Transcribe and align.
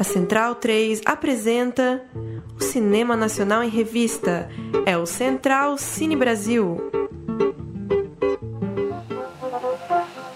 A 0.00 0.02
Central 0.02 0.54
3 0.54 1.02
apresenta 1.04 2.02
o 2.56 2.62
Cinema 2.62 3.14
Nacional 3.14 3.62
em 3.62 3.68
Revista. 3.68 4.48
É 4.86 4.96
o 4.96 5.04
Central 5.04 5.76
Cine 5.76 6.16
Brasil. 6.16 6.90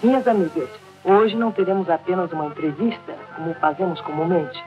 Minhas 0.03 0.27
amigas, 0.27 0.69
hoje 1.03 1.35
não 1.35 1.51
teremos 1.51 1.89
apenas 1.89 2.31
uma 2.31 2.45
entrevista, 2.45 3.15
como 3.35 3.55
fazemos 3.55 3.99
comumente. 4.01 4.63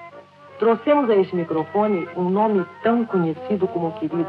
Trouxemos 0.58 1.08
a 1.08 1.14
esse 1.14 1.36
microfone 1.36 2.08
um 2.16 2.28
nome 2.28 2.66
tão 2.82 3.04
conhecido 3.04 3.68
como 3.68 3.92
querido. 4.00 4.26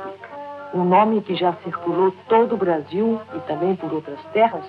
Um 0.72 0.84
nome 0.84 1.22
que 1.22 1.36
já 1.36 1.54
circulou 1.64 2.14
todo 2.28 2.54
o 2.54 2.58
Brasil 2.58 3.20
e 3.36 3.40
também 3.48 3.76
por 3.76 3.92
outras 3.92 4.20
terras, 4.34 4.64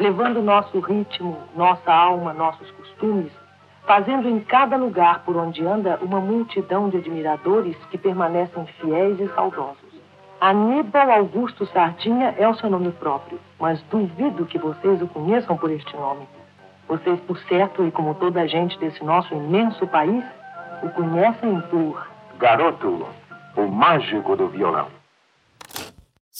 levando 0.00 0.40
nosso 0.40 0.80
ritmo, 0.80 1.36
nossa 1.54 1.92
alma, 1.92 2.32
nossos 2.32 2.70
costumes, 2.70 3.30
fazendo 3.86 4.26
em 4.30 4.40
cada 4.40 4.74
lugar 4.74 5.22
por 5.26 5.36
onde 5.36 5.62
anda 5.62 5.98
uma 6.00 6.18
multidão 6.18 6.88
de 6.88 6.96
admiradores 6.96 7.76
que 7.90 7.98
permanecem 7.98 8.64
fiéis 8.80 9.20
e 9.20 9.28
saudosos. 9.34 9.90
Aníbal 10.40 11.10
Augusto 11.10 11.66
Sardinha 11.66 12.34
é 12.38 12.48
o 12.48 12.54
seu 12.54 12.70
nome 12.70 12.90
próprio, 12.92 13.38
mas 13.60 13.82
duvido 13.90 14.46
que 14.46 14.56
vocês 14.56 15.02
o 15.02 15.06
conheçam 15.06 15.54
por 15.58 15.70
este 15.70 15.94
nome. 15.94 16.26
Vocês, 16.88 17.20
por 17.20 17.38
certo, 17.40 17.84
e 17.84 17.90
como 17.90 18.14
toda 18.14 18.40
a 18.40 18.46
gente 18.46 18.78
desse 18.78 19.04
nosso 19.04 19.34
imenso 19.34 19.86
país, 19.86 20.24
o 20.82 20.88
conhecem 20.88 21.60
por. 21.70 22.08
Garoto, 22.38 23.06
o 23.54 23.66
mágico 23.66 24.34
do 24.34 24.48
violão. 24.48 24.99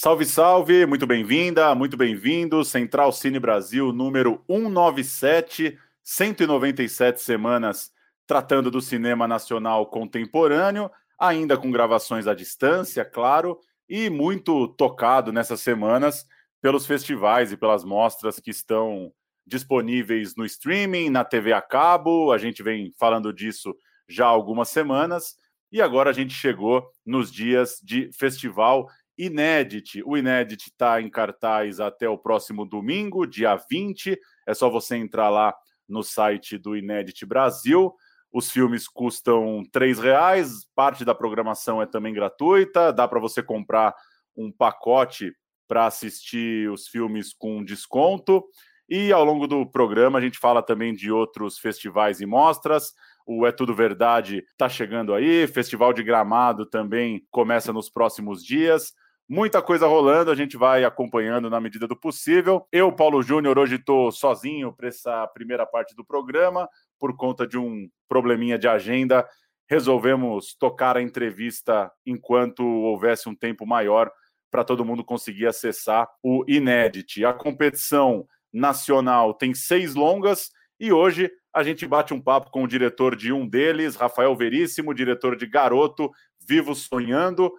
Salve, 0.03 0.25
salve, 0.25 0.87
muito 0.87 1.07
bem-vinda, 1.07 1.75
muito 1.75 1.95
bem-vindo. 1.95 2.65
Central 2.65 3.13
Cine 3.13 3.39
Brasil 3.39 3.93
número 3.93 4.43
197, 4.47 5.79
197 6.03 7.21
semanas 7.21 7.93
tratando 8.27 8.71
do 8.71 8.81
cinema 8.81 9.29
nacional 9.29 9.85
contemporâneo, 9.91 10.91
ainda 11.19 11.55
com 11.59 11.71
gravações 11.71 12.27
à 12.27 12.33
distância, 12.33 13.05
claro, 13.05 13.61
e 13.87 14.09
muito 14.09 14.69
tocado 14.69 15.33
nessas 15.33 15.61
semanas 15.61 16.25
pelos 16.63 16.87
festivais 16.87 17.53
e 17.53 17.57
pelas 17.59 17.85
mostras 17.85 18.41
que 18.41 18.51
estão 18.51 19.13
disponíveis 19.47 20.35
no 20.35 20.47
streaming, 20.47 21.11
na 21.11 21.27
TV 21.27 21.53
a 21.53 21.61
cabo. 21.61 22.33
A 22.33 22.39
gente 22.39 22.63
vem 22.63 22.91
falando 22.99 23.35
disso 23.35 23.77
já 24.09 24.25
há 24.25 24.31
algumas 24.31 24.71
semanas 24.71 25.37
e 25.71 25.83
agora 25.83 26.09
a 26.09 26.15
gente 26.15 26.33
chegou 26.33 26.91
nos 27.05 27.31
dias 27.31 27.79
de 27.83 28.11
festival 28.15 28.89
Inédit. 29.27 30.03
O 30.05 30.17
Inédit 30.17 30.69
está 30.69 31.01
em 31.01 31.11
cartaz 31.11 31.79
até 31.79 32.09
o 32.09 32.17
próximo 32.17 32.65
domingo, 32.65 33.27
dia 33.27 33.57
20. 33.71 34.19
É 34.47 34.55
só 34.55 34.71
você 34.71 34.97
entrar 34.97 35.29
lá 35.29 35.55
no 35.89 36.03
site 36.03 36.57
do 36.57 36.77
Inédit 36.77 37.27
Brasil. 37.27 37.93
Os 38.33 38.51
filmes 38.51 38.89
custam 38.89 39.63
R$ 39.75 39.93
reais, 40.01 40.65
parte 40.75 41.05
da 41.05 41.15
programação 41.15 41.83
é 41.83 41.87
também 41.87 42.15
gratuita, 42.15 42.93
dá 42.93 43.07
para 43.09 43.19
você 43.19 43.43
comprar 43.43 43.95
um 44.37 44.53
pacote 44.53 45.33
para 45.67 45.87
assistir 45.87 46.71
os 46.71 46.87
filmes 46.89 47.35
com 47.35 47.65
desconto. 47.65 48.45
E 48.89 49.13
ao 49.13 49.25
longo 49.25 49.47
do 49.47 49.65
programa 49.65 50.19
a 50.19 50.23
gente 50.23 50.39
fala 50.39 50.63
também 50.63 50.95
de 50.95 51.13
outros 51.13 51.59
festivais 51.59 52.21
e 52.21 52.27
mostras. 52.27 52.93
O 53.27 53.47
É 53.47 53.53
Tudo 53.53 53.75
Verdade 53.75 54.45
está 54.51 54.69
chegando 54.69 55.13
aí, 55.13 55.47
Festival 55.47 55.93
de 55.93 56.03
Gramado 56.03 56.67
também 56.67 57.25
começa 57.31 57.73
nos 57.73 57.91
próximos 57.91 58.45
dias. 58.45 58.93
Muita 59.33 59.63
coisa 59.63 59.87
rolando, 59.87 60.33
a 60.33 60.35
gente 60.35 60.57
vai 60.57 60.83
acompanhando 60.83 61.49
na 61.49 61.61
medida 61.61 61.87
do 61.87 61.95
possível. 61.95 62.67
Eu, 62.73 62.91
Paulo 62.91 63.23
Júnior, 63.23 63.61
hoje 63.61 63.77
estou 63.77 64.11
sozinho 64.11 64.73
para 64.73 64.89
essa 64.89 65.25
primeira 65.29 65.65
parte 65.65 65.95
do 65.95 66.05
programa, 66.05 66.69
por 66.99 67.17
conta 67.17 67.47
de 67.47 67.57
um 67.57 67.89
probleminha 68.09 68.59
de 68.59 68.67
agenda. 68.67 69.25
Resolvemos 69.69 70.57
tocar 70.57 70.97
a 70.97 71.01
entrevista 71.01 71.93
enquanto 72.05 72.65
houvesse 72.65 73.29
um 73.29 73.35
tempo 73.37 73.65
maior 73.65 74.11
para 74.51 74.65
todo 74.65 74.85
mundo 74.85 75.05
conseguir 75.05 75.47
acessar 75.47 76.09
o 76.25 76.45
Inédit. 76.49 77.25
A 77.25 77.33
competição 77.33 78.27
nacional 78.53 79.33
tem 79.33 79.55
seis 79.55 79.95
longas 79.95 80.51
e 80.81 80.93
hoje 80.93 81.31
a 81.53 81.63
gente 81.63 81.87
bate 81.87 82.13
um 82.13 82.21
papo 82.21 82.51
com 82.51 82.65
o 82.65 82.69
diretor 82.69 83.15
de 83.15 83.33
um 83.33 83.47
deles, 83.47 83.95
Rafael 83.95 84.35
Veríssimo, 84.35 84.93
diretor 84.93 85.37
de 85.37 85.47
Garoto, 85.47 86.11
Vivo 86.51 86.75
Sonhando. 86.75 87.53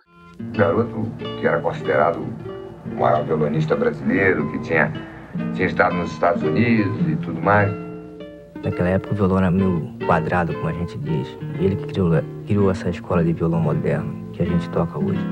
Garoto 0.53 1.09
que 1.39 1.47
era 1.47 1.61
considerado 1.61 2.17
o 2.85 2.95
maior 2.99 3.23
violonista 3.23 3.73
brasileiro, 3.73 4.51
que 4.51 4.59
tinha, 4.59 4.91
tinha 5.55 5.67
estado 5.67 5.95
nos 5.95 6.11
Estados 6.11 6.43
Unidos 6.43 7.07
e 7.07 7.15
tudo 7.15 7.41
mais. 7.41 7.71
Naquela 8.61 8.89
época 8.89 9.13
o 9.13 9.15
violão 9.15 9.37
era 9.37 9.49
meio 9.49 9.97
quadrado, 10.05 10.53
como 10.55 10.67
a 10.67 10.73
gente 10.73 10.97
diz. 10.97 11.25
Ele 11.61 11.77
que 11.77 11.87
criou, 11.87 12.11
criou 12.45 12.69
essa 12.69 12.89
escola 12.89 13.23
de 13.23 13.31
violão 13.31 13.61
moderno 13.61 14.29
que 14.33 14.41
a 14.41 14.45
gente 14.45 14.69
toca 14.71 14.99
hoje. 14.99 15.25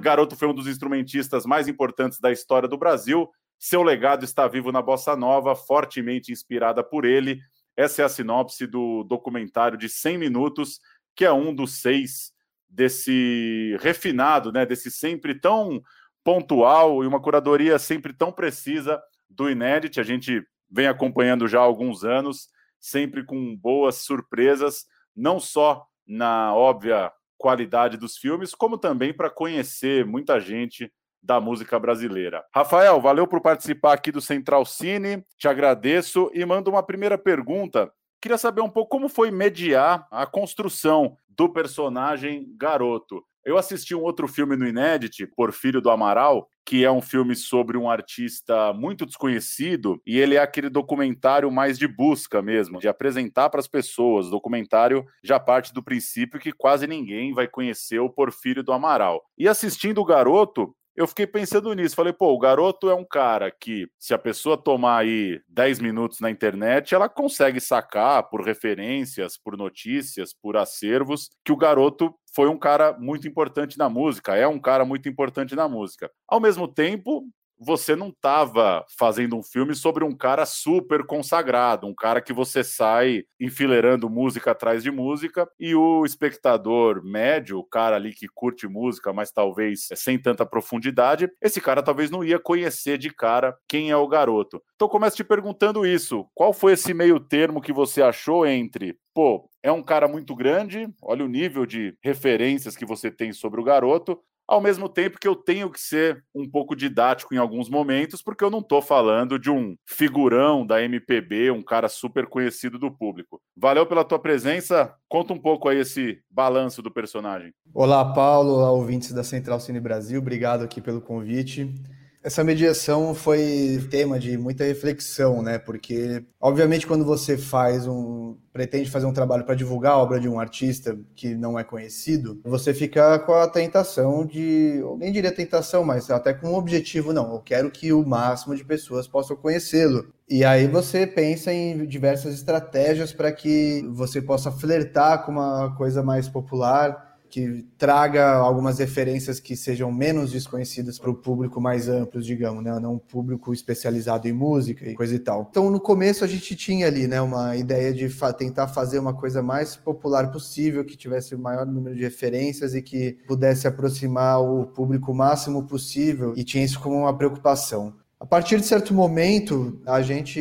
Garoto 0.00 0.34
foi 0.34 0.48
um 0.48 0.54
dos 0.54 0.66
instrumentistas 0.66 1.44
mais 1.44 1.68
importantes 1.68 2.18
da 2.20 2.32
história 2.32 2.66
do 2.66 2.78
Brasil. 2.78 3.28
Seu 3.58 3.82
legado 3.82 4.24
está 4.24 4.48
vivo 4.48 4.72
na 4.72 4.80
bossa 4.80 5.14
nova, 5.14 5.54
fortemente 5.54 6.32
inspirada 6.32 6.82
por 6.82 7.04
ele. 7.04 7.38
Essa 7.76 8.00
é 8.00 8.04
a 8.06 8.08
sinopse 8.08 8.66
do 8.66 9.04
documentário 9.04 9.76
de 9.76 9.90
100 9.90 10.16
minutos, 10.16 10.80
que 11.14 11.26
é 11.26 11.32
um 11.32 11.54
dos 11.54 11.82
seis 11.82 12.32
desse 12.72 13.76
refinado, 13.80 14.50
né, 14.50 14.64
desse 14.64 14.90
sempre 14.90 15.38
tão 15.38 15.82
pontual 16.24 17.04
e 17.04 17.06
uma 17.06 17.20
curadoria 17.20 17.78
sempre 17.78 18.12
tão 18.12 18.32
precisa 18.32 19.00
do 19.28 19.50
Inédit. 19.50 20.00
A 20.00 20.02
gente 20.02 20.42
vem 20.70 20.86
acompanhando 20.86 21.46
já 21.46 21.60
há 21.60 21.62
alguns 21.62 22.02
anos, 22.02 22.48
sempre 22.80 23.24
com 23.24 23.54
boas 23.56 23.96
surpresas, 23.96 24.86
não 25.14 25.38
só 25.38 25.86
na 26.06 26.54
óbvia 26.54 27.12
qualidade 27.36 27.96
dos 27.96 28.16
filmes, 28.16 28.54
como 28.54 28.78
também 28.78 29.12
para 29.12 29.28
conhecer 29.28 30.06
muita 30.06 30.40
gente 30.40 30.90
da 31.22 31.40
música 31.40 31.78
brasileira. 31.78 32.44
Rafael, 32.54 33.00
valeu 33.00 33.26
por 33.26 33.40
participar 33.40 33.92
aqui 33.92 34.10
do 34.10 34.20
Central 34.20 34.64
Cine, 34.64 35.24
te 35.36 35.46
agradeço 35.46 36.30
e 36.32 36.44
mando 36.44 36.70
uma 36.70 36.82
primeira 36.82 37.18
pergunta. 37.18 37.92
Queria 38.22 38.38
saber 38.38 38.60
um 38.60 38.70
pouco 38.70 38.88
como 38.88 39.08
foi 39.08 39.32
mediar 39.32 40.06
a 40.08 40.24
construção 40.24 41.16
do 41.28 41.48
personagem 41.48 42.46
garoto. 42.56 43.20
Eu 43.44 43.58
assisti 43.58 43.96
um 43.96 44.02
outro 44.02 44.28
filme 44.28 44.54
no 44.54 44.64
Inédit, 44.64 45.26
Porfírio 45.26 45.80
do 45.80 45.90
Amaral, 45.90 46.48
que 46.64 46.84
é 46.84 46.92
um 46.92 47.02
filme 47.02 47.34
sobre 47.34 47.76
um 47.76 47.90
artista 47.90 48.72
muito 48.72 49.04
desconhecido 49.04 50.00
e 50.06 50.20
ele 50.20 50.36
é 50.36 50.38
aquele 50.38 50.70
documentário 50.70 51.50
mais 51.50 51.76
de 51.76 51.88
busca 51.88 52.40
mesmo, 52.40 52.78
de 52.78 52.86
apresentar 52.86 53.50
para 53.50 53.58
as 53.58 53.66
pessoas. 53.66 54.28
O 54.28 54.30
documentário 54.30 55.04
já 55.24 55.40
parte 55.40 55.74
do 55.74 55.82
princípio 55.82 56.38
que 56.38 56.52
quase 56.52 56.86
ninguém 56.86 57.34
vai 57.34 57.48
conhecer 57.48 57.98
o 57.98 58.08
Porfírio 58.08 58.62
do 58.62 58.70
Amaral. 58.70 59.20
E 59.36 59.48
assistindo 59.48 60.00
o 60.00 60.04
garoto, 60.04 60.72
eu 60.94 61.06
fiquei 61.06 61.26
pensando 61.26 61.72
nisso. 61.74 61.94
Falei, 61.96 62.12
pô, 62.12 62.32
o 62.32 62.38
garoto 62.38 62.90
é 62.90 62.94
um 62.94 63.04
cara 63.04 63.50
que, 63.50 63.88
se 63.98 64.12
a 64.12 64.18
pessoa 64.18 64.56
tomar 64.56 64.98
aí 64.98 65.40
10 65.48 65.80
minutos 65.80 66.20
na 66.20 66.30
internet, 66.30 66.94
ela 66.94 67.08
consegue 67.08 67.60
sacar 67.60 68.28
por 68.28 68.44
referências, 68.44 69.38
por 69.38 69.56
notícias, 69.56 70.34
por 70.34 70.56
acervos, 70.56 71.30
que 71.44 71.52
o 71.52 71.56
garoto 71.56 72.14
foi 72.34 72.48
um 72.48 72.58
cara 72.58 72.92
muito 72.98 73.26
importante 73.28 73.78
na 73.78 73.88
música, 73.88 74.36
é 74.36 74.46
um 74.46 74.58
cara 74.58 74.84
muito 74.84 75.08
importante 75.08 75.54
na 75.54 75.68
música. 75.68 76.10
Ao 76.26 76.40
mesmo 76.40 76.66
tempo, 76.66 77.24
você 77.64 77.94
não 77.94 78.08
estava 78.08 78.84
fazendo 78.98 79.36
um 79.36 79.42
filme 79.42 79.74
sobre 79.74 80.04
um 80.04 80.12
cara 80.12 80.44
super 80.44 81.04
consagrado, 81.04 81.86
um 81.86 81.94
cara 81.94 82.20
que 82.20 82.32
você 82.32 82.64
sai 82.64 83.24
enfileirando 83.40 84.10
música 84.10 84.50
atrás 84.50 84.82
de 84.82 84.90
música 84.90 85.48
e 85.58 85.74
o 85.74 86.04
espectador 86.04 87.02
médio, 87.04 87.58
o 87.58 87.64
cara 87.64 87.96
ali 87.96 88.12
que 88.12 88.26
curte 88.28 88.66
música, 88.66 89.12
mas 89.12 89.30
talvez 89.30 89.88
sem 89.94 90.18
tanta 90.18 90.44
profundidade, 90.44 91.30
esse 91.40 91.60
cara 91.60 91.82
talvez 91.82 92.10
não 92.10 92.24
ia 92.24 92.38
conhecer 92.38 92.98
de 92.98 93.10
cara 93.10 93.56
quem 93.68 93.90
é 93.90 93.96
o 93.96 94.08
garoto. 94.08 94.62
Então 94.74 94.88
começo 94.88 95.16
te 95.16 95.24
perguntando 95.24 95.86
isso, 95.86 96.26
qual 96.34 96.52
foi 96.52 96.72
esse 96.72 96.92
meio 96.92 97.20
termo 97.20 97.60
que 97.60 97.72
você 97.72 98.02
achou 98.02 98.46
entre 98.46 98.96
pô, 99.14 99.48
é 99.62 99.70
um 99.70 99.82
cara 99.82 100.08
muito 100.08 100.34
grande, 100.34 100.88
olha 101.02 101.24
o 101.24 101.28
nível 101.28 101.66
de 101.66 101.94
referências 102.02 102.76
que 102.76 102.86
você 102.86 103.10
tem 103.10 103.32
sobre 103.32 103.60
o 103.60 103.64
garoto, 103.64 104.18
ao 104.52 104.60
mesmo 104.60 104.86
tempo 104.86 105.18
que 105.18 105.26
eu 105.26 105.34
tenho 105.34 105.70
que 105.70 105.80
ser 105.80 106.22
um 106.34 106.46
pouco 106.46 106.76
didático 106.76 107.34
em 107.34 107.38
alguns 107.38 107.70
momentos, 107.70 108.20
porque 108.20 108.44
eu 108.44 108.50
não 108.50 108.58
estou 108.58 108.82
falando 108.82 109.38
de 109.38 109.50
um 109.50 109.74
figurão 109.86 110.66
da 110.66 110.82
MPB, 110.82 111.50
um 111.50 111.62
cara 111.62 111.88
super 111.88 112.26
conhecido 112.26 112.78
do 112.78 112.90
público. 112.90 113.40
Valeu 113.56 113.86
pela 113.86 114.04
tua 114.04 114.18
presença. 114.18 114.94
Conta 115.08 115.32
um 115.32 115.38
pouco 115.38 115.70
aí 115.70 115.78
esse 115.78 116.20
balanço 116.30 116.82
do 116.82 116.90
personagem. 116.90 117.54
Olá, 117.72 118.12
Paulo, 118.12 118.58
ouvintes 118.58 119.14
da 119.14 119.24
Central 119.24 119.58
Cine 119.58 119.80
Brasil. 119.80 120.20
Obrigado 120.20 120.62
aqui 120.64 120.82
pelo 120.82 121.00
convite. 121.00 121.74
Essa 122.22 122.44
mediação 122.44 123.14
foi 123.14 123.84
tema 123.90 124.16
de 124.16 124.38
muita 124.38 124.62
reflexão, 124.62 125.42
né? 125.42 125.58
Porque, 125.58 126.22
obviamente, 126.40 126.86
quando 126.86 127.04
você 127.04 127.36
faz 127.36 127.86
um. 127.86 128.36
pretende 128.52 128.90
fazer 128.90 129.06
um 129.06 129.12
trabalho 129.12 129.44
para 129.44 129.56
divulgar 129.56 129.92
a 129.92 129.98
obra 129.98 130.20
de 130.20 130.28
um 130.28 130.38
artista 130.38 130.96
que 131.16 131.34
não 131.34 131.58
é 131.58 131.64
conhecido, 131.64 132.40
você 132.44 132.72
fica 132.72 133.18
com 133.18 133.34
a 133.34 133.48
tentação 133.48 134.24
de. 134.24 134.78
Eu 134.78 134.96
nem 134.96 135.10
diria 135.10 135.32
tentação, 135.32 135.84
mas 135.84 136.10
até 136.10 136.32
com 136.32 136.50
um 136.50 136.54
objetivo, 136.54 137.12
não. 137.12 137.32
Eu 137.32 137.40
quero 137.40 137.70
que 137.72 137.92
o 137.92 138.06
máximo 138.06 138.54
de 138.54 138.64
pessoas 138.64 139.08
possam 139.08 139.36
conhecê-lo. 139.36 140.06
E 140.28 140.44
aí 140.44 140.68
você 140.68 141.06
pensa 141.06 141.52
em 141.52 141.84
diversas 141.86 142.34
estratégias 142.34 143.12
para 143.12 143.32
que 143.32 143.84
você 143.90 144.22
possa 144.22 144.52
flertar 144.52 145.26
com 145.26 145.32
uma 145.32 145.74
coisa 145.76 146.02
mais 146.02 146.28
popular 146.28 147.11
que 147.32 147.64
traga 147.78 148.34
algumas 148.34 148.78
referências 148.78 149.40
que 149.40 149.56
sejam 149.56 149.90
menos 149.90 150.30
desconhecidas 150.30 150.98
para 150.98 151.10
o 151.10 151.14
público 151.14 151.62
mais 151.62 151.88
amplo, 151.88 152.20
digamos, 152.20 152.62
né? 152.62 152.78
Não 152.78 152.92
um 152.96 152.98
público 152.98 153.54
especializado 153.54 154.28
em 154.28 154.32
música 154.34 154.86
e 154.86 154.94
coisa 154.94 155.14
e 155.14 155.18
tal. 155.18 155.48
Então, 155.50 155.70
no 155.70 155.80
começo 155.80 156.24
a 156.24 156.28
gente 156.28 156.54
tinha 156.54 156.86
ali, 156.86 157.08
né, 157.08 157.22
uma 157.22 157.56
ideia 157.56 157.90
de 157.90 158.10
fa 158.10 158.34
tentar 158.34 158.68
fazer 158.68 158.98
uma 158.98 159.14
coisa 159.14 159.42
mais 159.42 159.74
popular 159.74 160.30
possível, 160.30 160.84
que 160.84 160.94
tivesse 160.94 161.34
o 161.34 161.38
maior 161.38 161.64
número 161.64 161.96
de 161.96 162.02
referências 162.02 162.74
e 162.74 162.82
que 162.82 163.16
pudesse 163.26 163.66
aproximar 163.66 164.42
o 164.42 164.66
público 164.66 165.14
máximo 165.14 165.62
possível, 165.62 166.34
e 166.36 166.44
tinha 166.44 166.62
isso 166.62 166.78
como 166.80 166.98
uma 166.98 167.16
preocupação. 167.16 167.94
A 168.20 168.26
partir 168.26 168.60
de 168.60 168.66
certo 168.66 168.92
momento, 168.92 169.80
a 169.86 170.02
gente 170.02 170.38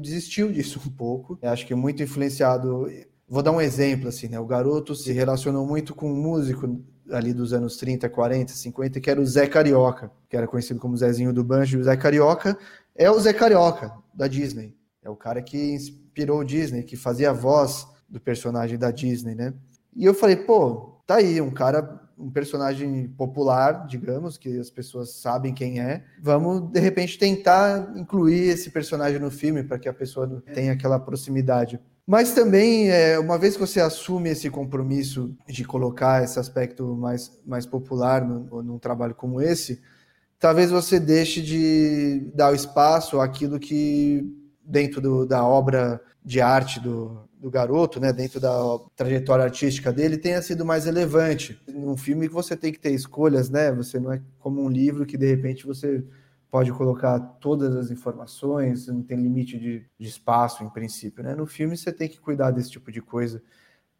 desistiu 0.00 0.50
disso 0.50 0.80
um 0.84 0.90
pouco. 0.90 1.38
Eu 1.40 1.50
acho 1.50 1.64
que 1.64 1.74
muito 1.74 2.02
influenciado 2.02 2.86
Vou 3.28 3.42
dar 3.42 3.52
um 3.52 3.60
exemplo, 3.60 4.08
assim, 4.08 4.28
né? 4.28 4.38
O 4.38 4.46
garoto 4.46 4.94
se 4.94 5.12
relacionou 5.12 5.66
muito 5.66 5.94
com 5.94 6.12
um 6.12 6.16
músico 6.16 6.80
ali 7.10 7.32
dos 7.32 7.52
anos 7.52 7.76
30, 7.76 8.08
40, 8.08 8.52
50, 8.52 9.00
que 9.00 9.10
era 9.10 9.20
o 9.20 9.26
Zé 9.26 9.46
Carioca, 9.46 10.10
que 10.28 10.36
era 10.36 10.46
conhecido 10.46 10.80
como 10.80 10.96
Zezinho 10.96 11.32
do 11.32 11.44
Banjo. 11.44 11.78
O 11.78 11.84
Zé 11.84 11.96
Carioca 11.96 12.56
é 12.94 13.10
o 13.10 13.18
Zé 13.18 13.32
Carioca, 13.32 13.92
da 14.12 14.26
Disney. 14.26 14.74
É 15.02 15.10
o 15.10 15.16
cara 15.16 15.42
que 15.42 15.72
inspirou 15.72 16.40
o 16.40 16.44
Disney, 16.44 16.82
que 16.82 16.96
fazia 16.96 17.30
a 17.30 17.32
voz 17.32 17.86
do 18.08 18.20
personagem 18.20 18.78
da 18.78 18.90
Disney, 18.90 19.34
né? 19.34 19.52
E 19.94 20.04
eu 20.04 20.14
falei, 20.14 20.36
pô, 20.36 21.00
tá 21.06 21.16
aí, 21.16 21.40
um 21.40 21.50
cara, 21.50 22.00
um 22.18 22.30
personagem 22.30 23.08
popular, 23.08 23.86
digamos, 23.86 24.38
que 24.38 24.58
as 24.58 24.70
pessoas 24.70 25.10
sabem 25.16 25.52
quem 25.52 25.80
é. 25.80 26.04
Vamos, 26.20 26.70
de 26.70 26.80
repente, 26.80 27.18
tentar 27.18 27.92
incluir 27.96 28.48
esse 28.48 28.70
personagem 28.70 29.18
no 29.18 29.30
filme 29.30 29.62
para 29.62 29.78
que 29.78 29.88
a 29.88 29.94
pessoa 29.94 30.42
tenha 30.52 30.72
aquela 30.72 30.98
proximidade. 30.98 31.80
Mas 32.06 32.32
também, 32.32 32.90
é, 32.90 33.18
uma 33.18 33.38
vez 33.38 33.54
que 33.54 33.60
você 33.60 33.80
assume 33.80 34.28
esse 34.28 34.50
compromisso 34.50 35.34
de 35.48 35.64
colocar 35.64 36.22
esse 36.22 36.38
aspecto 36.38 36.94
mais, 36.94 37.40
mais 37.46 37.64
popular 37.64 38.22
no, 38.22 38.62
num 38.62 38.78
trabalho 38.78 39.14
como 39.14 39.40
esse, 39.40 39.80
talvez 40.38 40.70
você 40.70 41.00
deixe 41.00 41.40
de 41.40 42.30
dar 42.34 42.52
o 42.52 42.54
espaço 42.54 43.20
àquilo 43.20 43.58
que, 43.58 44.22
dentro 44.62 45.00
do, 45.00 45.26
da 45.26 45.42
obra 45.46 45.98
de 46.22 46.42
arte 46.42 46.78
do, 46.78 47.26
do 47.38 47.50
garoto, 47.50 47.98
né, 47.98 48.12
dentro 48.12 48.38
da 48.38 48.52
trajetória 48.94 49.44
artística 49.44 49.90
dele, 49.90 50.18
tenha 50.18 50.42
sido 50.42 50.64
mais 50.64 50.84
relevante. 50.84 51.58
Num 51.66 51.96
filme 51.96 52.28
que 52.28 52.34
você 52.34 52.54
tem 52.54 52.70
que 52.70 52.78
ter 52.78 52.92
escolhas, 52.92 53.48
né? 53.48 53.72
Você 53.72 53.98
não 53.98 54.12
é 54.12 54.20
como 54.38 54.62
um 54.62 54.68
livro 54.68 55.04
que 55.06 55.16
de 55.16 55.26
repente 55.26 55.66
você 55.66 56.02
pode 56.54 56.72
colocar 56.72 57.18
todas 57.18 57.74
as 57.74 57.90
informações, 57.90 58.86
não 58.86 59.02
tem 59.02 59.20
limite 59.20 59.58
de, 59.58 59.84
de, 59.98 60.08
espaço, 60.08 60.62
em 60.62 60.70
princípio. 60.70 61.24
Né? 61.24 61.34
No 61.34 61.46
filme 61.46 61.76
você 61.76 61.92
tem 61.92 62.08
que 62.08 62.20
cuidar 62.20 62.52
desse 62.52 62.70
tipo 62.70 62.92
de 62.92 63.02
coisa. 63.02 63.42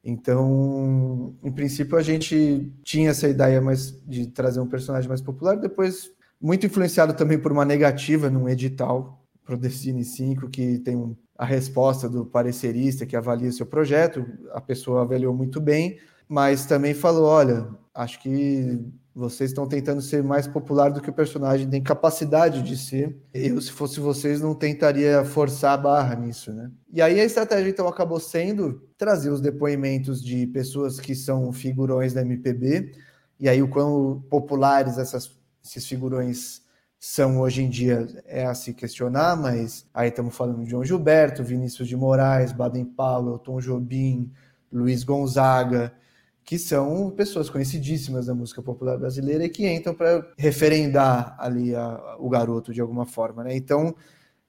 Então, 0.04 1.34
em 1.42 1.50
princípio, 1.50 1.98
a 1.98 2.00
gente 2.00 2.72
tinha 2.84 3.10
essa 3.10 3.28
ideia 3.28 3.60
mais 3.60 4.00
de 4.06 4.28
trazer 4.28 4.60
um 4.60 4.68
personagem 4.68 5.08
mais 5.08 5.20
popular, 5.20 5.56
depois, 5.56 6.12
muito 6.40 6.64
influenciado 6.64 7.12
também 7.14 7.40
por 7.40 7.50
uma 7.50 7.64
negativa 7.64 8.30
num 8.30 8.48
edital 8.48 9.20
para 9.44 9.56
o 9.56 9.58
Destiny 9.58 10.04
5, 10.04 10.48
que 10.48 10.78
tem 10.78 10.94
um, 10.94 11.16
a 11.36 11.44
resposta 11.44 12.08
do 12.08 12.24
parecerista 12.24 13.04
que 13.04 13.16
avalia 13.16 13.50
seu 13.50 13.66
projeto, 13.66 14.24
a 14.52 14.60
pessoa 14.60 15.02
avaliou 15.02 15.34
muito 15.34 15.60
bem, 15.60 15.98
mas 16.28 16.66
também 16.66 16.94
falou: 16.94 17.24
olha, 17.24 17.66
acho 17.92 18.20
que 18.22 18.80
vocês 19.14 19.50
estão 19.50 19.66
tentando 19.66 20.02
ser 20.02 20.24
mais 20.24 20.48
popular 20.48 20.90
do 20.90 21.00
que 21.00 21.08
o 21.08 21.12
personagem 21.12 21.68
tem 21.70 21.80
capacidade 21.80 22.62
de 22.62 22.76
ser. 22.76 23.16
Eu, 23.32 23.60
se 23.60 23.70
fosse 23.70 24.00
vocês, 24.00 24.40
não 24.40 24.54
tentaria 24.54 25.24
forçar 25.24 25.72
a 25.74 25.76
barra 25.76 26.16
nisso, 26.16 26.52
né? 26.52 26.70
E 26.92 27.00
aí 27.00 27.20
a 27.20 27.24
estratégia, 27.24 27.70
então, 27.70 27.86
acabou 27.86 28.18
sendo 28.18 28.82
trazer 28.98 29.30
os 29.30 29.40
depoimentos 29.40 30.22
de 30.22 30.46
pessoas 30.48 30.98
que 30.98 31.14
são 31.14 31.52
figurões 31.52 32.12
da 32.12 32.22
MPB, 32.22 32.92
e 33.38 33.48
aí 33.48 33.62
o 33.62 33.68
quão 33.68 34.24
populares 34.28 34.98
essas, 34.98 35.30
esses 35.64 35.86
figurões 35.86 36.62
são 36.98 37.38
hoje 37.40 37.62
em 37.62 37.68
dia 37.68 38.08
é 38.24 38.46
a 38.46 38.54
se 38.54 38.72
questionar, 38.72 39.36
mas 39.36 39.86
aí 39.92 40.08
estamos 40.08 40.34
falando 40.34 40.64
de 40.64 40.70
João 40.70 40.82
Gilberto, 40.82 41.44
Vinícius 41.44 41.86
de 41.86 41.94
Moraes, 41.94 42.50
Baden 42.50 42.86
Powell, 42.86 43.38
Tom 43.38 43.60
Jobim, 43.60 44.32
Luiz 44.72 45.04
Gonzaga, 45.04 45.92
que 46.44 46.58
são 46.58 47.10
pessoas 47.10 47.48
conhecidíssimas 47.48 48.26
da 48.26 48.34
música 48.34 48.62
popular 48.62 48.98
brasileira 48.98 49.44
e 49.44 49.48
que 49.48 49.66
entram 49.66 49.94
para 49.94 50.30
referendar 50.36 51.34
ali 51.38 51.74
a, 51.74 52.16
o 52.18 52.28
garoto 52.28 52.72
de 52.72 52.80
alguma 52.80 53.06
forma, 53.06 53.42
né? 53.42 53.56
Então 53.56 53.94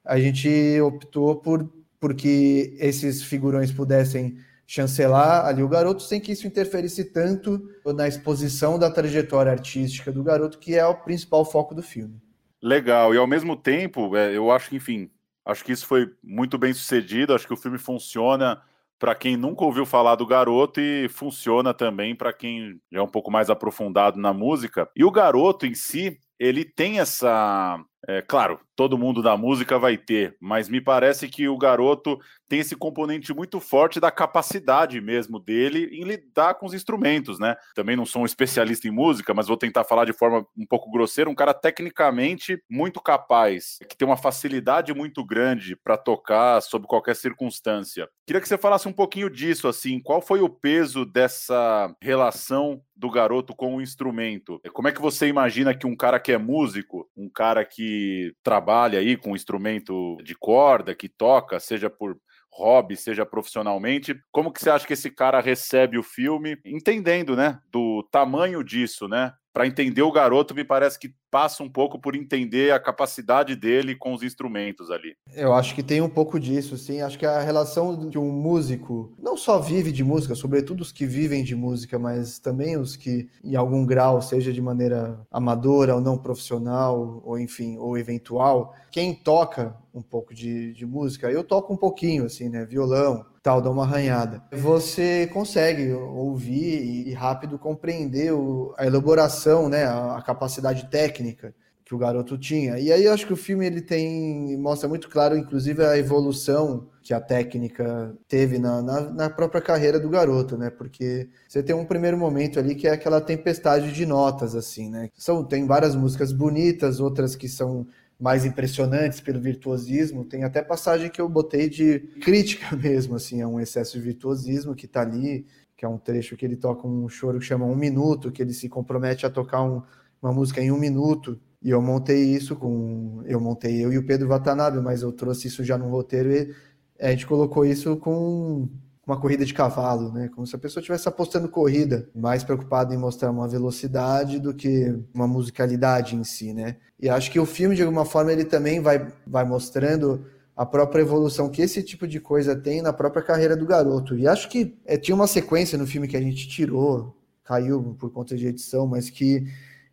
a 0.03 0.19
gente 0.19 0.79
optou 0.81 1.35
por 1.37 1.69
porque 1.99 2.75
esses 2.79 3.23
figurões 3.23 3.71
pudessem 3.71 4.37
chancelar 4.67 5.45
ali 5.45 5.63
o 5.63 5.67
garoto 5.67 6.03
sem 6.03 6.19
que 6.19 6.31
isso 6.31 6.45
interferisse 6.45 7.05
tanto 7.05 7.67
na 7.85 8.07
exposição 8.07 8.77
da 8.77 8.91
trajetória 8.91 9.51
artística 9.51 10.11
do 10.11 10.23
garoto, 10.23 10.59
que 10.59 10.75
é 10.75 10.85
o 10.85 10.95
principal 10.95 11.45
foco 11.45 11.73
do 11.73 11.81
filme. 11.81 12.21
Legal, 12.61 13.13
e 13.13 13.17
ao 13.17 13.27
mesmo 13.27 13.55
tempo, 13.55 14.15
é, 14.15 14.35
eu 14.35 14.51
acho 14.51 14.69
que, 14.69 14.75
enfim, 14.75 15.09
acho 15.45 15.63
que 15.63 15.71
isso 15.71 15.85
foi 15.85 16.11
muito 16.23 16.57
bem 16.57 16.73
sucedido, 16.73 17.33
acho 17.33 17.47
que 17.47 17.53
o 17.53 17.57
filme 17.57 17.77
funciona 17.77 18.61
para 19.05 19.13
quem 19.13 19.37
nunca 19.37 19.63
ouviu 19.63 19.85
falar 19.85 20.15
do 20.15 20.25
garoto 20.25 20.81
e 20.81 21.07
funciona 21.07 21.75
também 21.75 22.15
para 22.15 22.33
quem 22.33 22.81
é 22.91 22.99
um 22.99 23.07
pouco 23.07 23.29
mais 23.29 23.51
aprofundado 23.51 24.19
na 24.19 24.33
música. 24.33 24.89
E 24.95 25.05
o 25.05 25.11
garoto 25.11 25.67
em 25.67 25.75
si, 25.75 26.17
ele 26.39 26.65
tem 26.65 26.99
essa. 26.99 27.79
É, 28.07 28.23
claro, 28.23 28.59
todo 28.75 28.97
mundo 28.97 29.21
da 29.21 29.37
música 29.37 29.79
vai 29.79 29.97
ter, 29.97 30.35
mas 30.39 30.67
me 30.67 30.81
parece 30.81 31.27
que 31.27 31.47
o 31.47 31.57
garoto 31.57 32.19
tem 32.47 32.59
esse 32.59 32.75
componente 32.75 33.33
muito 33.33 33.59
forte 33.59 33.99
da 33.99 34.11
capacidade 34.11 34.99
mesmo 35.01 35.39
dele 35.39 35.89
em 35.91 36.03
lidar 36.03 36.55
com 36.55 36.65
os 36.65 36.73
instrumentos, 36.73 37.39
né? 37.39 37.55
Também 37.73 37.95
não 37.95 38.05
sou 38.05 38.21
um 38.21 38.25
especialista 38.25 38.87
em 38.87 38.91
música, 38.91 39.33
mas 39.33 39.47
vou 39.47 39.57
tentar 39.57 39.83
falar 39.83 40.05
de 40.05 40.13
forma 40.13 40.45
um 40.57 40.65
pouco 40.65 40.91
grosseira, 40.91 41.29
um 41.29 41.35
cara 41.35 41.53
tecnicamente 41.53 42.61
muito 42.69 43.01
capaz, 43.01 43.77
que 43.89 43.97
tem 43.97 44.07
uma 44.07 44.17
facilidade 44.17 44.93
muito 44.93 45.25
grande 45.25 45.75
para 45.75 45.97
tocar 45.97 46.61
sob 46.61 46.85
qualquer 46.85 47.15
circunstância. 47.15 48.07
Queria 48.27 48.41
que 48.41 48.47
você 48.47 48.57
falasse 48.57 48.87
um 48.87 48.93
pouquinho 48.93 49.29
disso, 49.29 49.67
assim, 49.67 49.99
qual 49.99 50.21
foi 50.21 50.41
o 50.41 50.49
peso 50.49 51.05
dessa 51.05 51.95
relação 52.01 52.81
do 52.95 53.09
garoto 53.09 53.55
com 53.55 53.75
o 53.75 53.81
instrumento? 53.81 54.59
Como 54.73 54.87
é 54.87 54.91
que 54.91 55.01
você 55.01 55.27
imagina 55.27 55.75
que 55.75 55.85
um 55.85 55.95
cara 55.95 56.19
que 56.19 56.31
é 56.31 56.37
músico, 56.37 57.09
um 57.15 57.29
cara 57.29 57.65
que 57.65 58.33
trabalha 58.43 58.64
trabalha 58.65 58.97
aí 58.97 59.15
com 59.15 59.35
instrumento 59.35 60.17
de 60.23 60.33
corda, 60.33 60.95
que 60.95 61.07
toca, 61.07 61.59
seja 61.59 61.87
por 61.87 62.17
hobby, 62.51 62.97
seja 62.97 63.23
profissionalmente, 63.23 64.19
como 64.31 64.51
que 64.51 64.59
você 64.59 64.71
acha 64.71 64.87
que 64.87 64.93
esse 64.93 65.11
cara 65.11 65.39
recebe 65.39 65.99
o 65.99 66.03
filme, 66.03 66.57
entendendo, 66.65 67.35
né, 67.35 67.59
do 67.71 68.01
tamanho 68.11 68.63
disso, 68.63 69.07
né? 69.07 69.33
Para 69.55 69.65
entender 69.65 70.01
o 70.01 70.11
garoto, 70.11 70.53
me 70.53 70.65
parece 70.65 70.99
que 70.99 71.15
passa 71.31 71.63
um 71.63 71.69
pouco 71.69 71.97
por 71.97 72.13
entender 72.13 72.73
a 72.73 72.79
capacidade 72.79 73.55
dele 73.55 73.95
com 73.95 74.13
os 74.13 74.21
instrumentos 74.21 74.91
ali. 74.91 75.15
Eu 75.33 75.53
acho 75.53 75.73
que 75.73 75.81
tem 75.81 76.01
um 76.01 76.09
pouco 76.09 76.37
disso, 76.37 76.77
sim. 76.77 76.99
Acho 76.99 77.17
que 77.17 77.25
a 77.25 77.39
relação 77.39 78.09
de 78.09 78.17
um 78.17 78.29
músico 78.33 79.13
não 79.17 79.37
só 79.37 79.57
vive 79.57 79.93
de 79.93 80.03
música, 80.03 80.35
sobretudo 80.35 80.81
os 80.81 80.91
que 80.91 81.05
vivem 81.05 81.41
de 81.41 81.55
música, 81.55 81.97
mas 81.97 82.37
também 82.37 82.75
os 82.75 82.97
que, 82.97 83.29
em 83.41 83.55
algum 83.55 83.85
grau, 83.85 84.21
seja 84.21 84.51
de 84.51 84.61
maneira 84.61 85.25
amadora 85.31 85.95
ou 85.95 86.01
não 86.01 86.17
profissional, 86.17 87.21
ou 87.23 87.39
enfim, 87.39 87.77
ou 87.77 87.97
eventual, 87.97 88.75
quem 88.91 89.15
toca 89.15 89.73
um 89.93 90.01
pouco 90.01 90.33
de, 90.33 90.73
de 90.73 90.85
música, 90.85 91.31
eu 91.31 91.45
toco 91.45 91.73
um 91.73 91.77
pouquinho, 91.77 92.25
assim, 92.25 92.49
né? 92.49 92.65
Violão, 92.65 93.25
tal, 93.45 93.61
dá 93.61 93.69
uma 93.69 93.83
arranhada. 93.83 94.41
Você 94.51 95.27
consegue 95.31 95.93
ouvir 95.93 97.07
e 97.07 97.13
rápido 97.13 97.59
compreender 97.59 98.31
a 98.75 98.85
elaboração, 98.85 99.69
né? 99.69 99.85
A, 99.85 100.21
capacidade 100.25 100.89
técnica 100.89 101.05
técnica 101.05 101.53
que 101.85 101.93
o 101.93 101.99
garoto 101.99 102.35
tinha. 102.35 102.79
E 102.79 102.91
aí 102.91 103.05
eu 103.05 103.13
acho 103.13 103.27
que 103.27 103.33
o 103.33 103.37
filme 103.37 103.63
ele 103.63 103.79
tem 103.79 104.57
mostra 104.57 104.89
muito 104.89 105.07
claro, 105.07 105.37
inclusive, 105.37 105.85
a 105.85 105.95
evolução 105.95 106.87
que 107.03 107.13
a 107.13 107.21
técnica 107.21 108.17
teve 108.27 108.57
na, 108.57 108.81
na, 108.81 109.01
na, 109.01 109.29
própria 109.29 109.61
carreira 109.61 109.99
do 109.99 110.09
garoto, 110.09 110.57
né? 110.57 110.71
Porque 110.71 111.29
você 111.47 111.61
tem 111.61 111.75
um 111.75 111.85
primeiro 111.85 112.17
momento 112.17 112.57
ali 112.57 112.73
que 112.73 112.87
é 112.87 112.91
aquela 112.91 113.21
tempestade 113.21 113.91
de 113.91 114.03
notas, 114.03 114.55
assim, 114.55 114.89
né? 114.89 115.09
São, 115.15 115.43
tem 115.43 115.67
várias 115.67 115.95
músicas 115.95 116.31
bonitas, 116.31 116.99
outras 116.99 117.35
que 117.35 117.47
são 117.47 117.85
mais 118.19 118.45
impressionantes 118.45 119.19
pelo 119.19 119.39
virtuosismo. 119.39 120.25
Tem 120.25 120.43
até 120.43 120.61
passagem 120.61 121.09
que 121.09 121.19
eu 121.19 121.27
botei 121.29 121.69
de 121.69 121.99
crítica 122.21 122.75
mesmo, 122.77 123.15
assim, 123.15 123.41
a 123.41 123.47
um 123.47 123.59
excesso 123.59 123.97
de 123.97 124.03
virtuosismo 124.03 124.75
que 124.75 124.87
tá 124.87 125.01
ali, 125.01 125.45
que 125.75 125.85
é 125.85 125.87
um 125.87 125.97
trecho 125.97 126.37
que 126.37 126.45
ele 126.45 126.55
toca 126.55 126.87
um 126.87 127.09
choro 127.09 127.39
que 127.39 127.45
chama 127.45 127.65
Um 127.65 127.75
Minuto, 127.75 128.31
que 128.31 128.41
ele 128.41 128.53
se 128.53 128.69
compromete 128.69 129.25
a 129.25 129.29
tocar 129.29 129.61
um 129.63 129.81
uma 130.25 130.33
música 130.33 130.61
em 130.61 130.71
um 130.71 130.77
minuto. 130.77 131.39
E 131.61 131.69
eu 131.69 131.81
montei 131.81 132.23
isso 132.23 132.55
com. 132.55 133.21
Eu 133.25 133.39
montei 133.39 133.83
eu 133.83 133.91
e 133.93 133.97
o 133.97 134.05
Pedro 134.05 134.27
Watanabe, 134.27 134.79
mas 134.79 135.01
eu 135.01 135.11
trouxe 135.11 135.47
isso 135.47 135.63
já 135.63 135.77
no 135.77 135.89
roteiro 135.89 136.31
e 136.31 136.53
a 136.99 137.11
gente 137.11 137.27
colocou 137.27 137.65
isso 137.65 137.97
com 137.97 138.69
uma 139.05 139.19
corrida 139.19 139.45
de 139.45 139.53
cavalo, 139.53 140.11
né? 140.11 140.29
Como 140.29 140.47
se 140.47 140.55
a 140.55 140.59
pessoa 140.59 140.81
estivesse 140.81 141.07
apostando 141.07 141.47
corrida, 141.47 142.09
mais 142.15 142.43
preocupada 142.43 142.93
em 142.93 142.97
mostrar 142.97 143.29
uma 143.29 143.47
velocidade 143.47 144.39
do 144.39 144.53
que 144.53 144.97
uma 145.13 145.27
musicalidade 145.27 146.15
em 146.15 146.23
si, 146.23 146.53
né? 146.53 146.77
E 146.99 147.07
acho 147.07 147.31
que 147.31 147.39
o 147.39 147.45
filme, 147.45 147.75
de 147.75 147.83
alguma 147.83 148.05
forma, 148.05 148.31
ele 148.31 148.45
também 148.45 148.79
vai, 148.79 149.07
vai 149.27 149.45
mostrando 149.45 150.25
a 150.55 150.65
própria 150.65 151.01
evolução 151.01 151.49
que 151.49 151.61
esse 151.61 151.83
tipo 151.83 152.07
de 152.07 152.19
coisa 152.19 152.55
tem 152.55 152.81
na 152.81 152.93
própria 152.93 153.21
carreira 153.21 153.55
do 153.55 153.65
garoto. 153.65 154.17
E 154.17 154.27
acho 154.27 154.49
que 154.49 154.77
é, 154.85 154.97
tinha 154.97 155.13
uma 155.13 155.27
sequência 155.27 155.77
no 155.77 155.85
filme 155.85 156.07
que 156.07 156.17
a 156.17 156.21
gente 156.21 156.47
tirou, 156.47 157.15
caiu 157.43 157.95
por 157.99 158.09
conta 158.11 158.35
de 158.35 158.47
edição, 158.47 158.87
mas 158.87 159.09
que 159.09 159.45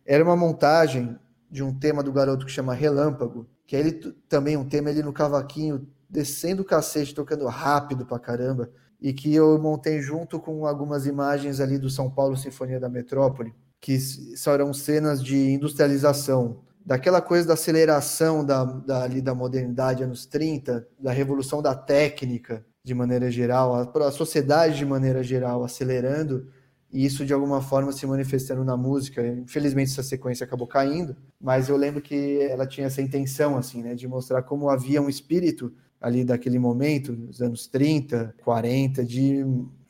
era 0.05 0.23
uma 0.23 0.35
montagem 0.35 1.15
de 1.51 1.61
um 1.61 1.73
tema 1.73 2.01
do 2.01 2.11
garoto 2.11 2.45
que 2.45 2.51
chama 2.51 2.73
Relâmpago, 2.73 3.45
que 3.67 3.75
é 3.75 3.79
ele 3.79 3.91
também 4.27 4.57
um 4.57 4.67
tema 4.67 4.89
ele 4.89 5.03
no 5.03 5.13
cavaquinho 5.13 5.87
descendo 6.09 6.61
o 6.61 6.65
cacete, 6.65 7.13
tocando 7.13 7.45
rápido 7.47 8.05
pra 8.05 8.19
caramba, 8.19 8.69
e 9.03 9.11
que 9.11 9.35
eu 9.35 9.59
montei 9.59 10.01
junto 10.01 10.39
com 10.39 10.65
algumas 10.65 11.05
imagens 11.05 11.59
ali 11.59 11.77
do 11.77 11.89
São 11.89 12.09
Paulo 12.09 12.37
Sinfonia 12.37 12.79
da 12.79 12.87
Metrópole, 12.87 13.53
que 13.81 13.99
serão 13.99 14.73
cenas 14.73 15.21
de 15.21 15.51
industrialização, 15.51 16.61
daquela 16.85 17.21
coisa 17.21 17.45
da 17.45 17.53
aceleração 17.53 18.45
da, 18.45 18.63
da, 18.63 19.03
ali 19.03 19.21
da 19.21 19.35
modernidade 19.35 20.03
anos 20.03 20.25
30, 20.25 20.87
da 20.97 21.11
revolução 21.11 21.61
da 21.61 21.75
técnica 21.75 22.65
de 22.81 22.93
maneira 22.93 23.29
geral, 23.29 23.75
a, 23.75 24.07
a 24.07 24.11
sociedade 24.11 24.77
de 24.77 24.85
maneira 24.85 25.21
geral 25.21 25.65
acelerando, 25.65 26.47
e 26.89 27.05
isso 27.05 27.25
de 27.25 27.33
alguma 27.33 27.61
forma 27.61 27.91
se 27.91 28.05
manifestando 28.07 28.63
na 28.63 28.77
música. 28.77 29.25
Infelizmente 29.25 29.91
essa 29.91 30.03
sequência 30.03 30.45
acabou 30.45 30.67
caindo, 30.67 31.13
mas 31.41 31.67
eu 31.67 31.75
lembro 31.75 32.01
que 32.01 32.39
ela 32.43 32.65
tinha 32.65 32.87
essa 32.87 33.01
intenção 33.01 33.57
assim, 33.57 33.83
né, 33.83 33.95
de 33.95 34.07
mostrar 34.07 34.43
como 34.43 34.69
havia 34.69 35.01
um 35.01 35.09
espírito 35.09 35.73
ali 36.03 36.25
daquele 36.25 36.59
momento, 36.59 37.15
dos 37.15 37.41
anos 37.41 37.65
30, 37.65 38.35
40, 38.43 39.05
de 39.05 39.45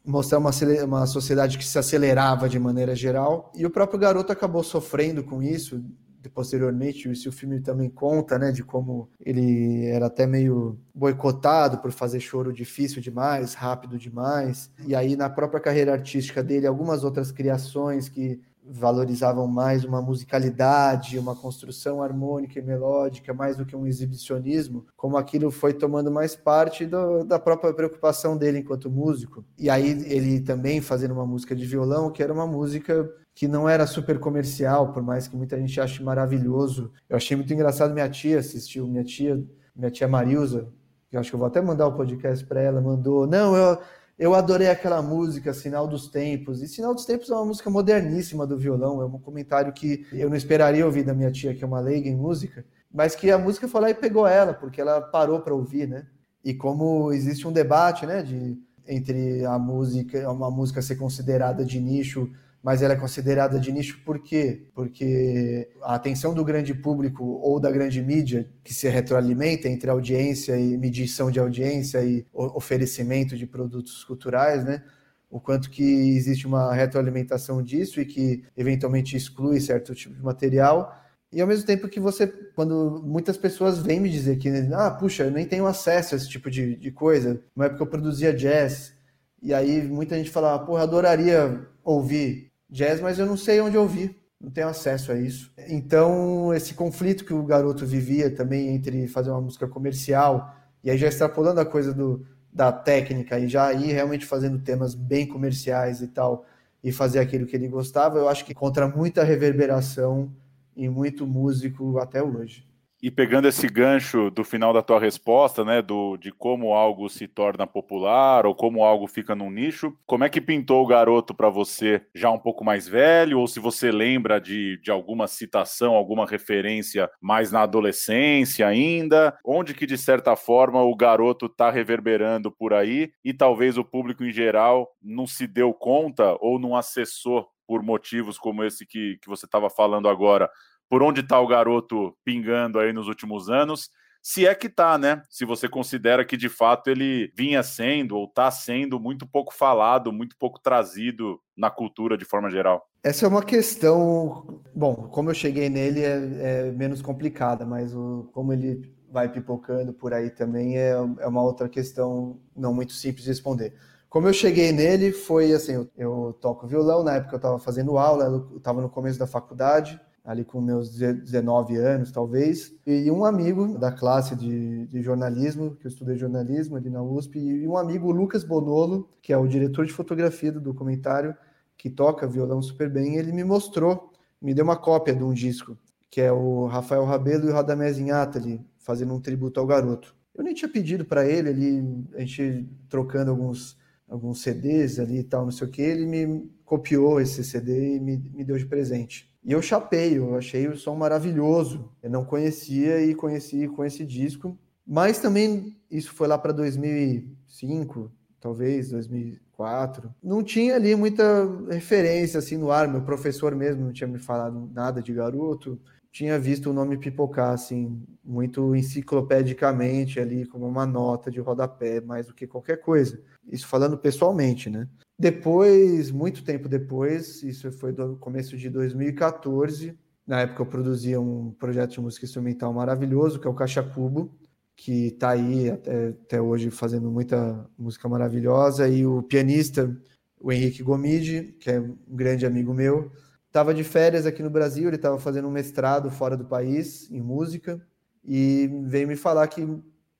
mostrar 0.05 0.37
uma, 0.37 0.51
uma 0.85 1.07
sociedade 1.07 1.57
que 1.57 1.65
se 1.65 1.79
acelerava 1.79 2.47
de 2.47 2.59
maneira 2.59 2.95
geral. 2.95 3.51
E 3.55 3.65
o 3.65 3.69
próprio 3.71 3.99
garoto 3.99 4.31
acabou 4.31 4.63
sofrendo 4.63 5.23
com 5.23 5.41
isso, 5.41 5.83
posteriormente, 6.31 7.11
isso 7.11 7.29
o 7.29 7.31
filme 7.31 7.59
também 7.59 7.89
conta, 7.89 8.37
né, 8.37 8.51
de 8.51 8.63
como 8.63 9.09
ele 9.19 9.85
era 9.87 10.05
até 10.05 10.27
meio 10.27 10.77
boicotado 10.93 11.79
por 11.79 11.91
fazer 11.91 12.19
choro 12.19 12.53
difícil 12.53 13.01
demais, 13.01 13.55
rápido 13.55 13.97
demais. 13.97 14.69
E 14.85 14.95
aí 14.95 15.15
na 15.15 15.31
própria 15.31 15.59
carreira 15.59 15.93
artística 15.93 16.43
dele, 16.43 16.67
algumas 16.67 17.03
outras 17.03 17.31
criações 17.31 18.07
que 18.07 18.39
valorizavam 18.65 19.47
mais 19.47 19.83
uma 19.83 20.01
musicalidade, 20.01 21.19
uma 21.19 21.35
construção 21.35 22.01
harmônica 22.01 22.59
e 22.59 22.61
melódica, 22.61 23.33
mais 23.33 23.57
do 23.57 23.65
que 23.65 23.75
um 23.75 23.85
exibicionismo, 23.85 24.85
como 24.95 25.17
aquilo 25.17 25.51
foi 25.51 25.73
tomando 25.73 26.11
mais 26.11 26.35
parte 26.35 26.85
do, 26.85 27.23
da 27.23 27.37
própria 27.39 27.73
preocupação 27.73 28.37
dele 28.37 28.59
enquanto 28.59 28.89
músico. 28.89 29.43
E 29.57 29.69
aí 29.69 29.89
ele 30.05 30.39
também 30.39 30.81
fazendo 30.81 31.13
uma 31.13 31.25
música 31.25 31.55
de 31.55 31.65
violão, 31.65 32.11
que 32.11 32.23
era 32.23 32.33
uma 32.33 32.47
música 32.47 33.09
que 33.35 33.47
não 33.47 33.67
era 33.67 33.87
super 33.87 34.19
comercial, 34.19 34.93
por 34.93 35.01
mais 35.01 35.27
que 35.27 35.35
muita 35.35 35.57
gente 35.57 35.79
ache 35.81 36.03
maravilhoso. 36.03 36.91
Eu 37.09 37.17
achei 37.17 37.35
muito 37.35 37.53
engraçado 37.53 37.93
minha 37.93 38.09
tia 38.09 38.39
assistiu, 38.39 38.87
minha 38.87 39.03
tia, 39.03 39.43
minha 39.75 39.89
tia 39.89 40.07
Marilza, 40.07 40.67
que 41.09 41.15
eu 41.15 41.19
acho 41.19 41.29
que 41.29 41.35
eu 41.35 41.39
vou 41.39 41.47
até 41.47 41.61
mandar 41.61 41.87
o 41.87 41.95
podcast 41.95 42.45
para 42.45 42.61
ela, 42.61 42.79
mandou, 42.79 43.27
não, 43.27 43.55
eu 43.55 43.79
eu 44.17 44.33
adorei 44.35 44.69
aquela 44.69 45.01
música, 45.01 45.53
Sinal 45.53 45.87
dos 45.87 46.07
Tempos. 46.07 46.61
E 46.61 46.67
Sinal 46.67 46.93
dos 46.93 47.05
Tempos 47.05 47.29
é 47.29 47.33
uma 47.33 47.45
música 47.45 47.69
moderníssima 47.69 48.45
do 48.45 48.57
violão. 48.57 49.01
É 49.01 49.05
um 49.05 49.19
comentário 49.19 49.73
que 49.73 50.05
eu 50.13 50.29
não 50.29 50.35
esperaria 50.35 50.85
ouvir 50.85 51.03
da 51.03 51.13
minha 51.13 51.31
tia, 51.31 51.55
que 51.55 51.63
é 51.63 51.67
uma 51.67 51.79
leiga 51.79 52.07
em 52.09 52.15
música, 52.15 52.65
mas 52.93 53.15
que 53.15 53.31
a 53.31 53.37
música 53.37 53.67
foi 53.67 53.81
lá 53.81 53.89
e 53.89 53.95
pegou 53.95 54.27
ela, 54.27 54.53
porque 54.53 54.79
ela 54.79 55.01
parou 55.01 55.41
para 55.41 55.53
ouvir, 55.53 55.87
né? 55.87 56.05
E 56.43 56.53
como 56.53 57.11
existe 57.11 57.47
um 57.47 57.51
debate, 57.51 58.05
né, 58.05 58.21
de, 58.21 58.57
entre 58.87 59.45
a 59.45 59.57
música, 59.57 60.29
uma 60.29 60.51
música 60.51 60.81
ser 60.81 60.97
considerada 60.97 61.65
de 61.65 61.79
nicho 61.79 62.29
mas 62.63 62.81
ela 62.81 62.93
é 62.93 62.95
considerada 62.95 63.59
de 63.59 63.73
nicho 63.73 64.01
por 64.05 64.19
quê? 64.19 64.67
Porque 64.73 65.69
a 65.81 65.95
atenção 65.95 66.33
do 66.33 66.45
grande 66.45 66.73
público 66.73 67.25
ou 67.25 67.59
da 67.59 67.69
grande 67.69 68.01
mídia 68.01 68.49
que 68.63 68.73
se 68.73 68.87
retroalimenta 68.87 69.67
entre 69.67 69.89
audiência 69.89 70.57
e 70.57 70.77
medição 70.77 71.29
de 71.29 71.41
audiência 71.41 72.01
e 72.05 72.25
oferecimento 72.33 73.35
de 73.35 73.45
produtos 73.45 74.05
culturais, 74.05 74.63
né? 74.63 74.81
O 75.29 75.41
quanto 75.41 75.69
que 75.69 75.83
existe 76.15 76.47
uma 76.47 76.73
retroalimentação 76.73 77.61
disso 77.61 77.99
e 77.99 78.05
que 78.05 78.45
eventualmente 78.55 79.17
exclui 79.17 79.59
certo 79.59 79.93
tipo 79.93 80.15
de 80.15 80.23
material. 80.23 80.97
E 81.33 81.41
ao 81.41 81.47
mesmo 81.47 81.65
tempo 81.65 81.89
que 81.89 81.99
você, 81.99 82.27
quando 82.55 83.03
muitas 83.03 83.35
pessoas 83.35 83.79
vêm 83.79 83.99
me 83.99 84.09
dizer 84.09 84.37
que, 84.37 84.47
ah, 84.73 84.91
puxa, 84.91 85.23
eu 85.23 85.31
nem 85.31 85.45
tenho 85.45 85.65
acesso 85.65 86.15
a 86.15 86.17
esse 86.17 86.29
tipo 86.29 86.49
de, 86.49 86.77
de 86.77 86.91
coisa, 86.91 87.41
não 87.53 87.65
é 87.65 87.69
porque 87.69 87.83
eu 87.83 87.87
produzia 87.87 88.31
jazz. 88.31 88.93
E 89.41 89.53
aí 89.53 89.81
muita 89.81 90.15
gente 90.15 90.29
fala, 90.29 90.57
porra, 90.59 90.83
adoraria 90.83 91.67
ouvir 91.83 92.52
jazz, 92.73 92.99
mas 92.99 93.19
eu 93.19 93.27
não 93.27 93.37
sei 93.37 93.61
onde 93.61 93.77
ouvir, 93.77 94.17
não 94.41 94.49
tenho 94.49 94.67
acesso 94.67 95.11
a 95.11 95.15
isso. 95.15 95.53
Então, 95.69 96.51
esse 96.53 96.73
conflito 96.73 97.23
que 97.23 97.33
o 97.33 97.43
garoto 97.43 97.85
vivia 97.85 98.31
também 98.31 98.69
entre 98.69 99.07
fazer 99.07 99.29
uma 99.29 99.39
música 99.39 99.67
comercial 99.67 100.55
e 100.83 100.89
aí 100.89 100.97
já 100.97 101.07
extrapolando 101.07 101.59
a 101.59 101.65
coisa 101.65 101.93
do, 101.93 102.25
da 102.51 102.71
técnica 102.71 103.39
e 103.39 103.47
já 103.47 103.71
ir 103.71 103.93
realmente 103.93 104.25
fazendo 104.25 104.57
temas 104.57 104.95
bem 104.95 105.27
comerciais 105.27 106.01
e 106.01 106.07
tal, 106.07 106.45
e 106.83 106.91
fazer 106.91 107.19
aquilo 107.19 107.45
que 107.45 107.55
ele 107.55 107.67
gostava, 107.67 108.17
eu 108.17 108.27
acho 108.27 108.43
que 108.43 108.55
contra 108.55 108.87
muita 108.87 109.23
reverberação 109.23 110.33
e 110.75 110.89
muito 110.89 111.27
músico 111.27 111.99
até 111.99 112.21
hoje. 112.21 112.67
E 113.03 113.11
pegando 113.11 113.49
esse 113.49 113.67
gancho 113.67 114.31
do 114.31 114.45
final 114.45 114.71
da 114.71 114.81
tua 114.81 114.97
resposta, 114.97 115.65
né, 115.65 115.81
do, 115.81 116.15
de 116.15 116.31
como 116.31 116.71
algo 116.71 117.09
se 117.09 117.27
torna 117.27 117.67
popular 117.67 118.45
ou 118.45 118.55
como 118.55 118.81
algo 118.81 119.07
fica 119.07 119.35
num 119.35 119.51
nicho, 119.51 119.93
como 120.05 120.23
é 120.23 120.29
que 120.29 120.39
pintou 120.39 120.81
o 120.81 120.87
garoto 120.87 121.35
para 121.35 121.49
você 121.49 122.01
já 122.15 122.31
um 122.31 122.39
pouco 122.39 122.63
mais 122.63 122.87
velho? 122.87 123.41
Ou 123.41 123.45
se 123.45 123.59
você 123.59 123.91
lembra 123.91 124.39
de, 124.39 124.79
de 124.81 124.89
alguma 124.89 125.27
citação, 125.27 125.95
alguma 125.95 126.25
referência 126.25 127.11
mais 127.21 127.51
na 127.51 127.63
adolescência 127.63 128.65
ainda? 128.65 129.37
Onde 129.45 129.73
que, 129.73 129.85
de 129.85 129.97
certa 129.97 130.37
forma, 130.37 130.81
o 130.81 130.95
garoto 130.95 131.47
está 131.47 131.69
reverberando 131.69 132.49
por 132.53 132.73
aí 132.73 133.11
e 133.21 133.33
talvez 133.33 133.77
o 133.77 133.83
público 133.83 134.23
em 134.23 134.31
geral 134.31 134.87
não 135.01 135.27
se 135.27 135.45
deu 135.45 135.73
conta 135.73 136.37
ou 136.39 136.57
não 136.57 136.73
acessou 136.73 137.49
por 137.67 137.81
motivos 137.81 138.37
como 138.37 138.63
esse 138.63 138.85
que, 138.85 139.17
que 139.21 139.27
você 139.27 139.45
estava 139.45 139.69
falando 139.69 140.07
agora, 140.07 140.49
por 140.93 141.01
onde 141.01 141.21
está 141.21 141.39
o 141.39 141.47
garoto 141.47 142.15
pingando 142.23 142.77
aí 142.77 142.93
nos 142.93 143.07
últimos 143.07 143.49
anos, 143.49 143.89
se 144.21 144.45
é 144.45 144.53
que 144.53 144.67
está, 144.67 144.95
né? 144.95 145.23
Se 145.27 145.43
você 145.43 145.67
considera 145.67 146.23
que 146.23 146.37
de 146.37 146.49
fato 146.49 146.87
ele 146.87 147.33
vinha 147.35 147.63
sendo 147.63 148.15
ou 148.15 148.25
está 148.25 148.51
sendo 148.51 148.99
muito 148.99 149.25
pouco 149.25 149.51
falado, 149.51 150.13
muito 150.13 150.37
pouco 150.37 150.59
trazido 150.61 151.39
na 151.57 151.71
cultura 151.71 152.15
de 152.15 152.25
forma 152.25 152.47
geral. 152.51 152.87
Essa 153.03 153.25
é 153.25 153.27
uma 153.27 153.41
questão, 153.41 154.61
bom, 154.75 155.09
como 155.11 155.31
eu 155.31 155.33
cheguei 155.33 155.67
nele 155.67 156.01
é, 156.03 156.67
é 156.67 156.71
menos 156.73 157.01
complicada, 157.01 157.65
mas 157.65 157.95
o, 157.95 158.29
como 158.31 158.53
ele 158.53 158.95
vai 159.11 159.27
pipocando 159.27 159.93
por 159.93 160.13
aí 160.13 160.29
também 160.29 160.77
é, 160.77 160.91
é 160.91 161.27
uma 161.27 161.41
outra 161.41 161.67
questão 161.67 162.39
não 162.55 162.71
muito 162.71 162.93
simples 162.93 163.23
de 163.23 163.31
responder. 163.31 163.73
Como 164.07 164.27
eu 164.27 164.33
cheguei 164.33 164.71
nele 164.71 165.11
foi 165.11 165.53
assim, 165.53 165.73
eu, 165.73 165.89
eu 165.97 166.37
toco 166.39 166.67
violão, 166.67 167.03
na 167.03 167.15
época 167.15 167.33
eu 167.33 167.37
estava 167.37 167.57
fazendo 167.57 167.97
aula, 167.97 168.25
eu 168.25 168.57
estava 168.57 168.79
no 168.79 168.91
começo 168.91 169.17
da 169.17 169.25
faculdade, 169.25 169.99
ali 170.23 170.45
com 170.45 170.61
meus 170.61 170.97
19 170.97 171.75
anos, 171.75 172.11
talvez, 172.11 172.73
e 172.87 173.11
um 173.11 173.25
amigo 173.25 173.77
da 173.77 173.91
classe 173.91 174.35
de, 174.35 174.87
de, 174.87 175.01
jornalismo, 175.01 175.75
que 175.75 175.85
eu 175.85 175.89
estudei 175.89 176.15
jornalismo 176.15 176.77
ali 176.77 176.89
na 176.89 177.03
USP, 177.03 177.39
e 177.39 177.67
um 177.67 177.77
amigo, 177.77 178.09
Lucas 178.09 178.43
Bonolo, 178.43 179.09
que 179.21 179.33
é 179.33 179.37
o 179.37 179.47
diretor 179.47 179.85
de 179.85 179.91
fotografia 179.91 180.51
do 180.51 180.61
documentário, 180.61 181.35
que 181.77 181.89
toca 181.89 182.25
violão 182.25 182.61
super 182.61 182.89
bem, 182.89 183.17
ele 183.17 183.33
me 183.33 183.43
mostrou, 183.43 184.13
me 184.41 184.53
deu 184.53 184.63
uma 184.63 184.77
cópia 184.77 185.13
de 185.13 185.23
um 185.23 185.33
disco, 185.33 185.77
que 186.09 186.21
é 186.21 186.31
o 186.31 186.67
Rafael 186.67 187.03
Rabelo 187.03 187.47
e 187.47 187.51
o 187.51 187.53
Radamés 187.53 187.97
Inhatali, 187.97 188.65
fazendo 188.77 189.13
um 189.13 189.19
tributo 189.19 189.59
ao 189.59 189.67
garoto. 189.67 190.15
Eu 190.33 190.43
nem 190.43 190.53
tinha 190.53 190.69
pedido 190.69 191.03
para 191.03 191.27
ele, 191.27 191.49
ali, 191.49 192.05
a 192.15 192.19
gente 192.21 192.69
trocando 192.87 193.31
alguns, 193.31 193.77
alguns 194.07 194.41
CDs 194.41 194.99
ali 194.99 195.19
e 195.19 195.23
tal, 195.23 195.43
não 195.43 195.51
sei 195.51 195.67
o 195.67 195.69
que, 195.69 195.81
ele 195.81 196.05
me 196.05 196.49
copiou 196.63 197.19
esse 197.19 197.43
CD 197.43 197.97
e 197.97 197.99
me, 197.99 198.17
me 198.33 198.43
deu 198.45 198.57
de 198.57 198.65
presente. 198.65 199.32
E 199.45 199.51
eu 199.51 199.61
chapei, 199.61 200.17
eu 200.17 200.35
achei 200.35 200.67
o 200.67 200.77
som 200.77 200.95
maravilhoso. 200.95 201.91
Eu 202.01 202.09
não 202.09 202.23
conhecia 202.23 203.03
e 203.03 203.13
conheci 203.13 203.67
com 203.67 203.83
esse 203.83 204.05
disco. 204.05 204.57
Mas 204.85 205.19
também 205.19 205.77
isso 205.89 206.13
foi 206.13 206.27
lá 206.27 206.37
para 206.37 206.51
2005, 206.51 208.11
talvez 208.39 208.89
2004. 208.91 210.13
Não 210.21 210.43
tinha 210.43 210.75
ali 210.75 210.95
muita 210.95 211.23
referência 211.69 212.39
assim 212.39 212.57
no 212.57 212.71
ar. 212.71 212.87
Meu 212.87 213.01
professor 213.01 213.53
mesmo 213.55 213.83
não 213.83 213.93
tinha 213.93 214.07
me 214.07 214.19
falado 214.19 214.69
nada 214.73 215.01
de 215.01 215.13
garoto. 215.13 215.79
Tinha 216.13 216.37
visto 216.37 216.69
o 216.69 216.73
nome 216.73 216.95
pipocar 216.95 217.53
assim 217.53 217.99
muito 218.23 218.75
enciclopedicamente 218.75 220.19
ali 220.19 220.45
como 220.45 220.67
uma 220.67 220.85
nota 220.85 221.31
de 221.31 221.39
rodapé, 221.39 221.99
mais 221.99 222.27
do 222.27 222.35
que 222.35 222.45
qualquer 222.45 222.77
coisa. 222.77 223.19
Isso 223.51 223.67
falando 223.67 223.97
pessoalmente, 223.97 224.69
né? 224.69 224.87
Depois, 225.17 226.11
muito 226.11 226.43
tempo 226.43 226.69
depois, 226.69 227.41
isso 227.41 227.71
foi 227.71 227.91
do 227.91 228.15
começo 228.17 228.55
de 228.55 228.69
2014, 228.69 229.97
Na 230.25 230.41
época 230.41 230.61
eu 230.61 230.65
produzia 230.67 231.19
um 231.19 231.51
projeto 231.51 231.91
de 231.93 232.01
música 232.01 232.25
instrumental 232.25 232.71
maravilhoso, 232.71 233.39
que 233.39 233.47
é 233.47 233.49
o 233.49 233.53
Caixa 233.55 233.83
Cubo, 233.83 234.31
que 234.75 235.07
está 235.07 235.31
aí 235.31 235.69
até, 235.71 236.09
até, 236.09 236.41
hoje 236.41 236.69
fazendo 236.69 237.09
muita 237.11 237.67
música 237.77 238.07
maravilhosa, 238.07 238.87
e 238.87 239.05
o 239.05 239.21
pianista, 239.23 239.95
o 240.39 240.51
Henrique 240.51 240.83
Gomide, 240.83 241.55
que 241.59 241.71
é 241.71 241.79
um 241.79 241.97
grande 242.07 242.45
amigo 242.45 242.73
meu, 242.73 243.11
estava 243.53 243.71
de 243.71 243.83
férias 243.83 244.25
aqui 244.25 244.41
no 244.41 244.49
Brasil, 244.49 244.87
ele 244.87 244.95
estava 244.95 245.19
fazendo 245.19 245.47
um 245.47 245.51
mestrado 245.51 246.09
fora 246.09 246.35
do 246.35 246.43
país, 246.43 247.07
em 247.11 247.21
música, 247.21 247.79
e 248.25 248.67
veio 248.85 249.07
me 249.07 249.15
falar 249.15 249.47
que 249.47 249.63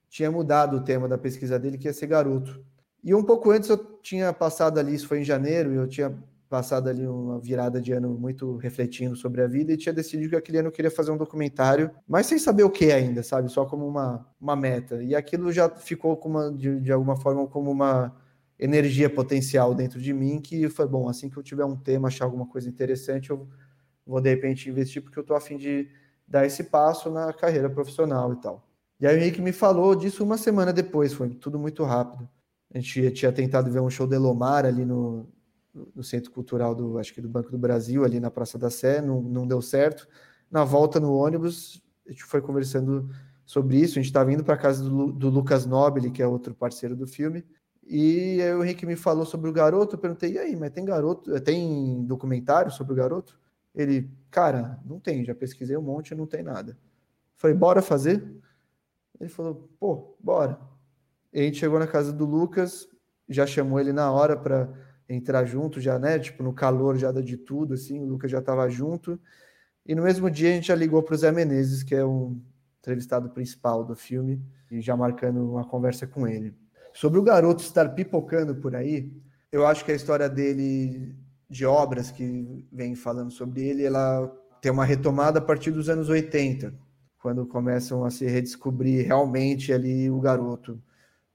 tinha 0.07 0.29
mudado 0.29 0.77
o 0.77 0.83
tema 0.83 1.07
da 1.07 1.17
pesquisa 1.17 1.57
dele, 1.57 1.79
que 1.79 1.87
ia 1.87 1.93
ser 1.93 2.05
garoto. 2.05 2.63
E 3.03 3.15
um 3.15 3.23
pouco 3.23 3.49
antes 3.49 3.69
eu 3.69 3.77
tinha 4.03 4.31
passado 4.31 4.79
ali, 4.79 4.93
isso 4.93 5.07
foi 5.07 5.21
em 5.21 5.23
janeiro, 5.23 5.73
eu 5.73 5.87
tinha 5.87 6.15
passado 6.47 6.87
ali 6.87 7.07
uma 7.07 7.39
virada 7.39 7.81
de 7.81 7.91
ano 7.91 8.09
muito 8.09 8.55
refletindo 8.57 9.15
sobre 9.15 9.41
a 9.41 9.47
vida 9.47 9.73
e 9.73 9.77
tinha 9.77 9.91
decidido 9.91 10.29
que 10.29 10.35
aquele 10.35 10.59
ano 10.59 10.67
eu 10.67 10.71
queria 10.71 10.91
fazer 10.91 11.09
um 11.09 11.17
documentário, 11.17 11.89
mas 12.07 12.27
sem 12.27 12.37
saber 12.37 12.61
o 12.61 12.69
que 12.69 12.91
ainda, 12.91 13.23
sabe? 13.23 13.49
Só 13.49 13.65
como 13.65 13.87
uma, 13.87 14.27
uma 14.39 14.55
meta. 14.55 15.01
E 15.01 15.15
aquilo 15.15 15.51
já 15.51 15.67
ficou 15.67 16.21
uma, 16.23 16.51
de, 16.51 16.79
de 16.79 16.91
alguma 16.91 17.15
forma 17.15 17.47
como 17.47 17.71
uma 17.71 18.15
energia 18.63 19.09
potencial 19.09 19.75
dentro 19.75 19.99
de 20.01 20.13
mim 20.13 20.39
que 20.39 20.69
foi 20.69 20.87
bom, 20.87 21.09
assim 21.09 21.29
que 21.29 21.37
eu 21.37 21.43
tiver 21.43 21.65
um 21.65 21.75
tema, 21.75 22.07
achar 22.07 22.25
alguma 22.25 22.45
coisa 22.45 22.69
interessante, 22.69 23.29
eu 23.29 23.47
vou 24.05 24.21
de 24.21 24.29
repente 24.29 24.69
investir 24.69 25.01
porque 25.01 25.19
eu 25.19 25.23
tô 25.23 25.35
afim 25.35 25.57
de 25.57 25.89
dar 26.27 26.45
esse 26.45 26.63
passo 26.63 27.11
na 27.11 27.33
carreira 27.33 27.69
profissional 27.69 28.31
e 28.33 28.37
tal. 28.37 28.65
E 28.99 29.05
aí 29.05 29.17
o 29.17 29.19
Henrique 29.19 29.41
me 29.41 29.51
falou 29.51 29.93
disso 29.95 30.23
uma 30.23 30.37
semana 30.37 30.71
depois, 30.71 31.13
foi 31.13 31.29
tudo 31.29 31.59
muito 31.59 31.83
rápido. 31.83 32.27
A 32.73 32.79
gente 32.79 33.11
tinha 33.11 33.31
tentado 33.31 33.69
ver 33.69 33.81
um 33.81 33.89
show 33.89 34.07
de 34.07 34.15
Elomar 34.15 34.65
ali 34.65 34.85
no, 34.85 35.27
no 35.93 36.03
Centro 36.03 36.31
Cultural 36.31 36.73
do, 36.73 36.97
acho 36.97 37.13
que 37.13 37.21
do 37.21 37.27
Banco 37.27 37.51
do 37.51 37.57
Brasil, 37.57 38.05
ali 38.05 38.19
na 38.19 38.31
Praça 38.31 38.57
da 38.57 38.69
Sé, 38.69 39.01
não, 39.01 39.21
não 39.21 39.45
deu 39.45 39.61
certo. 39.61 40.07
Na 40.49 40.63
volta 40.63 40.99
no 40.99 41.13
ônibus, 41.13 41.83
a 42.07 42.11
gente 42.11 42.23
foi 42.23 42.41
conversando 42.41 43.09
sobre 43.45 43.77
isso, 43.77 43.93
a 43.93 44.01
gente 44.01 44.05
estava 44.05 44.31
indo 44.31 44.43
para 44.43 44.55
casa 44.55 44.83
do, 44.83 45.11
do, 45.11 45.29
Lucas 45.29 45.65
Nobile, 45.65 46.11
que 46.11 46.21
é 46.21 46.27
outro 46.27 46.55
parceiro 46.55 46.95
do 46.95 47.05
filme, 47.05 47.43
e 47.87 48.41
aí 48.41 48.53
o 48.53 48.63
Henrique 48.63 48.85
me 48.85 48.95
falou 48.95 49.25
sobre 49.25 49.49
o 49.49 49.53
garoto, 49.53 49.95
eu 49.95 49.99
perguntei, 49.99 50.33
e 50.33 50.39
aí, 50.39 50.55
mas 50.55 50.71
tem 50.71 50.85
garoto, 50.85 51.39
tem 51.41 52.03
documentário 52.05 52.71
sobre 52.71 52.93
o 52.93 52.95
garoto? 52.95 53.39
Ele, 53.75 54.09
cara, 54.29 54.79
não 54.85 54.99
tem, 54.99 55.25
já 55.25 55.33
pesquisei 55.33 55.75
um 55.75 55.81
monte, 55.81 56.15
não 56.15 56.27
tem 56.27 56.43
nada. 56.43 56.77
Falei, 57.35 57.55
bora 57.55 57.81
fazer? 57.81 58.23
Ele 59.19 59.29
falou, 59.29 59.69
pô, 59.79 60.15
bora. 60.19 60.59
E 61.33 61.39
a 61.39 61.43
gente 61.43 61.57
chegou 61.57 61.79
na 61.79 61.87
casa 61.87 62.13
do 62.13 62.25
Lucas, 62.25 62.87
já 63.27 63.45
chamou 63.45 63.79
ele 63.79 63.91
na 63.91 64.11
hora 64.11 64.37
para 64.37 64.69
entrar 65.09 65.45
junto, 65.45 65.81
já, 65.81 65.97
né? 65.97 66.19
Tipo, 66.19 66.43
no 66.43 66.53
calor 66.53 66.97
já 66.97 67.11
de 67.11 67.37
tudo, 67.37 67.73
assim, 67.73 67.99
o 67.99 68.05
Lucas 68.05 68.31
já 68.31 68.39
estava 68.39 68.69
junto. 68.69 69.19
E 69.85 69.95
no 69.95 70.03
mesmo 70.03 70.29
dia 70.29 70.49
a 70.49 70.53
gente 70.53 70.67
já 70.67 70.75
ligou 70.75 71.01
para 71.03 71.15
o 71.15 71.17
Zé 71.17 71.31
Menezes, 71.31 71.83
que 71.83 71.95
é 71.95 72.05
um 72.05 72.39
entrevistado 72.79 73.29
principal 73.29 73.83
do 73.83 73.95
filme, 73.95 74.41
e 74.69 74.81
já 74.81 74.95
marcando 74.95 75.51
uma 75.51 75.65
conversa 75.65 76.05
com 76.05 76.27
ele. 76.27 76.55
Sobre 76.93 77.19
o 77.19 77.23
garoto 77.23 77.63
estar 77.63 77.89
pipocando 77.89 78.55
por 78.55 78.75
aí, 78.75 79.11
eu 79.51 79.65
acho 79.65 79.83
que 79.83 79.91
a 79.91 79.95
história 79.95 80.29
dele, 80.29 81.15
de 81.49 81.65
obras 81.65 82.11
que 82.11 82.65
vem 82.71 82.95
falando 82.95 83.31
sobre 83.31 83.63
ele, 83.63 83.83
ela 83.83 84.31
tem 84.61 84.71
uma 84.71 84.85
retomada 84.85 85.39
a 85.39 85.41
partir 85.41 85.71
dos 85.71 85.89
anos 85.89 86.07
80, 86.07 86.73
quando 87.19 87.45
começam 87.45 88.05
a 88.05 88.11
se 88.11 88.25
redescobrir 88.25 89.05
realmente 89.05 89.73
ali 89.73 90.09
o 90.09 90.19
garoto 90.19 90.81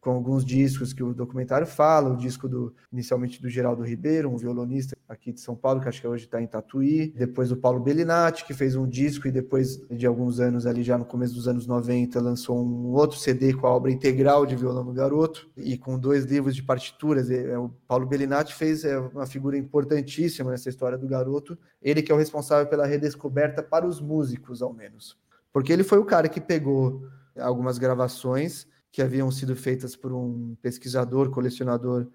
com 0.09 0.15
alguns 0.15 0.43
discos 0.43 0.95
que 0.95 1.03
o 1.03 1.13
documentário 1.13 1.67
fala, 1.67 2.09
o 2.09 2.17
disco 2.17 2.49
do 2.49 2.75
inicialmente 2.91 3.43
do 3.43 3.49
Geraldo 3.51 3.83
Ribeiro, 3.83 4.31
um 4.31 4.39
violonista 4.39 4.97
aqui 5.07 5.35
de 5.35 5.41
São 5.43 5.55
Paulo, 5.55 5.83
que 5.83 5.89
acho 5.89 6.01
que 6.01 6.07
hoje 6.07 6.25
está 6.25 6.41
em 6.41 6.47
Tatuí, 6.47 7.13
depois 7.15 7.51
do 7.51 7.59
Paulo 7.59 7.79
Bellinati, 7.79 8.47
que 8.47 8.55
fez 8.55 8.75
um 8.75 8.89
disco 8.89 9.29
e 9.29 9.31
depois 9.31 9.79
de 9.91 10.07
alguns 10.07 10.41
anos 10.41 10.65
ali 10.65 10.83
já 10.83 10.97
no 10.97 11.05
começo 11.05 11.35
dos 11.35 11.47
anos 11.47 11.67
90 11.67 12.19
lançou 12.23 12.59
um 12.59 12.87
outro 12.95 13.19
CD 13.19 13.53
com 13.53 13.67
a 13.67 13.71
obra 13.71 13.93
integral 13.93 14.47
de 14.47 14.57
Violão 14.57 14.83
do 14.83 14.95
Garoto 14.95 15.47
e 15.55 15.77
com 15.77 15.99
dois 15.99 16.25
livros 16.25 16.57
de 16.57 16.63
partituras. 16.63 17.31
É, 17.31 17.59
o 17.59 17.69
Paulo 17.87 18.07
Bellinati 18.07 18.55
fez 18.55 18.87
é, 18.87 18.99
uma 18.99 19.27
figura 19.27 19.59
importantíssima 19.59 20.51
nessa 20.51 20.71
história 20.71 20.97
do 20.97 21.07
garoto, 21.07 21.59
ele 21.83 22.01
que 22.01 22.11
é 22.11 22.15
o 22.15 22.19
responsável 22.19 22.67
pela 22.67 22.87
redescoberta 22.87 23.63
para 23.63 23.87
os 23.87 24.01
músicos, 24.01 24.63
ao 24.63 24.73
menos. 24.73 25.19
Porque 25.53 25.71
ele 25.71 25.85
foi 25.85 25.99
o 25.99 26.05
cara 26.07 26.31
que 26.31 26.41
pegou 26.41 27.03
algumas 27.37 27.77
gravações 27.77 28.67
que 28.91 29.03
haviam 29.03 29.31
sido 29.31 29.55
feitas 29.55 29.95
por 29.95 30.13
um 30.13 30.57
pesquisador, 30.63 31.31
colecionador 31.31 32.07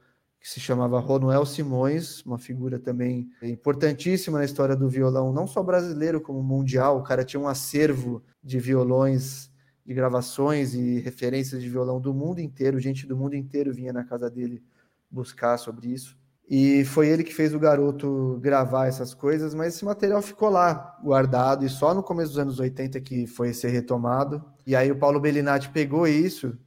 que 0.44 0.50
se 0.50 0.60
chamava 0.60 1.00
Ronuel 1.00 1.46
Simões, 1.46 2.22
uma 2.26 2.38
figura 2.38 2.78
também 2.78 3.30
importantíssima 3.42 4.40
na 4.40 4.44
história 4.44 4.76
do 4.76 4.90
violão, 4.90 5.32
não 5.32 5.48
só 5.48 5.64
brasileiro 5.64 6.20
como 6.20 6.44
mundial. 6.44 7.00
O 7.00 7.04
cara 7.04 7.24
tinha 7.24 7.40
um 7.40 7.48
acervo 7.48 8.22
de 8.44 8.60
violões, 8.60 9.50
de 9.86 9.94
gravações 9.94 10.74
e 10.74 11.00
referências 11.00 11.62
de 11.62 11.70
violão 11.70 12.02
do 12.02 12.14
mundo 12.14 12.40
inteiro. 12.40 12.78
Gente 12.78 13.08
do 13.08 13.16
mundo 13.16 13.38
inteiro 13.38 13.74
vinha 13.74 13.94
na 13.94 14.04
casa 14.04 14.30
dele 14.30 14.62
buscar 15.10 15.58
sobre 15.58 15.88
isso. 15.88 16.18
E 16.50 16.84
foi 16.86 17.08
ele 17.08 17.24
que 17.24 17.34
fez 17.34 17.54
o 17.54 17.60
garoto 17.60 18.38
gravar 18.42 18.88
essas 18.88 19.14
coisas, 19.14 19.54
mas 19.56 19.76
esse 19.76 19.86
material 19.86 20.22
ficou 20.22 20.50
lá 20.50 20.98
guardado 21.02 21.66
e 21.66 21.70
só 21.70 21.94
no 21.94 22.04
começo 22.04 22.32
dos 22.32 22.40
anos 22.40 22.60
80 22.60 23.00
que 23.02 23.26
foi 23.26 23.54
ser 23.54 23.70
retomado. 23.70 24.44
E 24.68 24.76
aí 24.76 24.92
o 24.92 24.98
Paulo 24.98 25.20
Bellinati 25.20 25.70
pegou 25.70 26.08
isso 26.08 26.58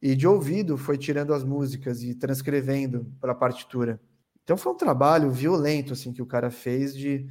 e 0.00 0.14
de 0.14 0.26
ouvido 0.26 0.76
foi 0.76 0.98
tirando 0.98 1.32
as 1.32 1.42
músicas 1.42 2.02
e 2.02 2.14
transcrevendo 2.14 3.06
para 3.20 3.32
a 3.32 3.34
partitura. 3.34 3.98
Então 4.42 4.56
foi 4.56 4.72
um 4.72 4.76
trabalho 4.76 5.30
violento 5.30 5.94
assim 5.94 6.12
que 6.12 6.20
o 6.20 6.26
cara 6.26 6.50
fez 6.50 6.94
de 6.94 7.26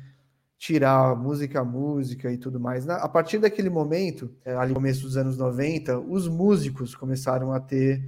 tirar 0.58 1.16
música 1.16 1.60
a 1.60 1.64
música 1.64 2.32
e 2.32 2.38
tudo 2.38 2.60
mais. 2.60 2.88
A 2.90 3.08
partir 3.08 3.38
daquele 3.38 3.70
momento, 3.70 4.34
é, 4.44 4.56
ali 4.56 4.70
no 4.70 4.76
começo 4.76 5.02
dos 5.02 5.18
anos 5.18 5.38
90, 5.38 6.00
os 6.00 6.28
músicos 6.28 6.96
começaram 6.96 7.52
a 7.52 7.60
ter 7.60 8.02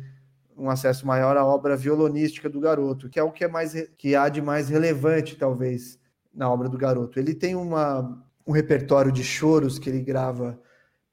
um 0.57 0.69
acesso 0.69 1.05
maior 1.05 1.35
à 1.37 1.45
obra 1.45 1.75
violonística 1.75 2.49
do 2.49 2.59
garoto, 2.59 3.09
que 3.09 3.19
é 3.19 3.23
o 3.23 3.31
que 3.31 3.43
é 3.43 3.47
mais 3.47 3.73
que 3.97 4.15
há 4.15 4.29
de 4.29 4.41
mais 4.41 4.69
relevante 4.69 5.35
talvez 5.35 5.99
na 6.33 6.49
obra 6.49 6.69
do 6.69 6.77
garoto. 6.77 7.19
Ele 7.19 7.33
tem 7.33 7.55
uma, 7.55 8.23
um 8.45 8.51
repertório 8.51 9.11
de 9.11 9.23
choros 9.23 9.77
que 9.77 9.89
ele 9.89 10.01
grava 10.01 10.59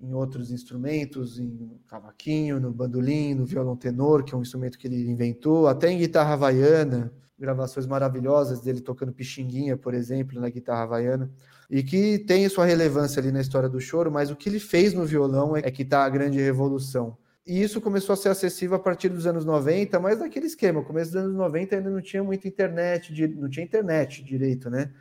em 0.00 0.12
outros 0.12 0.50
instrumentos, 0.50 1.38
em 1.38 1.80
cavaquinho, 1.86 2.58
no 2.58 2.72
bandolim, 2.72 3.34
no 3.34 3.46
violão 3.46 3.76
tenor, 3.76 4.24
que 4.24 4.34
é 4.34 4.36
um 4.36 4.42
instrumento 4.42 4.76
que 4.76 4.88
ele 4.88 5.08
inventou, 5.08 5.68
até 5.68 5.90
em 5.90 5.98
guitarra 5.98 6.32
havaiana, 6.32 7.12
gravações 7.38 7.86
maravilhosas 7.86 8.60
dele 8.60 8.80
tocando 8.80 9.12
pixinguinha, 9.12 9.76
por 9.76 9.94
exemplo, 9.94 10.40
na 10.40 10.48
guitarra 10.48 10.82
havaiana, 10.82 11.30
e 11.70 11.82
que 11.82 12.18
tem 12.18 12.48
sua 12.48 12.64
relevância 12.64 13.20
ali 13.20 13.30
na 13.30 13.40
história 13.40 13.68
do 13.68 13.80
choro, 13.80 14.10
mas 14.10 14.30
o 14.30 14.36
que 14.36 14.48
ele 14.48 14.58
fez 14.58 14.92
no 14.92 15.04
violão 15.04 15.56
é 15.56 15.70
que 15.70 15.82
está 15.82 16.04
a 16.04 16.08
grande 16.08 16.40
revolução. 16.40 17.16
E 17.46 17.60
isso 17.60 17.80
começou 17.80 18.12
a 18.12 18.16
ser 18.16 18.28
acessível 18.28 18.76
a 18.76 18.80
partir 18.80 19.08
dos 19.08 19.26
anos 19.26 19.44
90, 19.44 19.98
mas 19.98 20.20
naquele 20.20 20.46
esquema, 20.46 20.82
começo 20.84 21.12
dos 21.12 21.22
anos 21.22 21.34
90 21.34 21.76
ainda 21.76 21.90
não 21.90 22.00
tinha 22.00 22.22
muita 22.22 22.46
internet, 22.46 23.26
não 23.34 23.48
tinha 23.48 23.64
internet 23.64 24.22
direito, 24.22 24.70
né? 24.70 24.92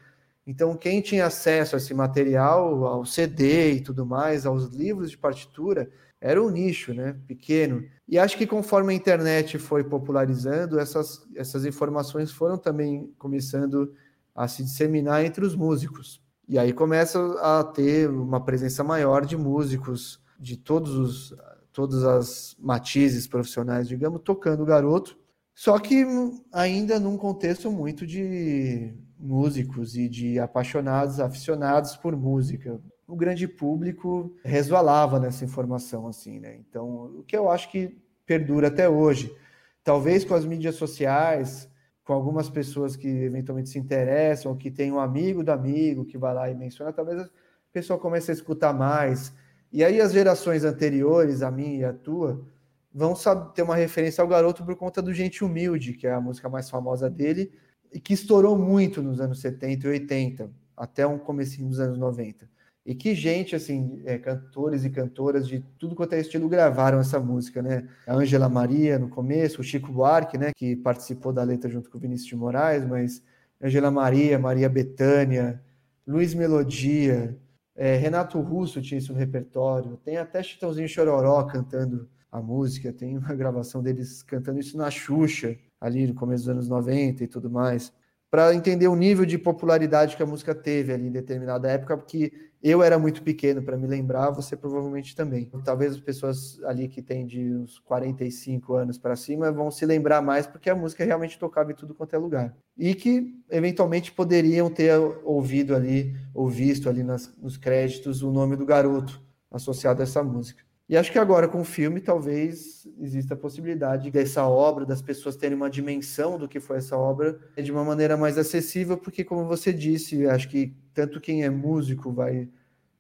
Então, 0.46 0.76
quem 0.76 1.02
tinha 1.02 1.28
acesso 1.28 1.76
a 1.76 1.78
esse 1.78 1.94
material, 1.94 2.84
ao 2.86 3.06
CD 3.06 3.74
e 3.74 3.82
tudo 3.82 4.06
mais, 4.06 4.46
aos 4.46 4.74
livros 4.74 5.12
de 5.12 5.18
partitura, 5.18 5.92
era 6.20 6.42
um 6.42 6.50
nicho, 6.50 6.94
né? 6.94 7.16
Pequeno. 7.28 7.84
E 8.08 8.18
acho 8.18 8.36
que 8.38 8.48
conforme 8.48 8.92
a 8.92 8.96
internet 8.96 9.60
foi 9.60 9.84
popularizando, 9.84 10.80
essas, 10.80 11.26
essas 11.36 11.64
informações 11.64 12.32
foram 12.32 12.58
também 12.58 13.14
começando 13.20 13.94
a 14.36 14.48
se 14.48 14.64
disseminar 14.64 15.24
entre 15.24 15.46
os 15.46 15.56
músicos. 15.56 16.22
E 16.48 16.58
aí 16.58 16.74
começa 16.74 17.20
a 17.40 17.64
ter 17.64 18.10
uma 18.10 18.44
presença 18.44 18.84
maior 18.84 19.26
de 19.26 19.38
músicos 19.38 20.20
de 20.40 20.58
todos 20.58 20.96
os, 20.96 21.36
todas 21.72 22.04
as 22.04 22.56
matizes 22.60 23.28
profissionais, 23.28 23.88
digamos, 23.88 24.22
tocando 24.24 24.64
o 24.64 24.66
garoto. 24.66 25.18
Só 25.54 25.78
que 25.80 26.06
ainda 26.52 27.00
num 27.00 27.18
contexto 27.18 27.72
muito 27.72 28.06
de 28.08 28.94
músicos 29.20 29.96
e 29.96 30.10
de 30.10 30.40
apaixonados, 30.40 31.20
aficionados 31.20 31.96
por 31.96 32.16
música. 32.16 32.80
O 33.08 33.16
grande 33.16 33.48
público 33.48 34.36
resvalava 34.44 35.20
nessa 35.20 35.44
informação, 35.46 36.08
assim, 36.08 36.40
né? 36.40 36.56
Então, 36.58 37.20
o 37.20 37.24
que 37.24 37.36
eu 37.36 37.50
acho 37.50 37.70
que 37.70 38.02
perdura 38.26 38.68
até 38.68 38.88
hoje. 38.88 39.36
Talvez 39.84 40.24
com 40.24 40.34
as 40.34 40.46
mídias 40.46 40.76
sociais, 40.76 41.70
com 42.04 42.14
algumas 42.14 42.50
pessoas 42.50 42.96
que 42.96 43.08
eventualmente 43.08 43.70
se 43.70 43.78
interessam, 43.80 44.56
que 44.56 44.72
tem 44.72 44.92
um 44.92 45.00
amigo 45.00 45.44
do 45.44 45.52
amigo 45.52 46.06
que 46.06 46.18
vai 46.18 46.34
lá 46.34 46.50
e 46.50 46.56
menciona, 46.56 46.94
talvez 46.94 47.20
a 47.20 47.30
pessoa 47.74 48.00
comece 48.00 48.32
a 48.32 48.34
escutar 48.34 48.74
mais. 48.74 49.34
E 49.72 49.84
aí 49.84 50.02
as 50.02 50.12
gerações 50.12 50.64
anteriores, 50.64 51.42
a 51.42 51.50
minha 51.50 51.80
e 51.80 51.86
a 51.86 51.94
tua, 51.94 52.46
vão 52.94 53.14
ter 53.54 53.62
uma 53.62 53.76
referência 53.76 54.22
ao 54.22 54.28
garoto 54.28 54.66
por 54.66 54.76
conta 54.76 55.02
do 55.02 55.14
Gente 55.14 55.44
Humilde, 55.44 55.94
que 55.94 56.06
é 56.06 56.14
a 56.14 56.20
música 56.20 56.50
mais 56.50 56.70
famosa 56.70 57.10
dele, 57.10 57.52
e 57.92 58.00
que 58.00 58.14
estourou 58.14 58.58
muito 58.58 59.02
nos 59.02 59.22
anos 59.22 59.40
70 59.40 59.88
e 59.88 59.90
80, 59.90 60.52
até 60.76 61.06
um 61.08 61.18
comecinho 61.18 61.70
dos 61.70 61.80
anos 61.80 61.98
90. 61.98 62.50
E 62.86 62.96
que 62.96 63.14
gente, 63.14 63.56
assim, 63.56 64.02
é, 64.06 64.18
cantores 64.18 64.84
e 64.84 64.90
cantoras 64.90 65.48
de 65.48 65.64
tudo 65.78 65.96
quanto 65.96 66.14
é 66.14 66.20
estilo 66.20 66.50
gravaram 66.50 67.00
essa 67.00 67.20
música, 67.20 67.62
né? 67.62 67.88
A 68.08 68.16
Ângela 68.16 68.50
Maria 68.50 68.98
no 68.98 69.08
começo, 69.08 69.62
o 69.62 69.64
Chico 69.64 69.92
Buarque, 69.92 70.38
né, 70.38 70.52
que 70.56 70.76
participou 70.76 71.32
da 71.32 71.44
letra 71.44 71.70
junto 71.70 71.90
com 71.92 71.98
o 71.98 72.02
Vinícius 72.02 72.30
de 72.30 72.36
Moraes, 72.36 72.84
mas 72.86 73.22
Ângela 73.64 73.92
Maria, 73.92 74.40
Maria 74.40 74.68
Bethânia, 74.68 75.62
Luiz 76.08 76.34
Melodia, 76.34 77.38
É, 77.84 77.96
Renato 77.96 78.40
Russo 78.40 78.80
tinha 78.80 79.00
isso 79.00 79.12
no 79.12 79.18
repertório. 79.18 79.98
Tem 80.06 80.16
até 80.16 80.44
Chitãozinho 80.44 80.88
Chororó 80.88 81.42
cantando 81.46 82.08
a 82.32 82.40
música. 82.40 82.94
Tem 82.94 83.18
uma 83.18 83.34
gravação 83.34 83.82
deles 83.82 84.22
cantando 84.22 84.60
isso 84.60 84.78
na 84.78 84.92
Xuxa, 84.92 85.58
ali 85.80 86.06
no 86.06 86.14
começo 86.14 86.44
dos 86.44 86.50
anos 86.50 86.70
90 86.70 87.24
e 87.24 87.28
tudo 87.28 87.50
mais. 87.50 87.92
Para 88.30 88.54
entender 88.54 88.88
o 88.88 88.96
nível 88.96 89.26
de 89.26 89.36
popularidade 89.36 90.16
que 90.16 90.22
a 90.22 90.28
música 90.28 90.54
teve 90.54 90.94
ali 90.94 91.08
em 91.08 91.12
determinada 91.12 91.72
época, 91.72 91.98
porque 91.98 92.51
eu 92.64 92.84
era 92.84 93.00
muito 93.00 93.24
pequeno 93.24 93.62
para 93.62 93.78
me 93.78 93.88
lembrar, 93.88 94.30
você 94.30 94.56
provavelmente 94.56 95.16
também. 95.16 95.50
Talvez 95.64 95.94
as 95.94 96.00
pessoas 96.00 96.62
ali 96.64 96.88
que 96.88 97.02
têm 97.02 97.26
de 97.26 97.54
uns 97.56 97.80
45 97.80 98.74
anos 98.76 98.98
para 98.98 99.16
cima 99.16 99.52
vão 99.52 99.72
se 99.72 99.86
lembrar 99.86 100.22
mais, 100.22 100.46
porque 100.46 100.70
a 100.70 100.76
música 100.76 101.04
realmente 101.04 101.40
tocava 101.40 101.72
em 101.72 101.76
tudo 101.76 101.96
quanto 101.96 102.16
é 102.16 102.20
lugar. 102.20 102.56
E 102.78 102.94
que, 102.94 103.36
eventualmente, 103.50 104.12
poderiam 104.12 104.70
ter 104.70 104.94
ouvido 105.24 105.76
ali, 105.76 106.16
ou 106.34 106.48
visto 106.48 106.88
ali 106.88 107.04
nas, 107.04 107.36
nos 107.38 107.58
créditos, 107.58 108.22
o 108.22 108.32
nome 108.32 108.56
do 108.56 108.66
garoto 108.66 109.22
associado 109.50 110.02
a 110.02 110.04
essa 110.04 110.24
música. 110.24 110.64
E 110.90 110.98
acho 110.98 111.12
que 111.12 111.20
agora, 111.20 111.48
com 111.48 111.62
o 111.62 111.66
filme, 111.66 112.02
talvez 112.02 112.88
exista 113.00 113.34
a 113.34 113.38
possibilidade 113.38 114.12
dessa 114.12 114.46
obra, 114.46 114.86
das 114.86 115.02
pessoas 115.02 115.38
terem 115.38 115.56
uma 115.56 115.70
dimensão 115.70 116.38
do 116.38 116.50
que 116.50 116.60
foi 116.60 116.78
essa 116.78 116.98
obra 116.98 117.40
de 117.56 117.72
uma 117.72 117.84
maneira 117.84 118.18
mais 118.18 118.38
acessível, 118.38 118.98
porque, 118.98 119.24
como 119.24 119.46
você 119.46 119.72
disse, 119.72 120.28
acho 120.28 120.50
que 120.50 120.76
tanto 120.94 121.22
quem 121.22 121.44
é 121.44 121.50
músico 121.50 122.12
vai, 122.12 122.50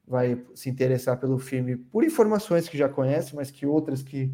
vai 0.07 0.41
se 0.55 0.69
interessar 0.69 1.19
pelo 1.19 1.37
filme 1.37 1.75
por 1.75 2.05
informações 2.05 2.69
que 2.69 2.77
já 2.77 2.87
conhece, 2.87 3.35
mas 3.35 3.51
que 3.51 3.65
outras 3.65 4.01
que 4.01 4.31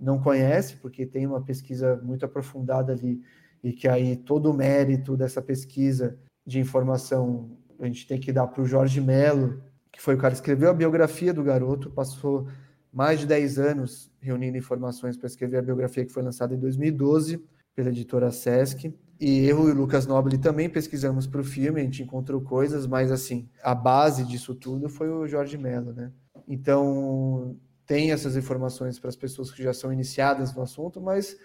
não 0.00 0.18
conhece, 0.18 0.76
porque 0.76 1.04
tem 1.06 1.26
uma 1.26 1.42
pesquisa 1.42 2.00
muito 2.02 2.24
aprofundada 2.24 2.92
ali 2.92 3.22
e 3.62 3.72
que 3.72 3.88
aí 3.88 4.16
todo 4.16 4.50
o 4.50 4.54
mérito 4.54 5.16
dessa 5.16 5.40
pesquisa 5.40 6.18
de 6.46 6.60
informação 6.60 7.50
a 7.80 7.86
gente 7.86 8.06
tem 8.06 8.20
que 8.20 8.32
dar 8.32 8.46
para 8.46 8.62
o 8.62 8.66
Jorge 8.66 9.00
Mello, 9.00 9.62
que 9.90 10.00
foi 10.00 10.14
o 10.14 10.18
cara 10.18 10.32
que 10.32 10.40
escreveu 10.40 10.70
a 10.70 10.74
biografia 10.74 11.32
do 11.32 11.42
garoto, 11.42 11.90
passou 11.90 12.46
mais 12.94 13.18
de 13.18 13.26
10 13.26 13.58
anos 13.58 14.10
reunindo 14.20 14.56
informações 14.56 15.16
para 15.16 15.26
escrever 15.26 15.58
a 15.58 15.62
biografia 15.62 16.06
que 16.06 16.12
foi 16.12 16.22
lançada 16.22 16.54
em 16.54 16.58
2012 16.58 17.44
pela 17.74 17.88
editora 17.88 18.30
Sesc. 18.30 18.94
E 19.20 19.46
eu 19.46 19.68
e 19.68 19.72
o 19.72 19.74
Lucas 19.74 20.06
Nobile 20.06 20.38
também 20.38 20.68
pesquisamos 20.70 21.26
para 21.26 21.40
o 21.40 21.44
filme, 21.44 21.80
a 21.80 21.84
gente 21.84 22.02
encontrou 22.02 22.40
coisas, 22.40 22.86
mas 22.86 23.10
assim, 23.10 23.48
a 23.62 23.74
base 23.74 24.24
disso 24.24 24.54
tudo 24.54 24.88
foi 24.88 25.08
o 25.08 25.26
Jorge 25.26 25.58
Mello, 25.58 25.92
né? 25.92 26.12
Então, 26.46 27.56
tem 27.86 28.12
essas 28.12 28.36
informações 28.36 28.98
para 28.98 29.08
as 29.08 29.16
pessoas 29.16 29.50
que 29.50 29.62
já 29.62 29.72
são 29.72 29.92
iniciadas 29.92 30.54
no 30.54 30.62
assunto, 30.62 31.00
mas 31.00 31.36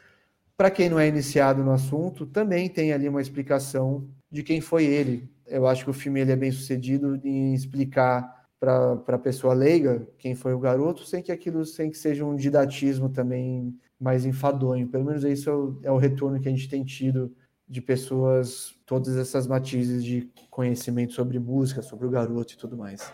para 0.58 0.70
quem 0.70 0.90
não 0.90 1.00
é 1.00 1.08
iniciado 1.08 1.64
no 1.64 1.72
assunto, 1.72 2.26
também 2.26 2.70
tem 2.70 2.92
ali 2.92 3.08
uma 3.08 3.22
explicação 3.22 4.08
de 4.30 4.44
quem 4.44 4.62
foi 4.62 4.86
ele. 4.86 5.30
Eu 5.48 5.66
acho 5.66 5.84
que 5.84 5.90
o 5.90 5.94
filme 5.94 6.20
ele 6.20 6.32
é 6.32 6.36
bem 6.36 6.52
sucedido 6.52 7.20
em 7.24 7.54
explicar 7.54 8.39
para 8.60 9.02
a 9.08 9.18
pessoa 9.18 9.54
leiga 9.54 10.08
quem 10.18 10.36
foi 10.36 10.54
o 10.54 10.60
garoto, 10.60 11.06
sem 11.06 11.24
que 11.24 11.32
aquilo 11.32 11.66
sem 11.66 11.90
que 11.90 11.98
seja 11.98 12.26
um 12.26 12.36
didatismo 12.36 13.10
também 13.10 13.74
mais 14.00 14.26
enfadonho. 14.26 14.88
Pelo 14.88 15.06
menos 15.06 15.24
isso 15.24 15.50
é 15.50 15.54
o, 15.54 15.80
é 15.84 15.92
o 15.92 15.98
retorno 15.98 16.40
que 16.40 16.48
a 16.48 16.52
gente 16.52 16.70
tem 16.70 16.84
tido 16.84 17.34
de 17.68 17.82
pessoas, 17.82 18.76
todas 18.86 19.16
essas 19.16 19.46
matizes 19.46 20.04
de 20.04 20.30
conhecimento 20.50 21.14
sobre 21.14 21.38
música, 21.40 21.82
sobre 21.82 22.08
o 22.08 22.10
garoto 22.10 22.54
e 22.54 22.58
tudo 22.58 22.76
mais. 22.76 23.14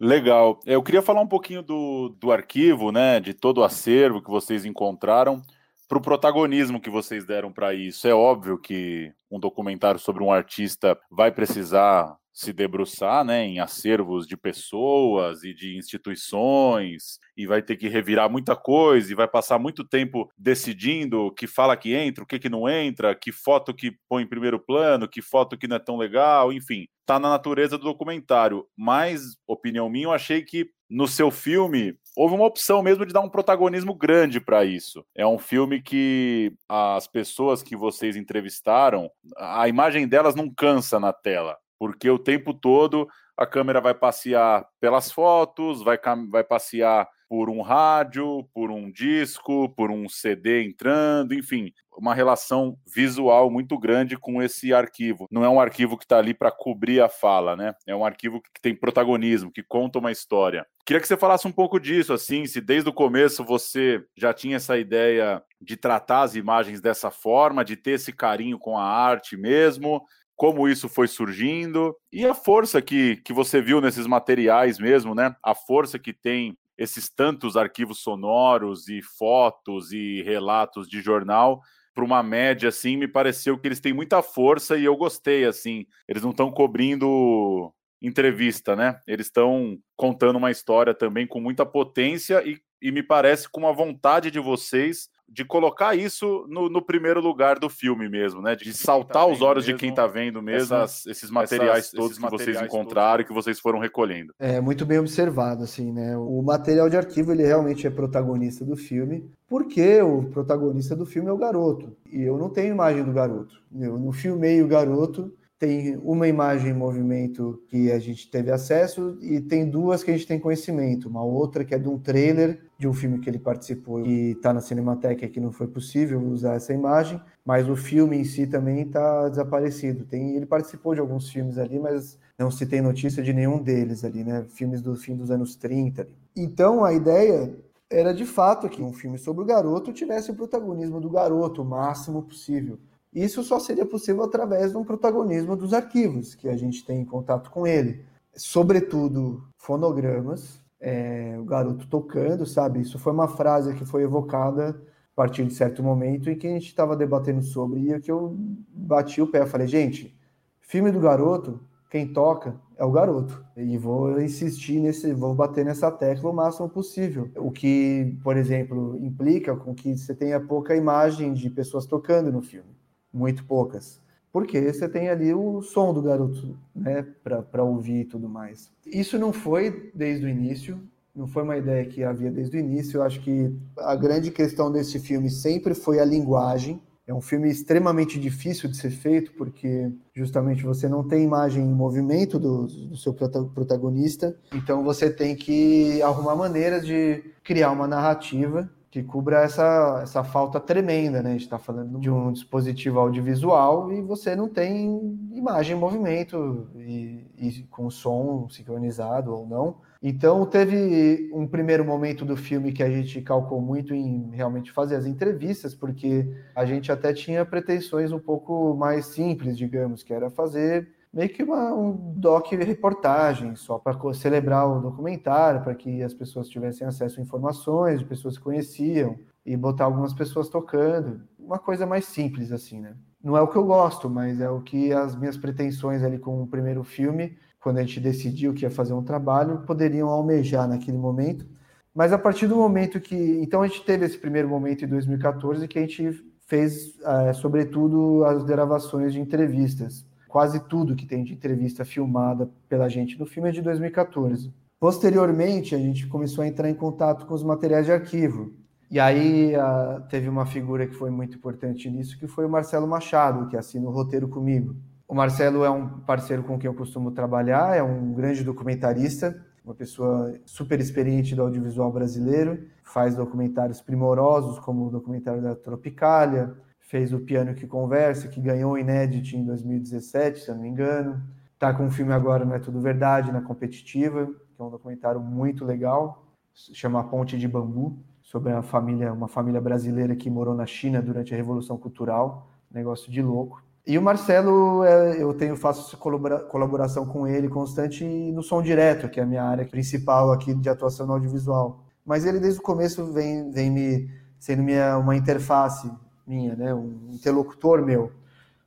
Legal. 0.00 0.58
Eu 0.64 0.82
queria 0.82 1.02
falar 1.02 1.20
um 1.20 1.26
pouquinho 1.26 1.62
do, 1.62 2.08
do 2.18 2.32
arquivo, 2.32 2.90
né, 2.90 3.20
de 3.20 3.34
todo 3.34 3.58
o 3.58 3.64
acervo 3.64 4.22
que 4.22 4.30
vocês 4.30 4.64
encontraram, 4.64 5.42
para 5.90 5.98
o 5.98 6.00
protagonismo 6.00 6.80
que 6.80 6.88
vocês 6.88 7.26
deram 7.26 7.52
para 7.52 7.74
isso. 7.74 8.06
É 8.06 8.14
óbvio 8.14 8.56
que 8.56 9.12
um 9.28 9.40
documentário 9.40 9.98
sobre 9.98 10.22
um 10.22 10.32
artista 10.32 10.96
vai 11.10 11.32
precisar 11.32 12.16
se 12.32 12.52
debruçar 12.52 13.24
né, 13.24 13.44
em 13.44 13.58
acervos 13.58 14.24
de 14.24 14.36
pessoas 14.36 15.42
e 15.42 15.52
de 15.52 15.76
instituições, 15.76 17.18
e 17.36 17.44
vai 17.44 17.60
ter 17.60 17.76
que 17.76 17.88
revirar 17.88 18.30
muita 18.30 18.54
coisa, 18.54 19.10
e 19.10 19.16
vai 19.16 19.26
passar 19.26 19.58
muito 19.58 19.82
tempo 19.82 20.30
decidindo 20.38 21.22
o 21.22 21.32
que 21.32 21.48
fala 21.48 21.76
que 21.76 21.92
entra, 21.92 22.22
o 22.22 22.26
que, 22.26 22.38
que 22.38 22.48
não 22.48 22.68
entra, 22.68 23.12
que 23.12 23.32
foto 23.32 23.74
que 23.74 23.92
põe 24.08 24.22
em 24.22 24.28
primeiro 24.28 24.60
plano, 24.60 25.08
que 25.08 25.20
foto 25.20 25.58
que 25.58 25.66
não 25.66 25.74
é 25.74 25.80
tão 25.80 25.96
legal, 25.96 26.52
enfim, 26.52 26.86
tá 27.04 27.18
na 27.18 27.30
natureza 27.30 27.76
do 27.76 27.82
documentário. 27.82 28.64
Mas, 28.76 29.36
opinião 29.44 29.90
minha, 29.90 30.06
eu 30.06 30.12
achei 30.12 30.42
que 30.42 30.70
no 30.90 31.06
seu 31.06 31.30
filme 31.30 31.96
houve 32.16 32.34
uma 32.34 32.46
opção 32.46 32.82
mesmo 32.82 33.06
de 33.06 33.12
dar 33.12 33.20
um 33.20 33.30
protagonismo 33.30 33.94
grande 33.94 34.40
para 34.40 34.64
isso. 34.64 35.04
É 35.14 35.26
um 35.26 35.38
filme 35.38 35.80
que 35.80 36.52
as 36.68 37.06
pessoas 37.06 37.62
que 37.62 37.76
vocês 37.76 38.16
entrevistaram, 38.16 39.10
a 39.38 39.68
imagem 39.68 40.08
delas 40.08 40.34
não 40.34 40.52
cansa 40.52 40.98
na 40.98 41.12
tela 41.12 41.56
porque 41.80 42.10
o 42.10 42.18
tempo 42.18 42.52
todo 42.52 43.08
a 43.40 43.46
câmera 43.46 43.80
vai 43.80 43.94
passear 43.94 44.66
pelas 44.78 45.10
fotos, 45.10 45.82
vai, 45.82 45.98
vai 46.30 46.44
passear 46.44 47.08
por 47.26 47.48
um 47.48 47.62
rádio, 47.62 48.44
por 48.52 48.70
um 48.70 48.90
disco, 48.90 49.68
por 49.70 49.90
um 49.90 50.08
CD 50.10 50.62
entrando, 50.62 51.32
enfim, 51.32 51.72
uma 51.96 52.12
relação 52.12 52.76
visual 52.84 53.50
muito 53.50 53.78
grande 53.78 54.18
com 54.18 54.42
esse 54.42 54.74
arquivo. 54.74 55.26
Não 55.30 55.42
é 55.42 55.48
um 55.48 55.60
arquivo 55.60 55.96
que 55.96 56.04
está 56.04 56.18
ali 56.18 56.34
para 56.34 56.50
cobrir 56.50 57.00
a 57.00 57.08
fala, 57.08 57.56
né? 57.56 57.72
É 57.86 57.96
um 57.96 58.04
arquivo 58.04 58.42
que 58.42 58.60
tem 58.60 58.74
protagonismo, 58.74 59.50
que 59.50 59.62
conta 59.62 60.00
uma 60.00 60.12
história. 60.12 60.66
Queria 60.84 61.00
que 61.00 61.06
você 61.06 61.16
falasse 61.16 61.46
um 61.46 61.52
pouco 61.52 61.78
disso, 61.78 62.12
assim, 62.12 62.46
se 62.46 62.60
desde 62.60 62.90
o 62.90 62.92
começo 62.92 63.44
você 63.44 64.02
já 64.16 64.34
tinha 64.34 64.56
essa 64.56 64.76
ideia 64.76 65.42
de 65.60 65.76
tratar 65.76 66.22
as 66.22 66.34
imagens 66.34 66.80
dessa 66.80 67.10
forma, 67.10 67.64
de 67.64 67.76
ter 67.76 67.92
esse 67.92 68.12
carinho 68.12 68.58
com 68.58 68.76
a 68.76 68.84
arte 68.84 69.36
mesmo, 69.36 70.02
como 70.40 70.66
isso 70.66 70.88
foi 70.88 71.06
surgindo 71.06 71.94
e 72.10 72.24
a 72.24 72.32
força 72.32 72.80
que, 72.80 73.16
que 73.16 73.30
você 73.30 73.60
viu 73.60 73.78
nesses 73.78 74.06
materiais 74.06 74.78
mesmo, 74.78 75.14
né? 75.14 75.36
A 75.44 75.54
força 75.54 75.98
que 75.98 76.14
tem 76.14 76.56
esses 76.78 77.10
tantos 77.10 77.58
arquivos 77.58 77.98
sonoros 77.98 78.88
e 78.88 79.02
fotos 79.02 79.92
e 79.92 80.22
relatos 80.22 80.88
de 80.88 81.02
jornal 81.02 81.60
para 81.94 82.02
uma 82.02 82.22
média 82.22 82.70
assim, 82.70 82.96
me 82.96 83.06
pareceu 83.06 83.58
que 83.58 83.68
eles 83.68 83.80
têm 83.80 83.92
muita 83.92 84.22
força 84.22 84.78
e 84.78 84.86
eu 84.86 84.96
gostei 84.96 85.44
assim. 85.44 85.84
Eles 86.08 86.22
não 86.22 86.30
estão 86.30 86.50
cobrindo 86.50 87.70
entrevista, 88.00 88.74
né? 88.74 88.98
Eles 89.06 89.26
estão 89.26 89.76
contando 89.94 90.36
uma 90.36 90.50
história 90.50 90.94
também 90.94 91.26
com 91.26 91.38
muita 91.38 91.66
potência 91.66 92.42
e, 92.48 92.58
e 92.80 92.90
me 92.90 93.02
parece 93.02 93.46
com 93.46 93.60
uma 93.60 93.74
vontade 93.74 94.30
de 94.30 94.40
vocês 94.40 95.10
de 95.30 95.44
colocar 95.44 95.96
isso 95.96 96.44
no, 96.48 96.68
no, 96.68 96.82
primeiro 96.82 97.20
lugar 97.20 97.58
do 97.58 97.68
filme 97.68 98.08
mesmo, 98.08 98.42
né? 98.42 98.56
De, 98.56 98.64
de 98.64 98.74
saltar 98.74 99.24
tá 99.24 99.26
os 99.26 99.40
olhos 99.40 99.64
mesmo, 99.64 99.78
de 99.78 99.80
quem 99.80 99.90
está 99.90 100.06
vendo 100.06 100.42
mesmo 100.42 100.74
essas, 100.74 101.06
esses 101.06 101.30
materiais 101.30 101.84
essas, 101.84 101.92
todos 101.92 102.12
esses 102.12 102.24
que 102.24 102.30
vocês 102.30 102.60
encontraram 102.60 103.22
e 103.22 103.24
que 103.24 103.32
vocês 103.32 103.60
foram 103.60 103.78
recolhendo. 103.78 104.34
É 104.38 104.60
muito 104.60 104.84
bem 104.84 104.98
observado, 104.98 105.62
assim, 105.62 105.92
né? 105.92 106.16
O 106.16 106.42
material 106.42 106.90
de 106.90 106.96
arquivo 106.96 107.30
ele 107.30 107.46
realmente 107.46 107.86
é 107.86 107.90
protagonista 107.90 108.64
do 108.64 108.76
filme, 108.76 109.30
porque 109.48 110.02
o 110.02 110.24
protagonista 110.24 110.96
do 110.96 111.06
filme 111.06 111.28
é 111.28 111.32
o 111.32 111.38
garoto. 111.38 111.96
E 112.10 112.22
eu 112.22 112.36
não 112.36 112.50
tenho 112.50 112.74
imagem 112.74 113.04
do 113.04 113.12
garoto. 113.12 113.54
Eu 113.78 113.98
não 113.98 114.10
filmei 114.10 114.60
o 114.60 114.66
garoto 114.68 115.32
tem 115.60 115.94
uma 115.98 116.26
imagem 116.26 116.70
em 116.70 116.74
movimento 116.74 117.62
que 117.68 117.92
a 117.92 117.98
gente 117.98 118.30
teve 118.30 118.50
acesso 118.50 119.18
e 119.20 119.42
tem 119.42 119.68
duas 119.68 120.02
que 120.02 120.10
a 120.10 120.14
gente 120.14 120.26
tem 120.26 120.40
conhecimento. 120.40 121.06
Uma 121.06 121.22
outra 121.22 121.66
que 121.66 121.74
é 121.74 121.78
de 121.78 121.86
um 121.86 121.98
trailer 121.98 122.62
de 122.78 122.88
um 122.88 122.94
filme 122.94 123.18
que 123.18 123.28
ele 123.28 123.38
participou 123.38 124.06
e 124.06 124.30
está 124.30 124.54
na 124.54 124.62
Cinemateca 124.62 125.28
que 125.28 125.38
não 125.38 125.52
foi 125.52 125.66
possível 125.66 126.18
usar 126.18 126.54
essa 126.54 126.72
imagem, 126.72 127.20
mas 127.44 127.68
o 127.68 127.76
filme 127.76 128.16
em 128.16 128.24
si 128.24 128.46
também 128.46 128.80
está 128.80 129.28
desaparecido. 129.28 130.06
Tem, 130.06 130.34
ele 130.34 130.46
participou 130.46 130.94
de 130.94 131.00
alguns 131.00 131.28
filmes 131.28 131.58
ali, 131.58 131.78
mas 131.78 132.18
não 132.38 132.50
se 132.50 132.64
tem 132.64 132.80
notícia 132.80 133.22
de 133.22 133.34
nenhum 133.34 133.62
deles 133.62 134.02
ali, 134.02 134.24
né? 134.24 134.46
Filmes 134.48 134.80
do 134.80 134.96
fim 134.96 135.14
dos 135.14 135.30
anos 135.30 135.56
30. 135.56 136.00
Ali. 136.00 136.16
Então 136.34 136.82
a 136.82 136.94
ideia 136.94 137.54
era 137.90 138.14
de 138.14 138.24
fato 138.24 138.66
que 138.66 138.80
um 138.80 138.94
filme 138.94 139.18
sobre 139.18 139.42
o 139.42 139.46
garoto 139.46 139.92
tivesse 139.92 140.30
o 140.30 140.34
protagonismo 140.34 141.02
do 141.02 141.10
garoto 141.10 141.60
o 141.60 141.66
máximo 141.66 142.22
possível 142.22 142.78
isso 143.12 143.42
só 143.42 143.58
seria 143.58 143.84
possível 143.84 144.22
através 144.22 144.70
de 144.70 144.76
um 144.76 144.84
protagonismo 144.84 145.56
dos 145.56 145.74
arquivos, 145.74 146.34
que 146.34 146.48
a 146.48 146.56
gente 146.56 146.84
tem 146.84 147.00
em 147.00 147.04
contato 147.04 147.50
com 147.50 147.66
ele. 147.66 148.04
Sobretudo 148.36 149.42
fonogramas, 149.56 150.60
é, 150.80 151.36
o 151.38 151.44
garoto 151.44 151.88
tocando, 151.88 152.46
sabe? 152.46 152.80
Isso 152.80 152.98
foi 152.98 153.12
uma 153.12 153.26
frase 153.26 153.74
que 153.74 153.84
foi 153.84 154.04
evocada 154.04 154.70
a 154.70 155.16
partir 155.16 155.44
de 155.44 155.54
certo 155.54 155.82
momento 155.82 156.30
em 156.30 156.38
que 156.38 156.46
a 156.46 156.50
gente 156.50 156.66
estava 156.66 156.96
debatendo 156.96 157.42
sobre 157.42 157.92
e 157.92 158.00
que 158.00 158.12
eu 158.12 158.36
bati 158.68 159.20
o 159.20 159.26
pé. 159.26 159.44
Falei, 159.44 159.66
gente, 159.66 160.16
filme 160.60 160.92
do 160.92 161.00
garoto, 161.00 161.60
quem 161.90 162.12
toca 162.12 162.54
é 162.76 162.84
o 162.84 162.92
garoto. 162.92 163.44
E 163.56 163.76
vou 163.76 164.20
insistir 164.20 164.78
nesse, 164.78 165.12
vou 165.12 165.34
bater 165.34 165.64
nessa 165.64 165.90
tecla 165.90 166.30
o 166.30 166.34
máximo 166.34 166.68
possível. 166.68 167.28
O 167.36 167.50
que, 167.50 168.16
por 168.22 168.36
exemplo, 168.36 168.96
implica 169.02 169.56
com 169.56 169.74
que 169.74 169.98
você 169.98 170.14
tenha 170.14 170.38
pouca 170.40 170.76
imagem 170.76 171.34
de 171.34 171.50
pessoas 171.50 171.86
tocando 171.86 172.30
no 172.30 172.40
filme 172.40 172.79
muito 173.12 173.44
poucas. 173.44 174.00
Porque 174.32 174.72
você 174.72 174.88
tem 174.88 175.08
ali 175.08 175.34
o 175.34 175.60
som 175.60 175.92
do 175.92 176.00
garoto, 176.00 176.56
né, 176.74 177.04
para 177.22 177.64
ouvir 177.64 178.02
e 178.02 178.04
tudo 178.04 178.28
mais. 178.28 178.70
Isso 178.86 179.18
não 179.18 179.32
foi 179.32 179.90
desde 179.94 180.24
o 180.24 180.28
início, 180.28 180.80
não 181.14 181.26
foi 181.26 181.42
uma 181.42 181.56
ideia 181.56 181.84
que 181.84 182.04
havia 182.04 182.30
desde 182.30 182.56
o 182.56 182.60
início. 182.60 182.98
Eu 182.98 183.02
acho 183.02 183.20
que 183.20 183.52
a 183.78 183.96
grande 183.96 184.30
questão 184.30 184.70
desse 184.70 185.00
filme 185.00 185.28
sempre 185.28 185.74
foi 185.74 185.98
a 185.98 186.04
linguagem. 186.04 186.80
É 187.06 187.12
um 187.12 187.20
filme 187.20 187.50
extremamente 187.50 188.20
difícil 188.20 188.70
de 188.70 188.76
ser 188.76 188.90
feito, 188.90 189.32
porque 189.32 189.90
justamente 190.14 190.62
você 190.62 190.88
não 190.88 191.02
tem 191.02 191.24
imagem 191.24 191.64
em 191.64 191.74
movimento 191.74 192.38
do, 192.38 192.68
do 192.68 192.96
seu 192.96 193.12
protagonista, 193.12 194.36
então 194.54 194.84
você 194.84 195.10
tem 195.10 195.34
que 195.34 196.00
arrumar 196.02 196.36
maneiras 196.36 196.86
de 196.86 197.24
criar 197.42 197.72
uma 197.72 197.88
narrativa 197.88 198.70
que 198.90 199.04
cubra 199.04 199.42
essa, 199.42 200.00
essa 200.02 200.24
falta 200.24 200.58
tremenda, 200.58 201.22
né? 201.22 201.30
A 201.30 201.32
gente 201.32 201.42
está 201.42 201.58
falando 201.58 201.98
de 202.00 202.10
um 202.10 202.32
dispositivo 202.32 202.98
audiovisual 202.98 203.92
e 203.92 204.02
você 204.02 204.34
não 204.34 204.48
tem 204.48 205.16
imagem 205.32 205.76
em 205.76 205.78
movimento 205.78 206.68
e, 206.74 207.24
e 207.38 207.62
com 207.70 207.88
som 207.88 208.48
sincronizado 208.48 209.32
ou 209.32 209.46
não. 209.46 209.76
Então, 210.02 210.44
teve 210.44 211.30
um 211.32 211.46
primeiro 211.46 211.84
momento 211.84 212.24
do 212.24 212.36
filme 212.36 212.72
que 212.72 212.82
a 212.82 212.90
gente 212.90 213.20
calcou 213.20 213.60
muito 213.60 213.94
em 213.94 214.30
realmente 214.32 214.72
fazer 214.72 214.96
as 214.96 215.06
entrevistas, 215.06 215.74
porque 215.74 216.26
a 216.54 216.64
gente 216.64 216.90
até 216.90 217.12
tinha 217.12 217.44
pretensões 217.44 218.10
um 218.10 218.18
pouco 218.18 218.74
mais 218.74 219.06
simples, 219.06 219.56
digamos, 219.56 220.02
que 220.02 220.12
era 220.12 220.30
fazer 220.30 220.88
meio 221.12 221.28
que 221.28 221.42
uma, 221.42 221.72
um 221.74 222.14
doc 222.16 222.52
reportagem, 222.52 223.56
só 223.56 223.78
para 223.78 223.98
celebrar 224.14 224.68
o 224.68 224.80
documentário, 224.80 225.62
para 225.62 225.74
que 225.74 226.02
as 226.02 226.14
pessoas 226.14 226.48
tivessem 226.48 226.86
acesso 226.86 227.20
a 227.20 227.22
informações 227.22 228.00
de 228.00 228.04
pessoas 228.04 228.38
que 228.38 228.44
conheciam 228.44 229.18
e 229.44 229.56
botar 229.56 229.84
algumas 229.84 230.12
pessoas 230.12 230.48
tocando. 230.48 231.22
Uma 231.38 231.58
coisa 231.58 231.86
mais 231.86 232.04
simples, 232.04 232.52
assim, 232.52 232.80
né? 232.80 232.94
Não 233.22 233.36
é 233.36 233.40
o 233.40 233.48
que 233.48 233.56
eu 233.56 233.64
gosto, 233.64 234.08
mas 234.08 234.40
é 234.40 234.48
o 234.48 234.62
que 234.62 234.92
as 234.92 235.14
minhas 235.16 235.36
pretensões 235.36 236.02
ali 236.02 236.18
com 236.18 236.42
o 236.42 236.46
primeiro 236.46 236.82
filme 236.84 237.36
quando 237.60 237.78
a 237.78 237.82
gente 237.82 238.00
decidiu 238.00 238.54
que 238.54 238.64
ia 238.64 238.70
fazer 238.70 238.94
um 238.94 239.02
trabalho, 239.02 239.62
poderiam 239.66 240.08
almejar 240.08 240.66
naquele 240.66 240.96
momento. 240.96 241.46
Mas 241.94 242.12
a 242.12 242.18
partir 242.18 242.46
do 242.46 242.56
momento 242.56 243.00
que. 243.00 243.14
Então 243.42 243.62
a 243.62 243.66
gente 243.66 243.84
teve 243.84 244.06
esse 244.06 244.16
primeiro 244.16 244.48
momento 244.48 244.84
em 244.84 244.88
2014 244.88 245.68
que 245.68 245.78
a 245.78 245.82
gente 245.82 246.24
fez, 246.46 246.98
é, 247.04 247.32
sobretudo, 247.32 248.24
as 248.24 248.42
gravações 248.42 249.12
de 249.12 249.20
entrevistas. 249.20 250.06
Quase 250.30 250.60
tudo 250.60 250.94
que 250.94 251.04
tem 251.04 251.24
de 251.24 251.34
entrevista 251.34 251.84
filmada 251.84 252.48
pela 252.68 252.88
gente 252.88 253.18
no 253.18 253.26
filme 253.26 253.48
é 253.48 253.52
de 253.52 253.60
2014. 253.60 254.54
Posteriormente, 254.78 255.74
a 255.74 255.78
gente 255.78 256.06
começou 256.06 256.44
a 256.44 256.46
entrar 256.46 256.70
em 256.70 256.74
contato 256.74 257.26
com 257.26 257.34
os 257.34 257.42
materiais 257.42 257.84
de 257.84 257.90
arquivo. 257.90 258.52
E 258.88 259.00
aí 259.00 259.56
a, 259.56 260.06
teve 260.08 260.28
uma 260.28 260.46
figura 260.46 260.86
que 260.86 260.94
foi 260.94 261.10
muito 261.10 261.36
importante 261.36 261.90
nisso, 261.90 262.16
que 262.16 262.28
foi 262.28 262.46
o 262.46 262.48
Marcelo 262.48 262.86
Machado, 262.86 263.48
que 263.48 263.56
assina 263.56 263.88
o 263.88 263.90
roteiro 263.90 264.28
comigo. 264.28 264.76
O 265.08 265.16
Marcelo 265.16 265.64
é 265.64 265.70
um 265.70 265.88
parceiro 265.88 266.44
com 266.44 266.56
quem 266.56 266.68
eu 266.68 266.74
costumo 266.74 267.10
trabalhar, 267.10 267.76
é 267.76 267.82
um 267.82 268.12
grande 268.12 268.44
documentarista, 268.44 269.36
uma 269.64 269.74
pessoa 269.74 270.32
super 270.46 270.78
experiente 270.78 271.34
do 271.34 271.42
audiovisual 271.42 271.90
brasileiro, 271.90 272.68
faz 272.84 273.16
documentários 273.16 273.80
primorosos, 273.80 274.60
como 274.60 274.86
o 274.86 274.90
documentário 274.90 275.42
da 275.42 275.56
Tropicália, 275.56 276.54
fez 276.90 277.12
o 277.12 277.20
Piano 277.20 277.54
que 277.54 277.68
Conversa, 277.68 278.26
que 278.26 278.40
ganhou 278.40 278.72
o 278.72 278.78
Inédit 278.78 279.36
em 279.36 279.44
2017, 279.44 280.40
se 280.40 280.50
eu 280.50 280.56
não 280.56 280.62
me 280.62 280.68
engano. 280.68 281.22
Está 281.54 281.72
com 281.72 281.84
um 281.84 281.90
filme 281.90 282.12
agora, 282.12 282.44
Não 282.44 282.56
é 282.56 282.58
Tudo 282.58 282.80
Verdade, 282.80 283.30
na 283.30 283.40
Competitiva, 283.40 284.26
que 284.26 284.60
é 284.60 284.64
um 284.64 284.70
documentário 284.70 285.20
muito 285.20 285.64
legal, 285.64 286.26
chama 286.52 287.04
Ponte 287.04 287.38
de 287.38 287.46
Bambu, 287.46 287.96
sobre 288.20 288.50
a 288.52 288.60
família, 288.60 289.12
uma 289.12 289.28
família 289.28 289.60
brasileira 289.60 290.16
que 290.16 290.28
morou 290.28 290.52
na 290.52 290.66
China 290.66 291.00
durante 291.00 291.32
a 291.32 291.36
Revolução 291.36 291.78
Cultural, 291.78 292.50
negócio 292.68 293.10
de 293.10 293.22
louco. 293.22 293.62
E 293.86 293.96
o 293.96 294.02
Marcelo, 294.02 294.82
é, 294.82 295.22
eu 295.22 295.32
tenho 295.32 295.56
faço 295.56 295.96
colaboração 295.96 297.06
com 297.06 297.24
ele 297.24 297.48
constante 297.48 298.04
no 298.04 298.42
som 298.42 298.60
direto, 298.60 299.08
que 299.08 299.20
é 299.20 299.22
a 299.22 299.26
minha 299.26 299.44
área 299.44 299.64
principal 299.64 300.32
aqui 300.32 300.52
de 300.52 300.68
atuação 300.68 301.06
no 301.06 301.12
audiovisual. 301.12 301.84
Mas 302.04 302.24
ele 302.24 302.40
desde 302.40 302.58
o 302.58 302.62
começo 302.64 303.12
vem, 303.12 303.48
vem 303.52 303.70
me 303.70 304.10
sendo 304.40 304.62
minha, 304.64 304.98
uma 304.98 305.14
interface 305.14 305.88
minha, 306.26 306.54
né, 306.54 306.74
um 306.74 307.10
interlocutor 307.12 307.84
meu 307.84 308.12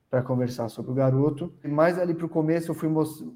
para 0.09 0.21
conversar 0.21 0.69
sobre 0.69 0.91
o 0.91 0.93
garoto. 0.93 1.51
E 1.63 1.67
mais 1.67 1.97
ali 1.97 2.13
para 2.13 2.27
o 2.27 2.29
começo 2.29 2.69
eu 2.69 2.75
fui 2.75 2.87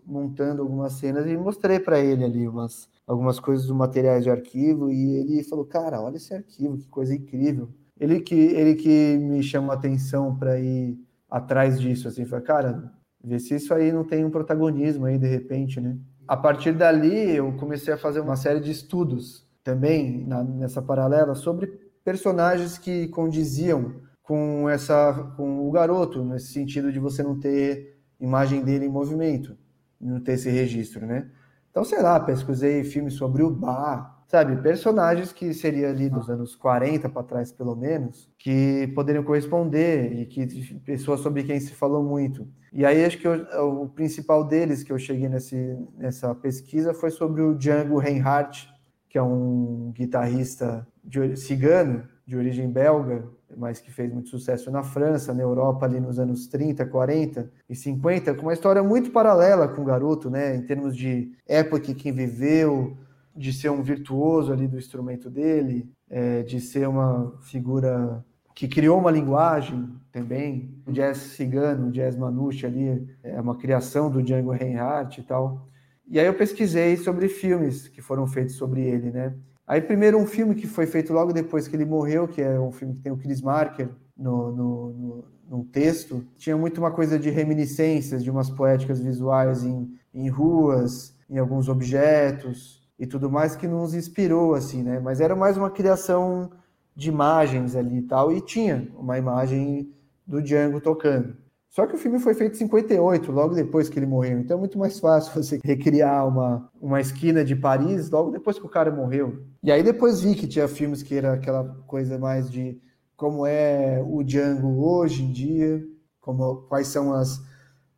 montando 0.05 0.61
algumas 0.61 0.93
cenas 0.93 1.25
e 1.25 1.35
mostrei 1.35 1.79
para 1.79 1.99
ele 1.99 2.23
ali 2.23 2.47
umas 2.47 2.87
algumas 3.07 3.39
coisas 3.39 3.65
do 3.65 3.73
materiais 3.73 4.23
de 4.23 4.29
arquivo 4.29 4.91
e 4.91 5.15
ele 5.15 5.43
falou: 5.43 5.65
"Cara, 5.65 5.99
olha 6.01 6.17
esse 6.17 6.33
arquivo, 6.33 6.77
que 6.77 6.87
coisa 6.87 7.15
incrível". 7.15 7.69
Ele 7.99 8.19
que 8.19 8.35
ele 8.35 8.75
que 8.75 9.17
me 9.17 9.41
chamou 9.41 9.71
a 9.71 9.73
atenção 9.73 10.35
para 10.35 10.59
ir 10.59 10.99
atrás 11.29 11.79
disso, 11.79 12.07
assim, 12.07 12.25
foi, 12.25 12.41
cara, 12.41 12.91
vê 13.23 13.39
se 13.39 13.55
isso 13.55 13.73
aí 13.73 13.91
não 13.91 14.03
tem 14.03 14.23
um 14.23 14.29
protagonismo 14.29 15.05
aí 15.05 15.17
de 15.17 15.27
repente, 15.27 15.81
né? 15.81 15.97
A 16.27 16.37
partir 16.37 16.73
dali, 16.73 17.35
eu 17.35 17.53
comecei 17.53 17.93
a 17.93 17.97
fazer 17.97 18.19
uma 18.19 18.35
série 18.35 18.59
de 18.59 18.69
estudos 18.69 19.47
também 19.63 20.25
na, 20.27 20.43
nessa 20.43 20.81
paralela 20.81 21.33
sobre 21.35 21.67
personagens 22.03 22.77
que 22.77 23.07
condiziam 23.07 23.95
com 24.27 24.69
essa 24.69 25.13
com 25.37 25.65
o 25.65 25.71
garoto, 25.71 26.23
nesse 26.23 26.51
sentido 26.51 26.91
de 26.91 26.99
você 26.99 27.23
não 27.23 27.39
ter 27.39 27.97
imagem 28.19 28.61
dele 28.61 28.85
em 28.85 28.89
movimento, 28.89 29.57
não 29.99 30.19
ter 30.19 30.33
esse 30.33 30.49
registro, 30.49 31.05
né? 31.05 31.29
Então, 31.71 31.85
sei 31.85 32.01
lá, 32.01 32.19
pesquisei 32.19 32.83
filmes 32.83 33.13
sobre 33.13 33.41
o 33.41 33.49
bar, 33.49 34.23
sabe, 34.27 34.61
personagens 34.61 35.31
que 35.31 35.53
seria 35.53 35.89
ali 35.89 36.09
dos 36.09 36.29
anos 36.29 36.55
40 36.55 37.07
para 37.07 37.23
trás, 37.23 37.51
pelo 37.53 37.75
menos, 37.75 38.29
que 38.37 38.91
poderiam 38.93 39.23
corresponder 39.23 40.11
e 40.11 40.25
que 40.25 40.45
pessoas 40.79 41.21
sobre 41.21 41.43
quem 41.43 41.59
se 41.59 41.73
falou 41.73 42.03
muito. 42.03 42.47
E 42.73 42.85
aí 42.85 43.05
acho 43.05 43.19
que 43.19 43.27
eu, 43.27 43.81
o 43.81 43.87
principal 43.87 44.43
deles 44.43 44.83
que 44.83 44.91
eu 44.91 44.99
cheguei 44.99 45.29
nesse, 45.29 45.77
nessa 45.95 46.35
pesquisa 46.35 46.93
foi 46.93 47.11
sobre 47.11 47.41
o 47.41 47.55
Django 47.55 47.97
Reinhardt, 47.97 48.67
que 49.07 49.17
é 49.17 49.23
um 49.23 49.93
guitarrista 49.95 50.85
de, 51.01 51.37
cigano, 51.37 52.03
de 52.25 52.35
origem 52.35 52.69
belga, 52.69 53.23
mas 53.55 53.79
que 53.79 53.91
fez 53.91 54.11
muito 54.11 54.29
sucesso 54.29 54.69
na 54.69 54.83
França, 54.83 55.33
na 55.33 55.41
Europa 55.41 55.85
ali 55.85 55.99
nos 55.99 56.19
anos 56.19 56.47
30, 56.47 56.85
40 56.85 57.49
e 57.69 57.75
50, 57.75 58.33
com 58.33 58.43
uma 58.43 58.53
história 58.53 58.83
muito 58.83 59.11
paralela 59.11 59.67
com 59.67 59.81
o 59.81 59.85
garoto, 59.85 60.29
né, 60.29 60.55
em 60.55 60.61
termos 60.63 60.95
de 60.95 61.31
época 61.47 61.93
que 61.93 62.11
viveu, 62.11 62.97
de 63.35 63.53
ser 63.53 63.69
um 63.69 63.81
virtuoso 63.81 64.51
ali 64.51 64.67
do 64.67 64.77
instrumento 64.77 65.29
dele, 65.29 65.89
é, 66.09 66.41
de 66.43 66.59
ser 66.59 66.87
uma 66.87 67.33
figura 67.41 68.25
que 68.55 68.67
criou 68.67 68.97
uma 68.97 69.11
linguagem 69.11 69.87
também, 70.11 70.81
o 70.85 70.91
jazz 70.91 71.17
cigano, 71.17 71.89
o 71.89 71.91
jazz 71.91 72.15
manouche 72.15 72.65
ali, 72.65 73.07
é 73.21 73.39
uma 73.39 73.55
criação 73.55 74.09
do 74.09 74.23
Django 74.23 74.51
Reinhardt 74.51 75.21
e 75.21 75.23
tal. 75.23 75.67
E 76.07 76.19
aí 76.19 76.25
eu 76.25 76.33
pesquisei 76.33 76.97
sobre 76.97 77.27
filmes 77.27 77.87
que 77.87 78.01
foram 78.01 78.25
feitos 78.25 78.55
sobre 78.55 78.81
ele, 78.81 79.11
né? 79.11 79.35
Aí 79.67 79.81
primeiro 79.81 80.17
um 80.17 80.25
filme 80.25 80.55
que 80.55 80.65
foi 80.65 80.87
feito 80.87 81.11
logo 81.11 81.33
depois 81.33 81.67
que 81.67 81.75
ele 81.75 81.83
morreu, 81.83 82.27
que 82.27 82.41
é 82.41 82.57
um 82.57 82.71
filme 82.71 82.95
que 82.95 83.01
tem 83.01 83.11
o 83.11 83.17
Chris 83.17 83.41
Marker 83.41 83.89
no, 84.17 84.51
no, 84.51 84.93
no, 84.93 85.25
no 85.49 85.63
texto, 85.65 86.25
tinha 86.37 86.55
muito 86.55 86.77
uma 86.77 86.89
coisa 86.89 87.19
de 87.19 87.29
reminiscências, 87.29 88.23
de 88.23 88.31
umas 88.31 88.49
poéticas 88.49 89.01
visuais 89.01 89.65
em, 89.65 89.93
em 90.13 90.29
ruas, 90.29 91.13
em 91.29 91.37
alguns 91.37 91.67
objetos, 91.67 92.87
e 92.97 93.05
tudo 93.05 93.29
mais 93.29 93.55
que 93.55 93.67
nos 93.67 93.93
inspirou 93.93 94.55
assim, 94.55 94.81
né? 94.81 94.99
Mas 94.99 95.19
era 95.19 95.35
mais 95.35 95.57
uma 95.57 95.69
criação 95.69 96.49
de 96.95 97.09
imagens 97.09 97.75
ali 97.75 97.99
e 97.99 98.01
tal 98.01 98.31
e 98.31 98.41
tinha 98.41 98.87
uma 98.97 99.17
imagem 99.17 99.93
do 100.25 100.41
Django 100.41 100.81
tocando. 100.81 101.35
Só 101.77 101.85
que 101.85 101.93
o 101.93 101.97
filme 101.99 102.17
foi 102.17 102.33
feito 102.33 102.55
em 102.55 102.57
58, 102.57 103.31
logo 103.31 103.53
depois 103.53 103.87
que 103.87 103.99
ele 103.99 104.07
morreu. 104.07 104.39
Então 104.39 104.57
é 104.57 104.59
muito 104.59 104.79
mais 104.79 104.99
fácil 104.99 105.31
você 105.39 105.59
recriar 105.63 106.27
uma, 106.27 106.67
uma 106.81 106.99
esquina 106.99 107.45
de 107.45 107.55
Paris 107.55 108.09
logo 108.09 108.31
depois 108.31 108.57
que 108.57 108.65
o 108.65 108.69
cara 108.69 108.89
morreu. 108.89 109.43
E 109.61 109.71
aí 109.71 109.83
depois 109.83 110.21
vi 110.21 110.33
que 110.33 110.47
tinha 110.47 110.67
filmes 110.67 111.03
que 111.03 111.13
era 111.13 111.33
aquela 111.33 111.63
coisa 111.85 112.17
mais 112.17 112.49
de 112.49 112.81
como 113.15 113.45
é 113.45 114.03
o 114.03 114.23
Django 114.23 114.83
hoje 114.83 115.21
em 115.21 115.31
dia, 115.31 115.87
como 116.19 116.63
quais 116.63 116.87
são 116.87 117.13
as, 117.13 117.39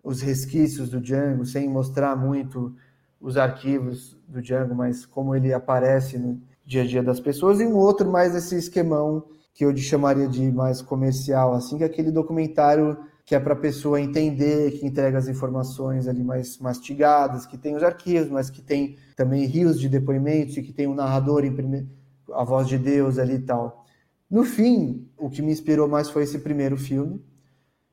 os 0.03 0.21
resquícios 0.21 0.89
do 0.89 0.99
Django, 0.99 1.45
sem 1.45 1.69
mostrar 1.69 2.17
muito 2.17 2.75
os 3.17 3.37
arquivos 3.37 4.17
do 4.27 4.41
Django, 4.41 4.75
mas 4.75 5.05
como 5.05 5.33
ele 5.33 5.53
aparece 5.53 6.17
no 6.17 6.37
dia 6.65 6.81
a 6.81 6.85
dia 6.85 7.01
das 7.01 7.21
pessoas, 7.21 7.61
e 7.61 7.65
um 7.65 7.77
outro 7.77 8.11
mais 8.11 8.35
esse 8.35 8.57
esquemão 8.57 9.23
que 9.53 9.63
eu 9.63 9.75
chamaria 9.77 10.27
de 10.27 10.51
mais 10.51 10.81
comercial, 10.81 11.53
assim, 11.53 11.77
que 11.77 11.83
é 11.83 11.87
aquele 11.87 12.11
documentário 12.11 12.97
que 13.29 13.35
é 13.35 13.39
para 13.39 13.53
a 13.53 13.55
pessoa 13.55 14.01
entender, 14.01 14.71
que 14.71 14.87
entrega 14.87 15.15
as 15.15 15.27
informações 15.27 16.07
ali 16.07 16.23
mais 16.23 16.57
mastigadas, 16.57 17.45
que 17.45 17.59
tem 17.59 17.75
os 17.75 17.83
arquivos, 17.83 18.27
mas 18.27 18.49
que 18.49 18.59
tem 18.59 18.97
também 19.15 19.45
rios 19.45 19.79
de 19.79 19.87
depoimentos 19.87 20.57
e 20.57 20.63
que 20.63 20.73
tem 20.73 20.87
um 20.87 20.95
narrador 20.95 21.45
em 21.45 21.53
prime... 21.53 21.87
a 22.33 22.43
voz 22.43 22.67
de 22.67 22.79
Deus 22.79 23.19
ali 23.19 23.35
e 23.35 23.39
tal. 23.41 23.85
No 24.27 24.43
fim, 24.43 25.07
o 25.15 25.29
que 25.29 25.43
me 25.43 25.51
inspirou 25.51 25.87
mais 25.87 26.09
foi 26.09 26.23
esse 26.23 26.39
primeiro 26.39 26.75
filme, 26.75 27.23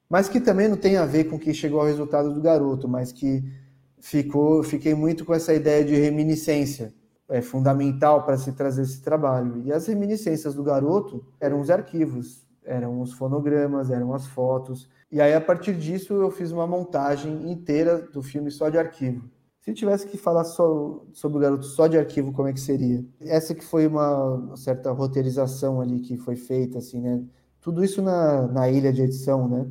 mas 0.08 0.26
que 0.26 0.40
também 0.40 0.68
não 0.68 0.76
tem 0.78 0.96
a 0.96 1.04
ver 1.04 1.24
com 1.24 1.36
o 1.36 1.38
que 1.38 1.52
chegou 1.52 1.80
ao 1.80 1.86
resultado 1.86 2.32
do 2.32 2.40
garoto, 2.40 2.88
mas 2.88 3.12
que 3.12 3.44
ficou, 4.00 4.62
fiquei 4.62 4.94
muito 4.94 5.22
com 5.22 5.34
essa 5.34 5.52
ideia 5.52 5.84
de 5.84 5.94
reminiscência. 5.96 6.94
É 7.28 7.42
fundamental 7.42 8.24
para 8.24 8.38
se 8.38 8.52
trazer 8.52 8.80
esse 8.80 9.02
trabalho. 9.02 9.60
E 9.66 9.70
as 9.70 9.86
reminiscências 9.86 10.54
do 10.54 10.62
garoto 10.62 11.22
eram 11.38 11.60
os 11.60 11.68
arquivos, 11.68 12.46
eram 12.64 13.02
os 13.02 13.12
fonogramas, 13.12 13.90
eram 13.90 14.14
as 14.14 14.26
fotos. 14.26 14.88
E 15.10 15.20
aí, 15.20 15.34
a 15.34 15.40
partir 15.40 15.74
disso, 15.74 16.14
eu 16.14 16.30
fiz 16.30 16.50
uma 16.50 16.66
montagem 16.66 17.50
inteira 17.50 17.98
do 17.98 18.22
filme 18.22 18.50
só 18.50 18.68
de 18.68 18.78
arquivo. 18.78 19.30
Se 19.60 19.72
tivesse 19.74 20.06
que 20.06 20.16
falar 20.16 20.44
só 20.44 21.04
sobre 21.12 21.38
o 21.38 21.40
garoto 21.40 21.64
só 21.64 21.86
de 21.86 21.98
arquivo, 21.98 22.32
como 22.32 22.48
é 22.48 22.52
que 22.52 22.60
seria? 22.60 23.04
Essa 23.20 23.54
que 23.54 23.64
foi 23.64 23.86
uma 23.86 24.56
certa 24.56 24.92
roteirização 24.92 25.80
ali 25.80 26.00
que 26.00 26.16
foi 26.16 26.36
feita, 26.36 26.78
assim, 26.78 27.00
né? 27.00 27.24
Tudo 27.60 27.84
isso 27.84 28.00
na, 28.00 28.46
na 28.46 28.70
ilha 28.70 28.92
de 28.92 29.02
edição, 29.02 29.48
né? 29.48 29.66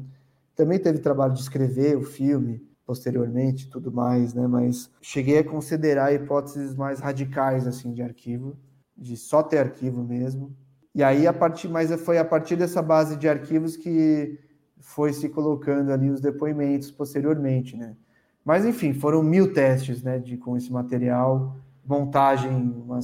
Também 0.53 0.79
teve 0.79 0.99
trabalho 0.99 1.33
de 1.33 1.39
escrever 1.39 1.97
o 1.97 2.01
filme 2.01 2.61
posteriormente, 2.85 3.69
tudo 3.69 3.91
mais, 3.91 4.33
né? 4.33 4.47
Mas 4.47 4.89
cheguei 5.01 5.39
a 5.39 5.43
considerar 5.43 6.13
hipóteses 6.13 6.75
mais 6.75 6.99
radicais 6.99 7.65
assim 7.65 7.93
de 7.93 8.01
arquivo, 8.01 8.55
de 8.97 9.17
só 9.17 9.41
ter 9.41 9.57
arquivo 9.57 10.03
mesmo. 10.03 10.55
E 10.93 11.03
aí 11.03 11.25
a 11.25 11.33
partir, 11.33 11.67
mas 11.67 11.89
foi 12.01 12.17
a 12.17 12.25
partir 12.25 12.55
dessa 12.55 12.81
base 12.81 13.17
de 13.17 13.27
arquivos 13.27 13.75
que 13.75 14.37
foi 14.79 15.13
se 15.13 15.29
colocando 15.29 15.91
ali 15.91 16.09
os 16.09 16.21
depoimentos 16.21 16.91
posteriormente, 16.91 17.75
né? 17.75 17.95
Mas 18.43 18.65
enfim, 18.65 18.93
foram 18.93 19.23
mil 19.23 19.53
testes, 19.53 20.03
né, 20.03 20.19
de 20.19 20.37
com 20.37 20.55
esse 20.55 20.71
material, 20.71 21.55
montagem, 21.85 22.51
uma, 22.51 22.99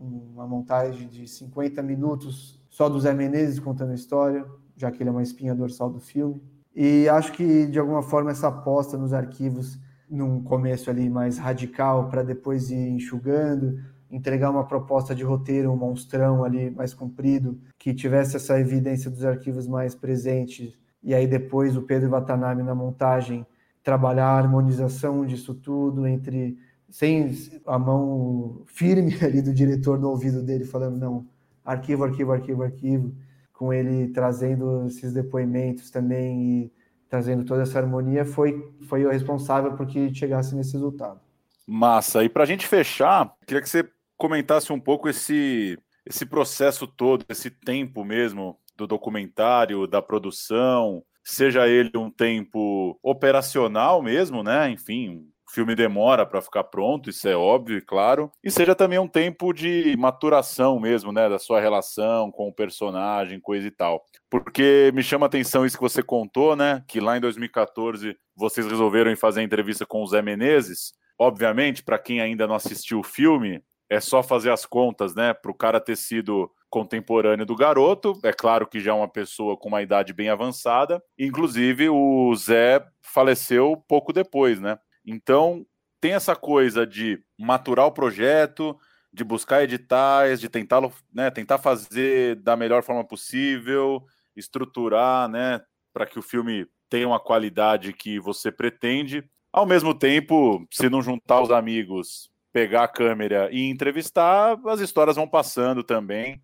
uma 0.00 0.46
montagem 0.46 1.08
de 1.08 1.28
50 1.28 1.82
minutos 1.82 2.58
só 2.70 2.88
do 2.88 2.98
Zé 2.98 3.12
Menezes 3.12 3.58
contando 3.58 3.90
a 3.90 3.94
história, 3.94 4.46
já 4.76 4.90
que 4.90 5.02
ele 5.02 5.10
é 5.10 5.12
uma 5.12 5.22
espinha 5.22 5.54
dorsal 5.54 5.90
do 5.90 6.00
filme. 6.00 6.40
E 6.74 7.08
acho 7.08 7.32
que, 7.32 7.66
de 7.66 7.78
alguma 7.78 8.02
forma, 8.02 8.30
essa 8.30 8.48
aposta 8.48 8.96
nos 8.96 9.12
arquivos, 9.12 9.78
num 10.08 10.42
começo 10.42 10.88
ali 10.88 11.10
mais 11.10 11.36
radical, 11.36 12.08
para 12.08 12.22
depois 12.22 12.70
ir 12.70 12.88
enxugando, 12.90 13.80
entregar 14.10 14.50
uma 14.50 14.64
proposta 14.64 15.14
de 15.14 15.24
roteiro, 15.24 15.70
um 15.70 15.76
monstrão 15.76 16.44
ali 16.44 16.70
mais 16.70 16.94
comprido, 16.94 17.58
que 17.78 17.92
tivesse 17.92 18.36
essa 18.36 18.58
evidência 18.58 19.10
dos 19.10 19.24
arquivos 19.24 19.66
mais 19.66 19.94
presentes, 19.94 20.78
e 21.02 21.14
aí 21.14 21.26
depois 21.26 21.76
o 21.76 21.82
Pedro 21.82 22.10
Watanabe 22.10 22.62
na 22.62 22.74
montagem 22.74 23.46
trabalhar 23.82 24.26
a 24.26 24.38
harmonização 24.38 25.24
disso 25.24 25.54
tudo 25.54 26.06
entre 26.06 26.58
sem 26.90 27.32
a 27.66 27.78
mão 27.78 28.62
firme 28.66 29.16
ali 29.22 29.42
do 29.42 29.52
diretor 29.54 29.98
no 29.98 30.10
ouvido 30.10 30.42
dele 30.42 30.64
falando 30.64 30.98
não 30.98 31.26
arquivo, 31.64 32.04
arquivo, 32.04 32.32
arquivo, 32.32 32.62
arquivo, 32.62 33.14
com 33.52 33.72
ele 33.72 34.08
trazendo 34.08 34.86
esses 34.86 35.12
depoimentos 35.12 35.90
também 35.90 36.42
e 36.42 36.72
trazendo 37.08 37.44
toda 37.44 37.62
essa 37.62 37.78
harmonia, 37.78 38.24
foi, 38.24 38.72
foi 38.86 39.04
o 39.04 39.10
responsável 39.10 39.72
por 39.74 39.86
que 39.86 40.14
chegasse 40.14 40.54
nesse 40.54 40.72
resultado. 40.74 41.20
Massa. 41.66 42.24
E 42.24 42.28
para 42.28 42.42
a 42.42 42.46
gente 42.46 42.66
fechar, 42.66 43.34
queria 43.46 43.62
que 43.62 43.68
você 43.68 43.86
comentasse 44.16 44.72
um 44.72 44.80
pouco 44.80 45.08
esse, 45.08 45.78
esse 46.04 46.24
processo 46.24 46.86
todo, 46.86 47.24
esse 47.28 47.50
tempo 47.50 48.04
mesmo 48.04 48.58
do 48.78 48.86
documentário, 48.86 49.86
da 49.86 50.00
produção, 50.00 51.02
seja 51.24 51.68
ele 51.68 51.90
um 51.96 52.10
tempo 52.10 52.98
operacional 53.02 54.00
mesmo, 54.00 54.42
né? 54.42 54.70
Enfim, 54.70 55.26
o 55.48 55.52
filme 55.52 55.74
demora 55.74 56.24
para 56.24 56.40
ficar 56.40 56.64
pronto, 56.64 57.10
isso 57.10 57.26
é 57.26 57.34
óbvio 57.34 57.78
e 57.78 57.80
claro, 57.80 58.30
e 58.44 58.50
seja 58.50 58.74
também 58.74 58.98
um 58.98 59.08
tempo 59.08 59.52
de 59.52 59.96
maturação 59.98 60.78
mesmo, 60.78 61.10
né, 61.10 61.28
da 61.28 61.38
sua 61.38 61.58
relação 61.58 62.30
com 62.30 62.48
o 62.48 62.52
personagem, 62.52 63.40
coisa 63.40 63.66
e 63.66 63.70
tal. 63.70 64.04
Porque 64.30 64.92
me 64.94 65.02
chama 65.02 65.26
a 65.26 65.28
atenção 65.28 65.64
isso 65.64 65.76
que 65.76 65.82
você 65.82 66.02
contou, 66.02 66.54
né, 66.54 66.84
que 66.86 67.00
lá 67.00 67.16
em 67.16 67.20
2014 67.20 68.16
vocês 68.36 68.66
resolveram 68.66 69.14
fazer 69.16 69.40
a 69.40 69.44
entrevista 69.44 69.86
com 69.86 70.02
o 70.02 70.06
Zé 70.06 70.20
Menezes. 70.22 70.92
Obviamente, 71.18 71.82
para 71.82 71.98
quem 71.98 72.20
ainda 72.20 72.46
não 72.46 72.54
assistiu 72.54 73.00
o 73.00 73.04
filme, 73.04 73.62
é 73.90 74.00
só 74.00 74.22
fazer 74.22 74.50
as 74.50 74.66
contas, 74.66 75.14
né, 75.14 75.32
para 75.32 75.50
o 75.50 75.54
cara 75.54 75.80
ter 75.80 75.96
sido 75.96 76.50
contemporâneo 76.70 77.46
do 77.46 77.56
garoto. 77.56 78.18
É 78.22 78.32
claro 78.32 78.66
que 78.66 78.80
já 78.80 78.92
é 78.92 78.94
uma 78.94 79.08
pessoa 79.08 79.56
com 79.56 79.68
uma 79.68 79.82
idade 79.82 80.12
bem 80.12 80.28
avançada. 80.28 81.02
Inclusive, 81.18 81.88
o 81.88 82.34
Zé 82.34 82.84
faleceu 83.02 83.82
pouco 83.88 84.12
depois, 84.12 84.60
né? 84.60 84.78
Então, 85.04 85.64
tem 86.00 86.12
essa 86.12 86.36
coisa 86.36 86.86
de 86.86 87.22
maturar 87.38 87.86
o 87.86 87.92
projeto, 87.92 88.76
de 89.12 89.24
buscar 89.24 89.64
editais, 89.64 90.40
de 90.40 90.48
tentar, 90.48 90.82
né, 91.12 91.30
tentar 91.30 91.58
fazer 91.58 92.36
da 92.36 92.56
melhor 92.56 92.82
forma 92.82 93.04
possível, 93.04 94.04
estruturar, 94.36 95.28
né, 95.28 95.60
para 95.92 96.06
que 96.06 96.18
o 96.18 96.22
filme 96.22 96.66
tenha 96.88 97.08
uma 97.08 97.18
qualidade 97.18 97.92
que 97.92 98.20
você 98.20 98.52
pretende. 98.52 99.24
Ao 99.52 99.66
mesmo 99.66 99.94
tempo, 99.94 100.66
se 100.70 100.88
não 100.88 101.02
juntar 101.02 101.40
os 101.40 101.50
amigos, 101.50 102.30
pegar 102.52 102.84
a 102.84 102.88
câmera 102.88 103.48
e 103.50 103.68
entrevistar, 103.68 104.58
as 104.66 104.80
histórias 104.80 105.16
vão 105.16 105.26
passando 105.26 105.82
também 105.82 106.40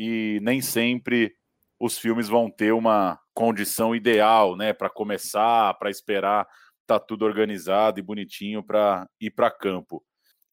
e 0.00 0.40
nem 0.40 0.62
sempre 0.62 1.34
os 1.78 1.98
filmes 1.98 2.26
vão 2.26 2.50
ter 2.50 2.72
uma 2.72 3.20
condição 3.34 3.94
ideal, 3.94 4.56
né, 4.56 4.72
para 4.72 4.88
começar, 4.88 5.74
para 5.74 5.90
esperar 5.90 6.46
tá 6.86 6.98
tudo 6.98 7.26
organizado 7.26 8.00
e 8.00 8.02
bonitinho 8.02 8.64
para 8.64 9.06
ir 9.20 9.30
para 9.30 9.50
campo. 9.50 10.02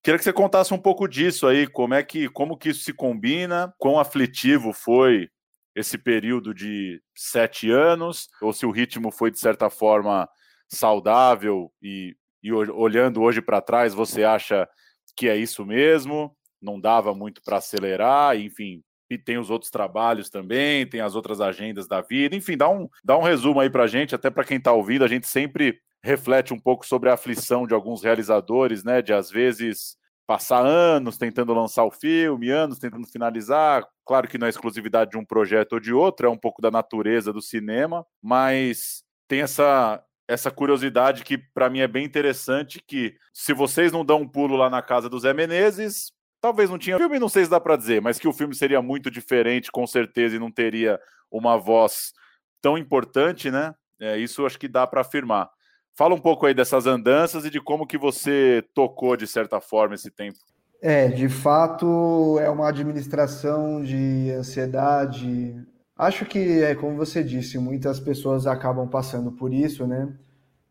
Queria 0.04 0.18
que 0.18 0.24
você 0.24 0.34
contasse 0.34 0.74
um 0.74 0.78
pouco 0.78 1.08
disso 1.08 1.48
aí, 1.48 1.66
como 1.66 1.94
é 1.94 2.04
que 2.04 2.30
como 2.30 2.58
que 2.58 2.70
isso 2.70 2.84
se 2.84 2.94
combina, 2.94 3.74
quão 3.80 3.98
aflitivo 3.98 4.74
foi 4.74 5.30
esse 5.74 5.98
período 5.98 6.54
de 6.54 7.02
sete 7.16 7.72
anos, 7.72 8.28
ou 8.42 8.52
se 8.52 8.66
o 8.66 8.72
ritmo 8.72 9.12
foi 9.12 9.32
de 9.32 9.40
certa 9.40 9.70
forma 9.70 10.30
saudável 10.70 11.72
e, 11.82 12.16
e 12.44 12.52
olhando 12.52 13.22
hoje 13.22 13.42
para 13.42 13.62
trás, 13.62 13.94
você 13.94 14.26
acha 14.26 14.68
que 15.16 15.30
é 15.30 15.38
isso 15.38 15.66
mesmo? 15.66 16.36
Não 16.62 16.80
dava 16.80 17.16
muito 17.16 17.42
para 17.44 17.58
acelerar, 17.58 18.38
enfim, 18.38 18.84
e 19.10 19.17
tem 19.17 19.38
os 19.38 19.50
outros 19.50 19.72
trabalhos 19.72 20.30
também, 20.30 20.86
tem 20.86 21.02
as 21.02 21.15
outras 21.15 21.39
agendas 21.39 21.88
da 21.88 22.02
vida, 22.02 22.36
enfim, 22.36 22.58
dá 22.58 22.70
um, 22.70 22.89
dá 23.04 23.17
um 23.17 23.24
resumo 23.24 23.60
aí 23.60 23.70
para 23.70 23.88
gente, 23.88 24.15
até 24.15 24.30
para 24.30 24.43
quem 24.43 24.58
está 24.58 24.72
ouvindo, 24.72 25.04
a 25.04 25.08
gente 25.08 25.28
sempre 25.28 25.80
reflete 26.04 26.54
um 26.54 26.60
pouco 26.60 26.86
sobre 26.86 27.10
a 27.10 27.13
aflição 27.13 27.65
de 27.67 27.74
alguns 27.74 28.04
realizadores, 28.04 28.84
né? 28.84 29.02
De 29.02 29.13
às 29.13 29.30
vezes 29.30 29.98
passar 30.26 30.65
anos 30.65 31.17
tentando 31.17 31.54
lançar 31.54 31.86
o 31.86 31.91
filme, 31.91 32.50
anos 32.50 32.80
tentando 32.80 33.08
finalizar. 33.08 33.86
Claro 34.06 34.28
que 34.28 34.38
não 34.38 34.48
é 34.48 34.50
exclusividade 34.50 35.12
de 35.12 35.17
um 35.17 35.26
projeto 35.26 35.74
ou 35.74 35.80
de 35.80 35.93
outro, 35.93 36.28
é 36.28 36.30
um 36.30 36.38
pouco 36.38 36.62
da 36.62 36.70
natureza 36.70 37.32
do 37.32 37.41
cinema, 37.41 38.06
mas 38.22 39.04
tem 39.28 39.41
essa 39.41 40.04
essa 40.30 40.52
curiosidade 40.52 41.24
que 41.24 41.38
para 41.38 41.70
mim 41.70 41.80
é 41.80 41.88
bem 41.88 42.04
interessante 42.04 42.84
que 42.86 43.15
se 43.34 43.54
vocês 43.54 43.93
não 43.93 44.04
dão 44.04 44.24
um 44.24 44.28
pulo 44.28 44.58
lá 44.58 44.70
na 44.70 44.82
casa 44.82 45.08
do 45.08 45.17
Zé 45.17 45.34
Menezes, 45.34 46.12
talvez 46.41 46.69
não 46.69 46.78
tinha 46.78 46.97
filme, 46.97 47.19
não 47.19 47.30
sei 47.30 47.43
se 47.43 47.50
dá 47.50 47.60
para 47.60 47.76
dizer, 47.76 48.02
mas 48.02 48.19
que 48.19 48.28
o 48.28 48.34
filme 48.34 48.56
seria 48.56 48.82
muito 48.82 49.10
diferente, 49.10 49.71
com 49.71 49.86
certeza, 49.86 50.36
e 50.36 50.39
não 50.39 50.52
teria 50.52 51.00
uma 51.32 51.58
voz 51.58 52.13
tão 52.62 52.78
importante, 52.78 53.52
né? 53.52 53.73
É, 54.00 54.17
isso 54.17 54.45
acho 54.45 54.60
que 54.60 54.67
dá 54.67 54.86
para 54.86 55.02
afirmar. 55.02 55.50
Fala 55.95 56.13
um 56.13 56.19
pouco 56.19 56.45
aí 56.45 56.54
dessas 56.54 56.86
andanças 56.86 57.43
e 57.45 57.50
de 57.50 57.60
como 57.60 57.88
que 57.88 57.97
você 57.97 58.63
tocou, 58.73 59.17
de 59.17 59.26
certa 59.26 59.60
forma, 59.60 59.95
esse 59.95 60.12
tempo. 60.12 60.38
É, 60.80 61.08
de 61.08 61.28
fato, 61.28 62.38
é 62.39 62.50
uma 62.50 62.69
administração 62.69 63.82
de 63.82 64.30
ansiedade. 64.32 65.56
Acho 65.97 66.23
que, 66.26 66.62
é 66.62 66.76
como 66.76 66.95
você 66.95 67.23
disse, 67.23 67.58
muitas 67.58 68.00
pessoas 68.00 68.45
acabam 68.45 68.88
passando 68.88 69.32
por 69.32 69.52
isso, 69.52 69.88
né? 69.88 70.13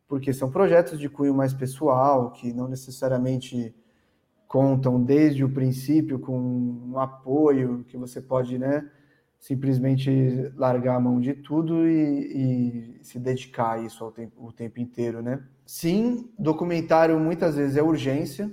Porque 0.06 0.32
são 0.32 0.48
projetos 0.48 1.00
de 1.00 1.08
cunho 1.08 1.34
mais 1.34 1.52
pessoal, 1.52 2.30
que 2.30 2.52
não 2.52 2.68
necessariamente 2.68 3.74
contam 4.46 5.02
desde 5.02 5.44
o 5.44 5.48
princípio 5.48 6.18
com 6.18 6.38
um 6.38 6.98
apoio 6.98 7.84
que 7.88 7.96
você 7.96 8.20
pode, 8.20 8.58
né? 8.58 8.88
simplesmente 9.38 10.50
largar 10.56 10.96
a 10.96 11.00
mão 11.00 11.20
de 11.20 11.34
tudo 11.34 11.86
e, 11.86 12.98
e 12.98 13.04
se 13.04 13.18
dedicar 13.18 13.74
a 13.74 13.78
isso 13.78 14.10
tempo, 14.10 14.44
o 14.44 14.52
tempo 14.52 14.80
inteiro, 14.80 15.22
né? 15.22 15.42
Sim, 15.64 16.28
documentário 16.38 17.18
muitas 17.18 17.56
vezes 17.56 17.76
é 17.76 17.82
urgência, 17.82 18.50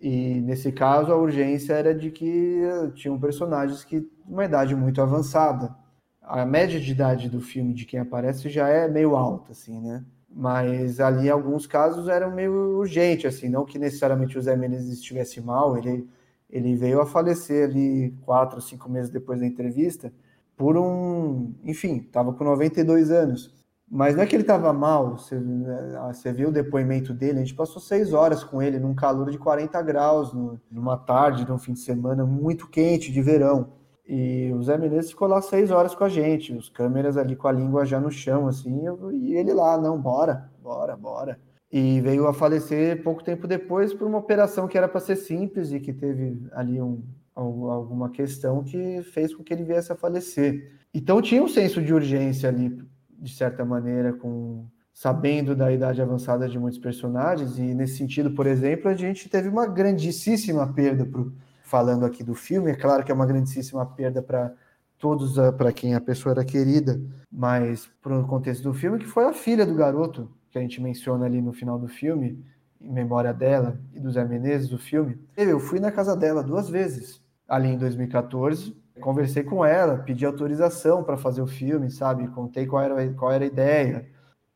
e 0.00 0.40
nesse 0.40 0.70
caso 0.70 1.12
a 1.12 1.16
urgência 1.16 1.72
era 1.72 1.94
de 1.94 2.10
que 2.10 2.60
tinham 2.94 3.18
personagens 3.18 3.84
que 3.84 4.08
uma 4.26 4.44
idade 4.44 4.76
muito 4.76 5.02
avançada. 5.02 5.74
A 6.22 6.44
média 6.44 6.78
de 6.78 6.92
idade 6.92 7.28
do 7.28 7.40
filme 7.40 7.72
de 7.72 7.84
quem 7.84 7.98
aparece 7.98 8.48
já 8.48 8.68
é 8.68 8.86
meio 8.86 9.16
alta, 9.16 9.52
assim, 9.52 9.80
né? 9.80 10.04
Mas 10.30 11.00
ali 11.00 11.26
em 11.28 11.30
alguns 11.30 11.66
casos 11.66 12.08
era 12.08 12.28
meio 12.28 12.78
urgente, 12.78 13.26
assim, 13.26 13.48
não 13.48 13.64
que 13.64 13.78
necessariamente 13.78 14.38
o 14.38 14.42
Zé 14.42 14.56
Menezes 14.56 14.98
estivesse 14.98 15.40
mal, 15.40 15.76
ele 15.76 16.08
ele 16.50 16.74
veio 16.74 17.00
a 17.00 17.06
falecer 17.06 17.68
ali 17.68 18.10
quatro, 18.22 18.60
cinco 18.60 18.88
meses 18.90 19.10
depois 19.10 19.40
da 19.40 19.46
entrevista 19.46 20.10
por 20.58 20.76
um, 20.76 21.54
enfim, 21.64 21.98
estava 21.98 22.32
com 22.34 22.44
92 22.44 23.10
anos. 23.12 23.56
Mas 23.90 24.16
não 24.16 24.22
é 24.22 24.26
que 24.26 24.36
ele 24.36 24.42
estava 24.42 24.70
mal, 24.72 25.16
você, 25.16 25.36
né, 25.36 25.98
você, 26.12 26.30
viu 26.30 26.50
o 26.50 26.52
depoimento 26.52 27.14
dele, 27.14 27.38
a 27.38 27.40
gente 27.40 27.54
passou 27.54 27.80
seis 27.80 28.12
horas 28.12 28.44
com 28.44 28.60
ele 28.60 28.78
num 28.78 28.94
calor 28.94 29.30
de 29.30 29.38
40 29.38 29.80
graus, 29.82 30.32
numa 30.70 30.98
tarde, 30.98 31.48
num 31.48 31.58
fim 31.58 31.72
de 31.72 31.80
semana 31.80 32.26
muito 32.26 32.68
quente 32.68 33.10
de 33.10 33.22
verão. 33.22 33.72
E 34.08 34.50
o 34.54 34.62
Zé 34.62 34.78
Menezes 34.78 35.10
ficou 35.10 35.28
lá 35.28 35.42
seis 35.42 35.70
horas 35.70 35.94
com 35.94 36.02
a 36.02 36.08
gente, 36.08 36.54
os 36.54 36.70
câmeras 36.70 37.16
ali 37.18 37.36
com 37.36 37.46
a 37.46 37.52
língua 37.52 37.84
já 37.84 38.00
no 38.00 38.10
chão, 38.10 38.48
assim, 38.48 38.84
e 39.12 39.34
ele 39.34 39.52
lá, 39.52 39.76
não, 39.76 40.00
bora, 40.00 40.50
bora, 40.62 40.96
bora 40.96 41.38
e 41.70 42.00
veio 42.00 42.26
a 42.26 42.32
falecer 42.32 43.02
pouco 43.02 43.22
tempo 43.22 43.46
depois 43.46 43.92
por 43.92 44.06
uma 44.06 44.18
operação 44.18 44.66
que 44.66 44.78
era 44.78 44.88
para 44.88 45.00
ser 45.00 45.16
simples 45.16 45.70
e 45.72 45.78
que 45.78 45.92
teve 45.92 46.42
ali 46.52 46.80
um, 46.80 47.02
alguma 47.34 48.10
questão 48.10 48.64
que 48.64 49.02
fez 49.02 49.34
com 49.34 49.44
que 49.44 49.52
ele 49.52 49.64
viesse 49.64 49.92
a 49.92 49.96
falecer. 49.96 50.72
Então 50.92 51.20
tinha 51.20 51.42
um 51.42 51.48
senso 51.48 51.82
de 51.82 51.92
urgência 51.92 52.48
ali, 52.48 52.82
de 53.18 53.34
certa 53.34 53.64
maneira, 53.64 54.12
com 54.12 54.66
sabendo 54.92 55.54
da 55.54 55.70
idade 55.70 56.02
avançada 56.02 56.48
de 56.48 56.58
muitos 56.58 56.78
personagens 56.78 57.56
e 57.58 57.62
nesse 57.74 57.98
sentido, 57.98 58.32
por 58.32 58.46
exemplo, 58.48 58.88
a 58.90 58.94
gente 58.94 59.28
teve 59.28 59.48
uma 59.48 59.64
grandíssima 59.66 60.66
perda 60.72 61.06
pro, 61.06 61.32
falando 61.68 62.06
aqui 62.06 62.24
do 62.24 62.34
filme, 62.34 62.70
é 62.70 62.74
claro 62.74 63.04
que 63.04 63.12
é 63.12 63.14
uma 63.14 63.26
grandíssima 63.26 63.84
perda 63.84 64.22
para 64.22 64.54
todos 64.98 65.38
ah, 65.38 65.52
para 65.52 65.70
quem 65.70 65.94
a 65.94 66.00
pessoa 66.00 66.32
era 66.32 66.44
querida, 66.44 67.00
mas 67.30 67.88
para 68.02 68.18
o 68.18 68.26
contexto 68.26 68.62
do 68.62 68.74
filme, 68.74 68.98
que 68.98 69.06
foi 69.06 69.24
a 69.24 69.34
filha 69.34 69.66
do 69.66 69.74
garoto, 69.74 70.30
que 70.50 70.58
a 70.58 70.62
gente 70.62 70.80
menciona 70.80 71.26
ali 71.26 71.42
no 71.42 71.52
final 71.52 71.78
do 71.78 71.86
filme, 71.86 72.42
em 72.80 72.90
memória 72.90 73.34
dela 73.34 73.78
e 73.92 74.00
do 74.00 74.10
Zé 74.10 74.24
Menezes 74.24 74.70
do 74.70 74.78
filme. 74.78 75.20
Eu 75.36 75.60
fui 75.60 75.78
na 75.78 75.92
casa 75.92 76.16
dela 76.16 76.42
duas 76.42 76.70
vezes, 76.70 77.22
ali 77.46 77.68
em 77.68 77.78
2014, 77.78 78.74
conversei 79.00 79.44
com 79.44 79.62
ela, 79.64 79.98
pedi 79.98 80.24
autorização 80.24 81.04
para 81.04 81.18
fazer 81.18 81.42
o 81.42 81.46
filme, 81.46 81.90
sabe? 81.90 82.26
Contei 82.28 82.66
qual 82.66 82.82
era, 82.82 83.12
qual 83.12 83.30
era 83.30 83.44
a 83.44 83.46
ideia. 83.46 84.08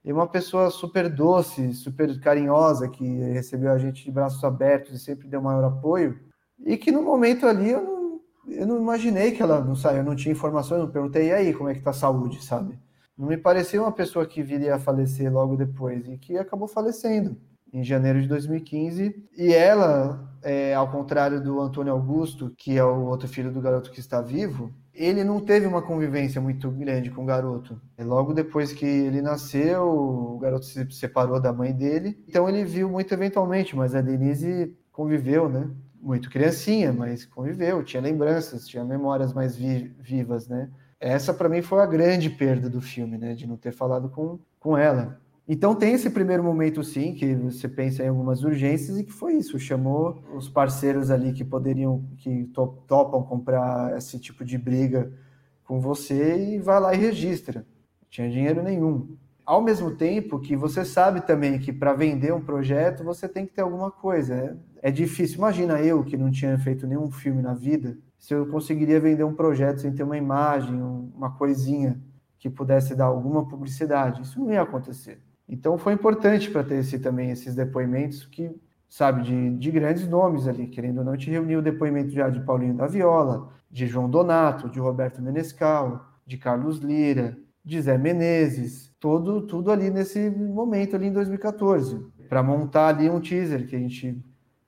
E 0.03 0.13
uma 0.13 0.27
pessoa 0.27 0.71
super 0.71 1.09
doce, 1.11 1.75
super 1.75 2.19
carinhosa, 2.21 2.89
que 2.89 3.05
recebeu 3.05 3.71
a 3.71 3.79
gente 3.79 4.03
de 4.03 4.11
braços 4.11 4.43
abertos 4.43 4.95
e 4.95 4.99
sempre 4.99 5.29
deu 5.29 5.43
maior 5.43 5.63
apoio. 5.65 6.32
E 6.65 6.77
que 6.77 6.93
no 6.93 7.03
momento 7.03 7.47
ali 7.47 7.71
eu 7.71 7.83
não, 7.83 8.21
eu 8.49 8.67
não 8.67 8.77
imaginei 8.79 9.33
que 9.33 9.43
ela 9.43 9.63
não 9.63 9.75
saiu, 9.75 9.99
eu 9.99 10.05
não 10.05 10.17
tinha 10.17 10.33
informações, 10.33 10.81
não 10.81 10.91
perguntei, 10.91 11.29
e 11.29 11.33
aí, 11.33 11.53
como 11.55 11.69
é 11.69 11.75
que 11.75 11.83
tá 11.83 11.91
a 11.91 11.95
saúde, 11.95 12.45
sabe? 12.45 12.79
Não 13.17 13.29
me 13.29 13.37
parecia 13.37 13.81
uma 13.81 13.93
pessoa 13.93 14.27
que 14.27 14.43
viria 14.43 14.75
a 14.75 14.79
falecer 14.79 15.33
logo 15.33 15.57
depois 15.57 16.09
e 16.09 16.17
que 16.17 16.37
acabou 16.37 16.67
falecendo 16.67 17.37
em 17.73 17.83
janeiro 17.83 18.21
de 18.21 18.29
2015. 18.29 19.29
E 19.37 19.53
ela, 19.53 20.37
é, 20.43 20.75
ao 20.75 20.91
contrário 20.91 21.43
do 21.43 21.61
Antônio 21.61 21.93
Augusto, 21.93 22.53
que 22.57 22.77
é 22.77 22.85
o 22.85 23.07
outro 23.07 23.29
filho 23.29 23.53
do 23.53 23.61
garoto 23.61 23.91
que 23.91 24.01
está 24.01 24.21
vivo, 24.21 24.73
ele 24.93 25.25
não 25.25 25.41
teve 25.41 25.67
uma 25.67 25.81
convivência 25.81 26.41
muito 26.41 26.71
grande 26.71 27.11
com 27.11 27.23
o 27.23 27.27
garoto. 27.27 27.81
E 27.99 28.05
logo 28.05 28.35
depois 28.35 28.73
que 28.73 28.85
ele 28.85 29.23
nasceu, 29.23 29.89
o 29.89 30.39
garoto 30.39 30.67
se 30.67 30.87
separou 30.91 31.41
da 31.41 31.53
mãe 31.53 31.73
dele. 31.73 32.23
Então 32.29 32.49
ele 32.49 32.65
viu 32.65 32.91
muito 32.91 33.13
eventualmente, 33.13 33.75
mas 33.75 33.95
a 33.95 34.03
Denise 34.03 34.77
conviveu, 34.93 35.49
né? 35.49 35.71
Muito 36.03 36.29
criancinha, 36.29 36.93
mas 36.93 37.25
conviveu, 37.25 37.85
tinha 37.85 38.03
lembranças, 38.03 38.67
tinha 38.67 38.85
memórias 38.85 39.33
mais 39.33 39.55
vi 39.55 39.95
vivas, 40.01 40.49
né? 40.49 40.69
Essa 40.99 41.33
para 41.33 41.49
mim 41.49 41.63
foi 41.63 41.81
a 41.81 41.87
grande 41.87 42.29
perda 42.29 42.69
do 42.69 42.81
filme, 42.81 43.17
né? 43.17 43.35
De 43.35 43.47
não 43.47 43.57
ter 43.57 43.73
falado 43.73 44.09
com, 44.09 44.41
com 44.59 44.77
ela. 44.77 45.21
Então 45.47 45.75
tem 45.75 45.95
esse 45.95 46.11
primeiro 46.11 46.43
momento 46.43 46.83
sim, 46.83 47.15
que 47.15 47.35
você 47.37 47.69
pensa 47.69 48.03
em 48.03 48.09
algumas 48.09 48.43
urgências 48.43 48.99
e 48.99 49.05
que 49.05 49.13
foi 49.13 49.35
isso, 49.35 49.59
chamou 49.59 50.23
os 50.35 50.49
parceiros 50.49 51.11
ali 51.11 51.33
que 51.33 51.45
poderiam, 51.45 52.05
que 52.19 52.51
topam 52.87 53.23
comprar 53.23 53.97
esse 53.97 54.19
tipo 54.19 54.45
de 54.45 54.59
briga 54.59 55.13
com 55.65 55.81
você 55.81 56.55
e 56.55 56.59
vai 56.59 56.81
lá 56.81 56.95
e 56.95 56.99
registra. 56.99 57.61
Não 58.01 58.09
tinha 58.11 58.31
dinheiro 58.31 58.63
nenhum. 58.63 59.17
Ao 59.45 59.61
mesmo 59.61 59.91
tempo 59.91 60.39
que 60.39 60.57
você 60.57 60.85
sabe 60.85 61.21
também 61.21 61.59
que 61.59 61.73
para 61.73 61.93
vender 61.93 62.33
um 62.33 62.41
projeto 62.41 63.03
você 63.03 63.29
tem 63.29 63.45
que 63.45 63.53
ter 63.53 63.63
alguma 63.63 63.91
coisa. 63.91 64.35
É, 64.35 64.89
é 64.89 64.91
difícil. 64.91 65.39
Imagina 65.39 65.81
eu 65.81 66.05
que 66.05 66.17
não 66.17 66.31
tinha 66.31 66.57
feito 66.59 66.87
nenhum 66.87 67.11
filme 67.11 67.43
na 67.43 67.53
vida, 67.53 67.99
se 68.19 68.33
eu 68.33 68.47
conseguiria 68.47 69.01
vender 69.01 69.25
um 69.25 69.35
projeto 69.35 69.81
sem 69.81 69.93
ter 69.93 70.05
uma 70.05 70.17
imagem, 70.17 70.81
uma 70.81 71.33
coisinha 71.33 72.01
que 72.39 72.49
pudesse 72.49 72.95
dar 72.95 73.07
alguma 73.07 73.49
publicidade. 73.49 74.23
Isso 74.23 74.39
não 74.39 74.53
ia 74.53 74.63
acontecer. 74.63 75.21
Então 75.49 75.77
foi 75.77 75.93
importante 75.93 76.49
para 76.51 76.63
ter 76.63 76.77
esse, 76.77 77.01
também 77.01 77.31
esses 77.31 77.55
depoimentos 77.55 78.25
que, 78.25 78.55
sabe, 78.89 79.23
de, 79.23 79.59
de 79.59 79.71
grandes 79.73 80.09
nomes 80.09 80.47
ali, 80.47 80.69
querendo 80.69 80.99
ou 80.99 81.05
não, 81.05 81.17
te 81.17 81.31
reuniu 81.31 81.59
o 81.59 81.63
depoimento 81.63 82.11
já 82.11 82.31
de 82.31 82.41
Paulinho 82.41 82.75
da 82.75 82.87
Viola, 82.87 83.49
de 83.69 83.87
João 83.87 84.09
Donato, 84.09 84.71
de 84.71 84.79
Roberto 84.79 85.21
Menescal, 85.21 86.07
de 86.25 86.39
Carlos 86.39 86.79
Lira, 86.79 87.37
de 87.65 87.81
Zé 87.81 87.99
Menezes, 87.99 88.92
todo, 89.03 89.43
tudo 89.43 89.73
ali 89.73 89.91
nesse 89.91 90.31
momento 90.31 90.95
ali 90.95 91.09
em 91.09 91.13
2014, 91.13 92.07
para 92.29 92.41
montar 92.41 92.87
ali 92.87 93.11
um 93.11 93.21
teaser 93.21 93.67
que 93.67 93.75
a 93.75 93.79
gente 93.81 94.17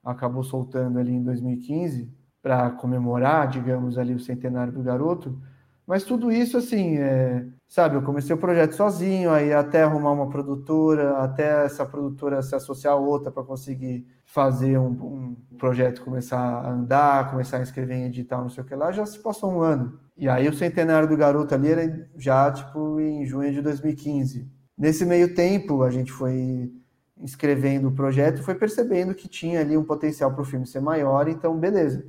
acabou 0.04 0.42
soltando 0.42 0.98
ali 0.98 1.12
em 1.12 1.22
2015 1.22 2.12
para 2.42 2.68
comemorar, 2.72 3.46
digamos, 3.46 3.96
ali 3.96 4.12
o 4.12 4.18
centenário 4.18 4.72
do 4.72 4.82
garoto, 4.82 5.40
mas 5.86 6.02
tudo 6.02 6.32
isso, 6.32 6.56
assim, 6.56 6.96
é, 6.98 7.46
sabe, 7.68 7.94
eu 7.94 8.02
comecei 8.02 8.34
o 8.34 8.38
projeto 8.38 8.74
sozinho, 8.74 9.30
aí 9.30 9.52
até 9.52 9.84
arrumar 9.84 10.10
uma 10.10 10.28
produtora, 10.28 11.18
até 11.18 11.64
essa 11.64 11.86
produtora 11.86 12.42
se 12.42 12.56
associar 12.56 12.94
a 12.94 12.96
outra 12.96 13.30
para 13.30 13.44
conseguir 13.44 14.04
fazer 14.24 14.78
um, 14.78 14.90
um, 14.90 15.36
projeto 15.56 16.02
começar 16.02 16.40
a 16.40 16.72
andar, 16.72 17.30
começar 17.30 17.58
a 17.58 17.62
escrever 17.62 17.94
em 17.94 18.06
edital, 18.06 18.42
não 18.42 18.48
sei 18.48 18.64
o 18.64 18.66
que 18.66 18.74
lá, 18.74 18.90
já 18.90 19.06
se 19.06 19.20
passou 19.20 19.52
um 19.52 19.60
ano. 19.60 20.03
E 20.16 20.28
aí 20.28 20.48
o 20.48 20.54
centenário 20.54 21.08
do 21.08 21.16
garoto 21.16 21.54
ali 21.54 21.70
era 21.70 22.08
já, 22.16 22.50
tipo, 22.52 23.00
em 23.00 23.26
junho 23.26 23.52
de 23.52 23.60
2015. 23.60 24.48
Nesse 24.76 25.04
meio 25.04 25.34
tempo, 25.34 25.82
a 25.82 25.90
gente 25.90 26.12
foi 26.12 26.72
escrevendo 27.22 27.88
o 27.88 27.92
projeto 27.92 28.40
e 28.40 28.44
foi 28.44 28.54
percebendo 28.54 29.14
que 29.14 29.28
tinha 29.28 29.60
ali 29.60 29.76
um 29.76 29.84
potencial 29.84 30.32
para 30.32 30.42
o 30.42 30.44
filme 30.44 30.66
ser 30.66 30.80
maior, 30.80 31.28
então 31.28 31.56
beleza 31.56 32.04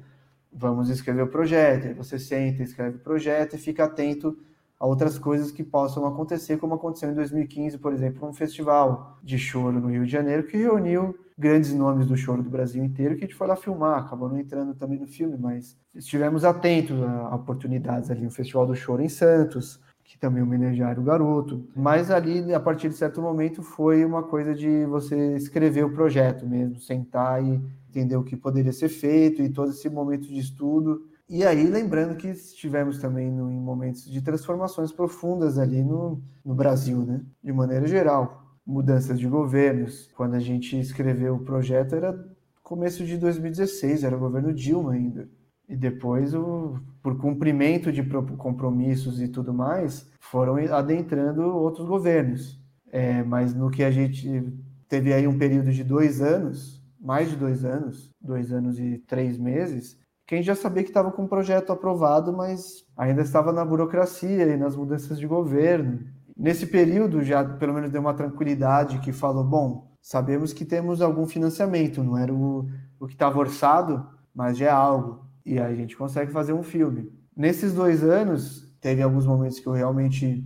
vamos 0.55 0.89
escrever 0.89 1.23
o 1.23 1.27
projeto. 1.27 1.87
Aí 1.87 1.93
você 1.93 2.17
senta, 2.17 2.63
escreve 2.63 2.95
o 2.95 2.99
projeto 2.99 3.55
e 3.55 3.59
fica 3.59 3.83
atento 3.83 4.37
a 4.79 4.85
outras 4.85 5.19
coisas 5.19 5.51
que 5.51 5.63
possam 5.63 6.05
acontecer, 6.05 6.57
como 6.57 6.75
aconteceu 6.75 7.09
em 7.11 7.13
2015, 7.13 7.77
por 7.77 7.93
exemplo, 7.93 8.27
um 8.27 8.33
festival 8.33 9.19
de 9.21 9.37
choro 9.37 9.79
no 9.79 9.89
Rio 9.89 10.05
de 10.05 10.11
Janeiro 10.11 10.47
que 10.47 10.57
reuniu 10.57 11.17
grandes 11.37 11.73
nomes 11.73 12.07
do 12.07 12.15
choro 12.15 12.41
do 12.41 12.49
Brasil 12.49 12.83
inteiro 12.83 13.15
que 13.15 13.25
a 13.25 13.27
gente 13.27 13.35
foi 13.35 13.47
lá 13.47 13.55
filmar, 13.55 13.99
acabou 13.99 14.29
não 14.29 14.39
entrando 14.39 14.73
também 14.73 14.99
no 14.99 15.07
filme, 15.07 15.37
mas 15.37 15.77
estivemos 15.93 16.45
atentos 16.45 17.01
a 17.01 17.35
oportunidades 17.35 18.09
ali, 18.09 18.25
o 18.25 18.31
Festival 18.31 18.65
do 18.65 18.75
Choro 18.75 19.01
em 19.01 19.09
Santos, 19.09 19.79
que 20.05 20.19
também 20.19 20.41
homenagearam 20.41 21.01
o 21.01 21.05
garoto, 21.05 21.67
mas 21.75 22.11
ali, 22.11 22.53
a 22.53 22.59
partir 22.59 22.89
de 22.89 22.95
certo 22.95 23.21
momento, 23.21 23.63
foi 23.63 24.05
uma 24.05 24.23
coisa 24.23 24.53
de 24.53 24.85
você 24.85 25.35
escrever 25.35 25.83
o 25.83 25.93
projeto 25.93 26.47
mesmo, 26.47 26.79
sentar 26.79 27.43
e 27.43 27.59
entender 27.89 28.15
o 28.15 28.23
que 28.23 28.35
poderia 28.35 28.71
ser 28.71 28.89
feito 28.89 29.41
e 29.41 29.49
todo 29.49 29.71
esse 29.71 29.89
momento 29.89 30.27
de 30.27 30.39
estudo. 30.39 31.07
E 31.27 31.43
aí, 31.43 31.65
lembrando 31.65 32.15
que 32.15 32.27
estivemos 32.27 32.99
também 32.99 33.31
no, 33.31 33.51
em 33.51 33.59
momentos 33.59 34.05
de 34.09 34.21
transformações 34.21 34.91
profundas 34.91 35.57
ali 35.57 35.83
no, 35.83 36.21
no 36.43 36.53
Brasil, 36.53 36.99
né? 36.99 37.21
De 37.43 37.51
maneira 37.51 37.87
geral. 37.87 38.44
Mudanças 38.65 39.19
de 39.19 39.27
governos. 39.27 40.09
Quando 40.15 40.35
a 40.35 40.39
gente 40.39 40.79
escreveu 40.79 41.35
o 41.35 41.43
projeto, 41.43 41.95
era 41.95 42.17
começo 42.63 43.05
de 43.05 43.17
2016, 43.17 44.03
era 44.03 44.15
o 44.15 44.19
governo 44.19 44.53
Dilma 44.53 44.93
ainda. 44.93 45.29
E 45.67 45.75
depois, 45.75 46.33
o, 46.33 46.79
por 47.01 47.17
cumprimento 47.17 47.91
de 47.91 48.03
compromissos 48.37 49.21
e 49.21 49.27
tudo 49.27 49.53
mais, 49.53 50.09
foram 50.19 50.55
adentrando 50.73 51.41
outros 51.43 51.87
governos. 51.87 52.59
É, 52.91 53.23
mas 53.23 53.53
no 53.53 53.69
que 53.69 53.83
a 53.83 53.91
gente 53.91 54.43
teve 54.87 55.13
aí 55.13 55.27
um 55.27 55.37
período 55.37 55.71
de 55.71 55.83
dois 55.83 56.21
anos, 56.21 56.81
mais 56.99 57.29
de 57.29 57.35
dois 57.35 57.65
anos, 57.65 58.09
dois 58.21 58.51
anos 58.51 58.79
e 58.79 58.97
três 58.99 59.37
meses, 59.37 59.99
quem 60.27 60.41
já 60.41 60.55
sabia 60.55 60.83
que 60.83 60.89
estava 60.89 61.11
com 61.11 61.23
um 61.23 61.27
projeto 61.27 61.71
aprovado, 61.71 62.33
mas 62.33 62.83
ainda 62.97 63.21
estava 63.21 63.53
na 63.53 63.63
burocracia 63.63 64.47
e 64.47 64.57
nas 64.57 64.75
mudanças 64.75 65.19
de 65.19 65.27
governo. 65.27 65.99
Nesse 66.35 66.65
período 66.65 67.23
já 67.23 67.43
pelo 67.43 67.73
menos 67.73 67.89
deu 67.91 68.01
uma 68.01 68.13
tranquilidade 68.13 68.99
que 68.99 69.11
falou, 69.11 69.43
bom, 69.43 69.91
sabemos 70.01 70.51
que 70.51 70.65
temos 70.65 71.01
algum 71.01 71.25
financiamento, 71.25 72.03
não 72.03 72.17
era 72.17 72.33
o, 72.33 72.69
o 72.99 73.07
que 73.07 73.13
estava 73.13 73.39
orçado, 73.39 74.07
mas 74.33 74.57
já 74.57 74.65
é 74.65 74.69
algo. 74.69 75.25
E 75.45 75.59
aí 75.59 75.73
a 75.73 75.75
gente 75.75 75.95
consegue 75.95 76.31
fazer 76.31 76.53
um 76.53 76.63
filme. 76.63 77.11
Nesses 77.35 77.73
dois 77.73 78.03
anos, 78.03 78.73
teve 78.81 79.01
alguns 79.01 79.25
momentos 79.25 79.59
que 79.59 79.67
eu 79.67 79.73
realmente 79.73 80.43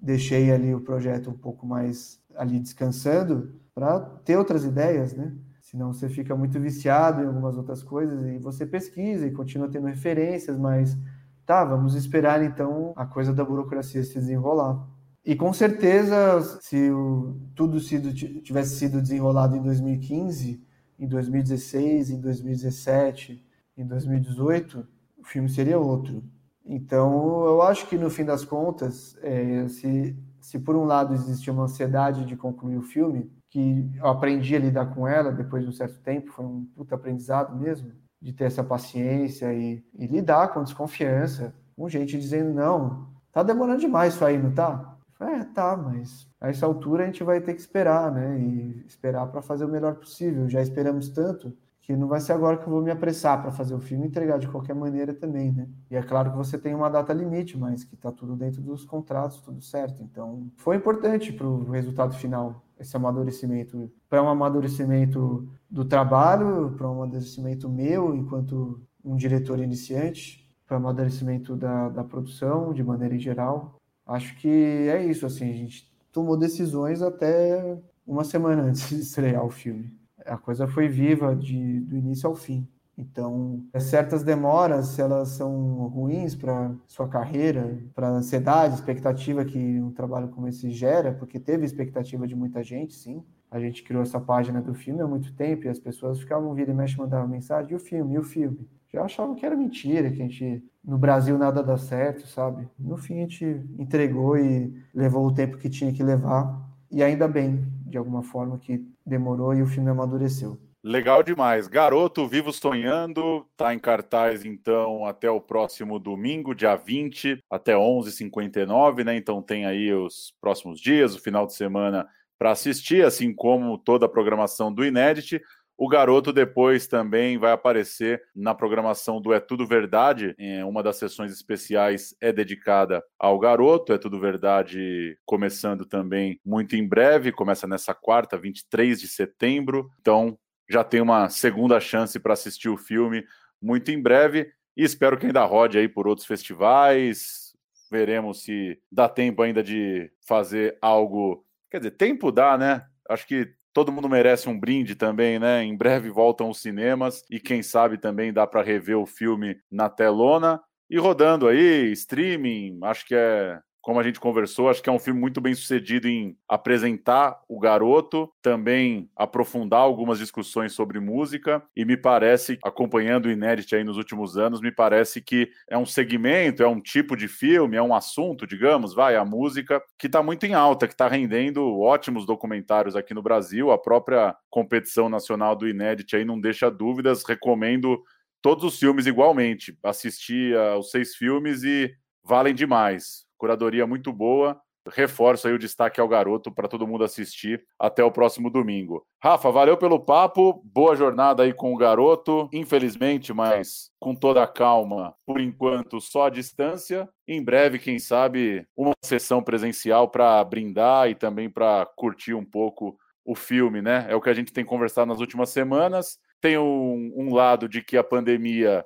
deixei 0.00 0.50
ali 0.50 0.74
o 0.74 0.80
projeto 0.80 1.30
um 1.30 1.36
pouco 1.36 1.66
mais 1.66 2.20
ali 2.36 2.58
descansando 2.58 3.52
para 3.74 4.00
ter 4.24 4.36
outras 4.36 4.64
ideias, 4.64 5.14
né? 5.14 5.32
senão 5.70 5.92
você 5.92 6.08
fica 6.08 6.34
muito 6.34 6.58
viciado 6.58 7.22
em 7.22 7.26
algumas 7.26 7.56
outras 7.56 7.82
coisas 7.82 8.24
e 8.24 8.38
você 8.38 8.64
pesquisa 8.64 9.26
e 9.26 9.30
continua 9.30 9.68
tendo 9.68 9.86
referências, 9.86 10.56
mas 10.56 10.96
tá, 11.44 11.62
vamos 11.62 11.94
esperar 11.94 12.42
então 12.42 12.94
a 12.96 13.04
coisa 13.04 13.34
da 13.34 13.44
burocracia 13.44 14.02
se 14.02 14.14
desenrolar. 14.14 14.86
E 15.28 15.36
com 15.36 15.52
certeza, 15.52 16.40
se 16.62 16.90
o, 16.90 17.36
tudo 17.54 17.78
sido, 17.80 18.14
tivesse 18.14 18.76
sido 18.76 18.98
desenrolado 19.02 19.54
em 19.54 19.60
2015, 19.60 20.66
em 20.98 21.06
2016, 21.06 22.08
em 22.08 22.18
2017, 22.18 23.46
em 23.76 23.86
2018, 23.86 24.88
o 25.18 25.24
filme 25.24 25.50
seria 25.50 25.78
outro. 25.78 26.24
Então, 26.64 27.44
eu 27.44 27.60
acho 27.60 27.86
que 27.88 27.98
no 27.98 28.08
fim 28.08 28.24
das 28.24 28.42
contas, 28.42 29.18
é, 29.20 29.68
se, 29.68 30.16
se 30.40 30.58
por 30.58 30.74
um 30.74 30.86
lado 30.86 31.12
existia 31.12 31.52
uma 31.52 31.64
ansiedade 31.64 32.24
de 32.24 32.34
concluir 32.34 32.78
o 32.78 32.82
filme, 32.82 33.30
que 33.50 33.86
eu 33.98 34.06
aprendi 34.06 34.56
a 34.56 34.60
lidar 34.60 34.94
com 34.94 35.06
ela 35.06 35.30
depois 35.30 35.62
de 35.62 35.68
um 35.68 35.72
certo 35.74 36.00
tempo, 36.00 36.32
foi 36.32 36.46
um 36.46 36.64
puta 36.74 36.94
aprendizado 36.94 37.54
mesmo, 37.54 37.92
de 38.18 38.32
ter 38.32 38.44
essa 38.44 38.64
paciência 38.64 39.52
e, 39.52 39.84
e 39.94 40.06
lidar 40.06 40.54
com 40.54 40.64
desconfiança, 40.64 41.54
com 41.76 41.86
gente 41.86 42.18
dizendo, 42.18 42.54
não, 42.54 43.08
tá 43.30 43.42
demorando 43.42 43.80
demais 43.80 44.14
isso 44.14 44.24
aí, 44.24 44.38
não 44.38 44.54
tá? 44.54 44.94
É, 45.20 45.42
tá, 45.44 45.76
mas 45.76 46.28
a 46.40 46.48
essa 46.48 46.64
altura 46.64 47.02
a 47.02 47.06
gente 47.06 47.24
vai 47.24 47.40
ter 47.40 47.54
que 47.54 47.60
esperar, 47.60 48.12
né? 48.12 48.38
E 48.38 48.84
esperar 48.86 49.26
para 49.26 49.42
fazer 49.42 49.64
o 49.64 49.68
melhor 49.68 49.96
possível. 49.96 50.48
Já 50.48 50.62
esperamos 50.62 51.08
tanto 51.08 51.52
que 51.80 51.96
não 51.96 52.06
vai 52.06 52.20
ser 52.20 52.32
agora 52.34 52.58
que 52.58 52.64
eu 52.64 52.70
vou 52.70 52.82
me 52.82 52.90
apressar 52.90 53.40
para 53.40 53.50
fazer 53.50 53.74
o 53.74 53.80
filme 53.80 54.04
e 54.04 54.08
entregar 54.08 54.38
de 54.38 54.46
qualquer 54.46 54.74
maneira 54.74 55.14
também, 55.14 55.50
né? 55.50 55.66
E 55.90 55.96
é 55.96 56.02
claro 56.02 56.30
que 56.30 56.36
você 56.36 56.58
tem 56.58 56.74
uma 56.74 56.90
data 56.90 57.14
limite, 57.14 57.56
mas 57.56 57.82
que 57.82 57.96
tá 57.96 58.12
tudo 58.12 58.36
dentro 58.36 58.60
dos 58.60 58.84
contratos, 58.84 59.40
tudo 59.40 59.62
certo. 59.62 60.02
Então, 60.02 60.52
foi 60.56 60.76
importante 60.76 61.32
para 61.32 61.46
o 61.46 61.70
resultado 61.70 62.14
final 62.14 62.62
esse 62.78 62.94
amadurecimento, 62.94 63.90
para 64.06 64.22
um 64.22 64.28
amadurecimento 64.28 65.48
do 65.68 65.84
trabalho, 65.84 66.74
para 66.76 66.86
um 66.86 66.92
amadurecimento 66.92 67.68
meu 67.70 68.14
enquanto 68.14 68.80
um 69.02 69.16
diretor 69.16 69.58
iniciante, 69.58 70.46
para 70.66 70.74
o 70.74 70.80
amadurecimento 70.80 71.56
da, 71.56 71.88
da 71.88 72.04
produção, 72.04 72.74
de 72.74 72.84
maneira 72.84 73.14
em 73.14 73.18
geral. 73.18 73.77
Acho 74.08 74.34
que 74.36 74.48
é 74.48 75.04
isso, 75.04 75.26
assim, 75.26 75.50
a 75.50 75.54
gente 75.54 75.86
tomou 76.10 76.36
decisões 76.36 77.02
até 77.02 77.78
uma 78.06 78.24
semana 78.24 78.62
antes 78.68 78.88
de 78.88 79.00
estrear 79.00 79.44
o 79.44 79.50
filme. 79.50 79.94
A 80.24 80.38
coisa 80.38 80.66
foi 80.66 80.88
viva 80.88 81.36
de, 81.36 81.80
do 81.80 81.96
início 81.96 82.28
ao 82.28 82.34
fim. 82.34 82.66
Então, 82.96 83.64
certas 83.78 84.24
demoras, 84.24 84.98
elas 84.98 85.28
são 85.28 85.86
ruins 85.86 86.34
para 86.34 86.74
sua 86.86 87.06
carreira, 87.06 87.78
para 87.94 88.08
a 88.08 88.12
ansiedade, 88.12 88.74
expectativa 88.74 89.44
que 89.44 89.58
um 89.80 89.92
trabalho 89.92 90.28
como 90.28 90.48
esse 90.48 90.68
gera, 90.70 91.12
porque 91.12 91.38
teve 91.38 91.64
expectativa 91.64 92.26
de 92.26 92.34
muita 92.34 92.60
gente, 92.64 92.94
sim. 92.94 93.22
A 93.50 93.60
gente 93.60 93.84
criou 93.84 94.02
essa 94.02 94.18
página 94.18 94.60
do 94.60 94.74
filme 94.74 95.00
há 95.00 95.06
muito 95.06 95.32
tempo 95.34 95.66
e 95.66 95.68
as 95.68 95.78
pessoas 95.78 96.18
ficavam 96.18 96.52
vindo 96.54 96.70
e 96.70 96.74
mexe 96.74 96.98
mandando 96.98 97.28
mensagem, 97.28 97.72
e 97.72 97.76
o 97.76 97.78
filme, 97.78 98.14
e 98.14 98.18
o 98.18 98.24
filme. 98.24 98.68
Já 98.92 99.02
achavam 99.04 99.34
que 99.34 99.44
era 99.44 99.56
mentira, 99.56 100.10
que 100.10 100.22
a 100.22 100.24
gente, 100.24 100.62
no 100.84 100.96
Brasil 100.96 101.36
nada 101.36 101.62
dá 101.62 101.76
certo, 101.76 102.26
sabe? 102.26 102.68
No 102.78 102.96
fim 102.96 103.18
a 103.18 103.20
gente 103.22 103.44
entregou 103.78 104.38
e 104.38 104.72
levou 104.94 105.26
o 105.26 105.34
tempo 105.34 105.58
que 105.58 105.68
tinha 105.68 105.92
que 105.92 106.02
levar, 106.02 106.66
e 106.90 107.02
ainda 107.02 107.28
bem, 107.28 107.66
de 107.86 107.98
alguma 107.98 108.22
forma, 108.22 108.58
que 108.58 108.86
demorou 109.04 109.54
e 109.54 109.62
o 109.62 109.66
filme 109.66 109.90
amadureceu. 109.90 110.58
Legal 110.82 111.22
demais. 111.22 111.66
Garoto 111.66 112.26
Vivo 112.26 112.52
Sonhando 112.52 113.44
está 113.50 113.74
em 113.74 113.78
cartaz 113.78 114.44
então 114.44 115.04
até 115.04 115.28
o 115.28 115.40
próximo 115.40 115.98
domingo, 115.98 116.54
dia 116.54 116.76
20, 116.76 117.42
até 117.50 117.74
11h59, 117.74 119.04
né? 119.04 119.16
Então 119.16 119.42
tem 119.42 119.66
aí 119.66 119.92
os 119.92 120.32
próximos 120.40 120.80
dias, 120.80 121.14
o 121.14 121.20
final 121.20 121.46
de 121.46 121.54
semana 121.54 122.08
para 122.38 122.52
assistir, 122.52 123.04
assim 123.04 123.34
como 123.34 123.76
toda 123.76 124.06
a 124.06 124.08
programação 124.08 124.72
do 124.72 124.84
Inédit. 124.84 125.42
O 125.80 125.88
garoto 125.88 126.32
depois 126.32 126.88
também 126.88 127.38
vai 127.38 127.52
aparecer 127.52 128.20
na 128.34 128.52
programação 128.52 129.20
do 129.20 129.32
É 129.32 129.38
Tudo 129.38 129.64
Verdade. 129.64 130.34
Uma 130.66 130.82
das 130.82 130.96
sessões 130.96 131.32
especiais 131.32 132.16
é 132.20 132.32
dedicada 132.32 133.00
ao 133.16 133.38
garoto. 133.38 133.92
É 133.92 133.98
Tudo 133.98 134.18
Verdade 134.18 135.16
começando 135.24 135.86
também 135.86 136.40
muito 136.44 136.74
em 136.74 136.84
breve. 136.86 137.30
Começa 137.30 137.68
nessa 137.68 137.94
quarta, 137.94 138.36
23 138.36 139.00
de 139.00 139.06
setembro. 139.06 139.88
Então 140.00 140.36
já 140.68 140.82
tem 140.82 141.00
uma 141.00 141.28
segunda 141.28 141.78
chance 141.78 142.18
para 142.18 142.32
assistir 142.32 142.68
o 142.68 142.76
filme 142.76 143.24
muito 143.62 143.92
em 143.92 144.02
breve 144.02 144.50
e 144.76 144.82
espero 144.82 145.16
que 145.16 145.26
ainda 145.26 145.44
rode 145.44 145.78
aí 145.78 145.88
por 145.88 146.08
outros 146.08 146.26
festivais. 146.26 147.56
Veremos 147.88 148.42
se 148.42 148.80
dá 148.90 149.08
tempo 149.08 149.42
ainda 149.42 149.62
de 149.62 150.10
fazer 150.26 150.76
algo. 150.82 151.46
Quer 151.70 151.78
dizer, 151.78 151.92
tempo 151.92 152.32
dá, 152.32 152.58
né? 152.58 152.84
Acho 153.08 153.28
que 153.28 153.54
todo 153.78 153.92
mundo 153.92 154.08
merece 154.08 154.48
um 154.48 154.58
brinde 154.58 154.96
também, 154.96 155.38
né? 155.38 155.62
Em 155.62 155.76
breve 155.76 156.10
voltam 156.10 156.50
os 156.50 156.60
cinemas 156.60 157.22
e 157.30 157.38
quem 157.38 157.62
sabe 157.62 157.96
também 157.96 158.32
dá 158.32 158.44
para 158.44 158.60
rever 158.60 158.98
o 158.98 159.06
filme 159.06 159.56
na 159.70 159.88
telona 159.88 160.60
e 160.90 160.98
rodando 160.98 161.46
aí, 161.46 161.92
streaming. 161.92 162.76
Acho 162.82 163.06
que 163.06 163.14
é 163.14 163.60
como 163.88 164.00
a 164.00 164.02
gente 164.02 164.20
conversou, 164.20 164.68
acho 164.68 164.82
que 164.82 164.90
é 164.90 164.92
um 164.92 164.98
filme 164.98 165.18
muito 165.18 165.40
bem 165.40 165.54
sucedido 165.54 166.06
em 166.06 166.36
apresentar 166.46 167.40
o 167.48 167.58
garoto, 167.58 168.30
também 168.42 169.10
aprofundar 169.16 169.80
algumas 169.80 170.18
discussões 170.18 170.74
sobre 170.74 171.00
música, 171.00 171.62
e 171.74 171.86
me 171.86 171.96
parece, 171.96 172.58
acompanhando 172.62 173.24
o 173.24 173.30
Inédit 173.30 173.74
aí 173.74 173.82
nos 173.82 173.96
últimos 173.96 174.36
anos, 174.36 174.60
me 174.60 174.70
parece 174.70 175.22
que 175.22 175.50
é 175.70 175.78
um 175.78 175.86
segmento, 175.86 176.62
é 176.62 176.68
um 176.68 176.82
tipo 176.82 177.16
de 177.16 177.28
filme, 177.28 177.78
é 177.78 177.82
um 177.82 177.94
assunto, 177.94 178.46
digamos, 178.46 178.92
vai, 178.92 179.16
a 179.16 179.24
música, 179.24 179.82
que 179.98 180.06
está 180.06 180.22
muito 180.22 180.44
em 180.44 180.52
alta, 180.52 180.86
que 180.86 180.92
está 180.92 181.08
rendendo 181.08 181.80
ótimos 181.80 182.26
documentários 182.26 182.94
aqui 182.94 183.14
no 183.14 183.22
Brasil, 183.22 183.70
a 183.70 183.78
própria 183.78 184.36
competição 184.50 185.08
nacional 185.08 185.56
do 185.56 185.66
Inédit 185.66 186.14
aí 186.14 186.26
não 186.26 186.38
deixa 186.38 186.70
dúvidas, 186.70 187.24
recomendo 187.26 187.98
todos 188.42 188.64
os 188.64 188.78
filmes 188.78 189.06
igualmente, 189.06 189.78
assisti 189.82 190.54
aos 190.54 190.90
seis 190.90 191.16
filmes 191.16 191.64
e 191.64 191.90
valem 192.22 192.54
demais 192.54 193.26
curadoria 193.38 193.86
muito 193.86 194.12
boa. 194.12 194.60
Reforço 194.90 195.46
aí 195.46 195.54
o 195.54 195.58
destaque 195.58 196.00
ao 196.00 196.08
garoto 196.08 196.50
para 196.50 196.68
todo 196.68 196.86
mundo 196.86 197.04
assistir 197.04 197.62
até 197.78 198.02
o 198.02 198.10
próximo 198.10 198.50
domingo. 198.50 199.04
Rafa, 199.22 199.50
valeu 199.50 199.76
pelo 199.76 200.00
papo, 200.00 200.62
boa 200.64 200.96
jornada 200.96 201.42
aí 201.42 201.52
com 201.52 201.74
o 201.74 201.76
garoto. 201.76 202.48
Infelizmente, 202.52 203.32
mas 203.32 203.90
com 204.00 204.14
toda 204.14 204.42
a 204.42 204.46
calma, 204.46 205.14
por 205.26 205.40
enquanto 205.40 206.00
só 206.00 206.26
a 206.26 206.30
distância. 206.30 207.08
Em 207.26 207.42
breve, 207.42 207.78
quem 207.78 207.98
sabe, 207.98 208.66
uma 208.76 208.92
sessão 209.04 209.42
presencial 209.42 210.08
para 210.08 210.42
brindar 210.42 211.10
e 211.10 211.14
também 211.14 211.50
para 211.50 211.86
curtir 211.96 212.34
um 212.34 212.44
pouco 212.44 212.96
o 213.24 213.34
filme, 213.34 213.82
né? 213.82 214.06
É 214.08 214.16
o 214.16 214.22
que 214.22 214.30
a 214.30 214.34
gente 214.34 214.52
tem 214.52 214.64
conversado 214.64 215.08
nas 215.08 215.20
últimas 215.20 215.50
semanas. 215.50 216.18
Tem 216.40 216.56
um, 216.56 217.12
um 217.14 217.34
lado 217.34 217.68
de 217.68 217.82
que 217.82 217.96
a 217.96 218.04
pandemia 218.04 218.84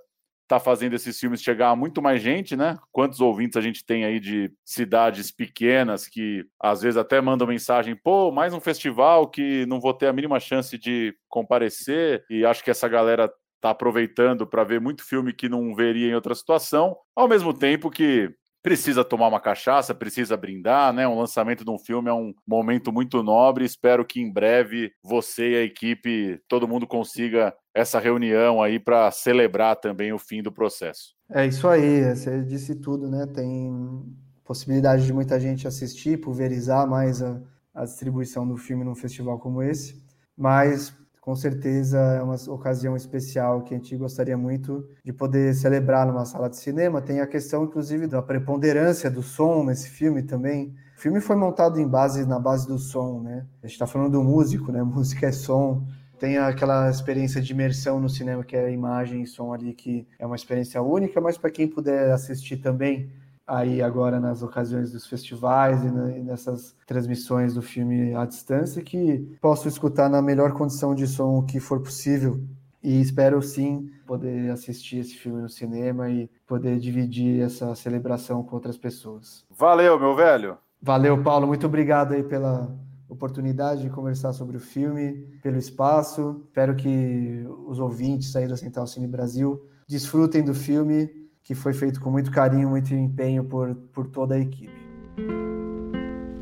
está 0.52 0.60
fazendo 0.60 0.94
esses 0.94 1.18
filmes 1.18 1.42
chegar 1.42 1.70
a 1.70 1.76
muito 1.76 2.02
mais 2.02 2.20
gente, 2.20 2.54
né? 2.54 2.76
Quantos 2.92 3.20
ouvintes 3.20 3.56
a 3.56 3.62
gente 3.62 3.84
tem 3.84 4.04
aí 4.04 4.20
de 4.20 4.52
cidades 4.62 5.30
pequenas 5.30 6.06
que 6.06 6.44
às 6.60 6.82
vezes 6.82 6.98
até 6.98 7.20
mandam 7.22 7.46
mensagem, 7.46 7.96
pô, 7.96 8.30
mais 8.30 8.52
um 8.52 8.60
festival 8.60 9.28
que 9.28 9.64
não 9.66 9.80
vou 9.80 9.94
ter 9.94 10.08
a 10.08 10.12
mínima 10.12 10.38
chance 10.38 10.76
de 10.76 11.14
comparecer, 11.26 12.24
e 12.28 12.44
acho 12.44 12.62
que 12.62 12.70
essa 12.70 12.86
galera 12.86 13.32
tá 13.62 13.70
aproveitando 13.70 14.46
para 14.46 14.64
ver 14.64 14.80
muito 14.80 15.04
filme 15.04 15.32
que 15.32 15.48
não 15.48 15.74
veria 15.74 16.10
em 16.10 16.14
outra 16.14 16.34
situação, 16.34 16.96
ao 17.16 17.28
mesmo 17.28 17.54
tempo 17.54 17.90
que 17.90 18.30
precisa 18.62 19.04
tomar 19.04 19.28
uma 19.28 19.40
cachaça, 19.40 19.94
precisa 19.94 20.36
brindar, 20.36 20.92
né? 20.92 21.06
Um 21.06 21.18
lançamento 21.18 21.64
de 21.64 21.70
um 21.70 21.78
filme 21.78 22.08
é 22.08 22.12
um 22.12 22.32
momento 22.46 22.92
muito 22.92 23.22
nobre. 23.22 23.64
Espero 23.64 24.04
que 24.04 24.20
em 24.20 24.32
breve 24.32 24.92
você 25.02 25.50
e 25.50 25.56
a 25.56 25.62
equipe, 25.62 26.40
todo 26.46 26.68
mundo 26.68 26.86
consiga 26.86 27.52
essa 27.74 27.98
reunião 27.98 28.62
aí 28.62 28.78
para 28.78 29.10
celebrar 29.10 29.76
também 29.76 30.12
o 30.12 30.18
fim 30.18 30.42
do 30.42 30.52
processo. 30.52 31.14
É 31.30 31.46
isso 31.46 31.66
aí, 31.66 32.14
você 32.14 32.42
disse 32.42 32.76
tudo, 32.76 33.10
né? 33.10 33.26
Tem 33.26 34.04
possibilidade 34.44 35.04
de 35.04 35.12
muita 35.12 35.40
gente 35.40 35.66
assistir, 35.66 36.20
pulverizar 36.20 36.86
mais 36.86 37.22
a, 37.22 37.40
a 37.74 37.84
distribuição 37.84 38.46
do 38.46 38.56
filme 38.56 38.84
num 38.84 38.94
festival 38.94 39.38
como 39.38 39.62
esse, 39.62 40.04
mas 40.36 40.94
com 41.22 41.36
certeza 41.36 41.98
é 41.98 42.20
uma 42.20 42.34
ocasião 42.48 42.96
especial 42.96 43.62
que 43.62 43.72
a 43.72 43.76
gente 43.76 43.96
gostaria 43.96 44.36
muito 44.36 44.84
de 45.04 45.12
poder 45.12 45.54
celebrar 45.54 46.04
numa 46.04 46.24
sala 46.24 46.50
de 46.50 46.56
cinema. 46.56 47.00
Tem 47.00 47.20
a 47.20 47.28
questão, 47.28 47.62
inclusive, 47.62 48.08
da 48.08 48.20
preponderância 48.20 49.08
do 49.08 49.22
som 49.22 49.62
nesse 49.64 49.88
filme 49.88 50.24
também. 50.24 50.74
O 50.98 51.00
filme 51.00 51.20
foi 51.20 51.36
montado 51.36 51.78
em 51.78 51.86
base 51.86 52.26
na 52.26 52.40
base 52.40 52.66
do 52.66 52.76
som, 52.76 53.20
né? 53.20 53.46
A 53.62 53.68
gente 53.68 53.74
está 53.74 53.86
falando 53.86 54.10
do 54.10 54.22
músico, 54.24 54.72
né? 54.72 54.82
Música 54.82 55.28
é 55.28 55.32
som. 55.32 55.86
Tem 56.18 56.38
aquela 56.38 56.90
experiência 56.90 57.40
de 57.40 57.52
imersão 57.52 58.00
no 58.00 58.08
cinema 58.08 58.42
que 58.42 58.56
é 58.56 58.72
imagem 58.72 59.22
e 59.22 59.26
som 59.26 59.52
ali 59.52 59.74
que 59.74 60.04
é 60.18 60.26
uma 60.26 60.34
experiência 60.34 60.82
única, 60.82 61.20
mas 61.20 61.38
para 61.38 61.52
quem 61.52 61.68
puder 61.68 62.10
assistir 62.10 62.56
também 62.56 63.12
aí 63.52 63.82
agora 63.82 64.18
nas 64.18 64.42
ocasiões 64.42 64.92
dos 64.92 65.06
festivais 65.06 65.84
e, 65.84 65.90
nessas 65.90 66.74
transmissões 66.86 67.52
do 67.52 67.60
filme 67.60 68.14
à 68.14 68.24
distância 68.24 68.82
que 68.82 69.36
posso 69.42 69.68
escutar 69.68 70.08
na 70.08 70.22
melhor 70.22 70.52
condição 70.52 70.94
de 70.94 71.06
som 71.06 71.42
que 71.42 71.60
for 71.60 71.80
possível 71.80 72.40
e 72.82 72.98
espero 72.98 73.42
sim 73.42 73.90
poder 74.06 74.50
assistir 74.50 74.98
esse 74.98 75.14
filme 75.14 75.42
no 75.42 75.50
cinema 75.50 76.08
e 76.08 76.30
poder 76.46 76.78
dividir 76.78 77.42
essa 77.42 77.74
celebração 77.74 78.42
com 78.42 78.56
outras 78.56 78.78
pessoas. 78.78 79.44
Valeu, 79.50 80.00
meu 80.00 80.16
velho. 80.16 80.56
Valeu, 80.80 81.22
Paulo. 81.22 81.46
Muito 81.46 81.66
obrigado 81.66 82.12
aí 82.14 82.22
pela 82.22 82.74
oportunidade 83.08 83.82
de 83.82 83.90
conversar 83.90 84.32
sobre 84.32 84.56
o 84.56 84.60
filme, 84.60 85.28
pelo 85.42 85.58
espaço. 85.58 86.42
Espero 86.46 86.74
que 86.74 87.44
os 87.68 87.78
ouvintes 87.78 88.34
aí 88.34 88.48
da 88.48 88.56
Central 88.56 88.86
Cine 88.86 89.06
Brasil 89.06 89.62
desfrutem 89.86 90.42
do 90.42 90.54
filme 90.54 91.21
que 91.42 91.54
foi 91.54 91.72
feito 91.72 92.00
com 92.00 92.10
muito 92.10 92.30
carinho, 92.30 92.68
muito 92.68 92.94
empenho 92.94 93.44
por, 93.44 93.74
por 93.92 94.06
toda 94.06 94.34
a 94.34 94.38
equipe. 94.38 94.72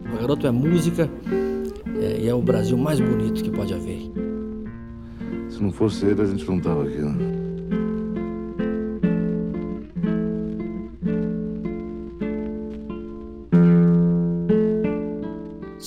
O 0.06 0.16
Garoto 0.20 0.46
é 0.46 0.50
música 0.50 1.08
é, 2.00 2.20
e 2.20 2.28
é 2.28 2.34
o 2.34 2.42
Brasil 2.42 2.76
mais 2.76 3.00
bonito 3.00 3.42
que 3.42 3.50
pode 3.50 3.72
haver. 3.72 4.10
Se 5.48 5.62
não 5.62 5.72
fosse 5.72 6.06
ele, 6.06 6.22
a 6.22 6.26
gente 6.26 6.46
não 6.46 6.58
estava 6.58 6.84
aqui. 6.84 6.98
Né? 6.98 7.40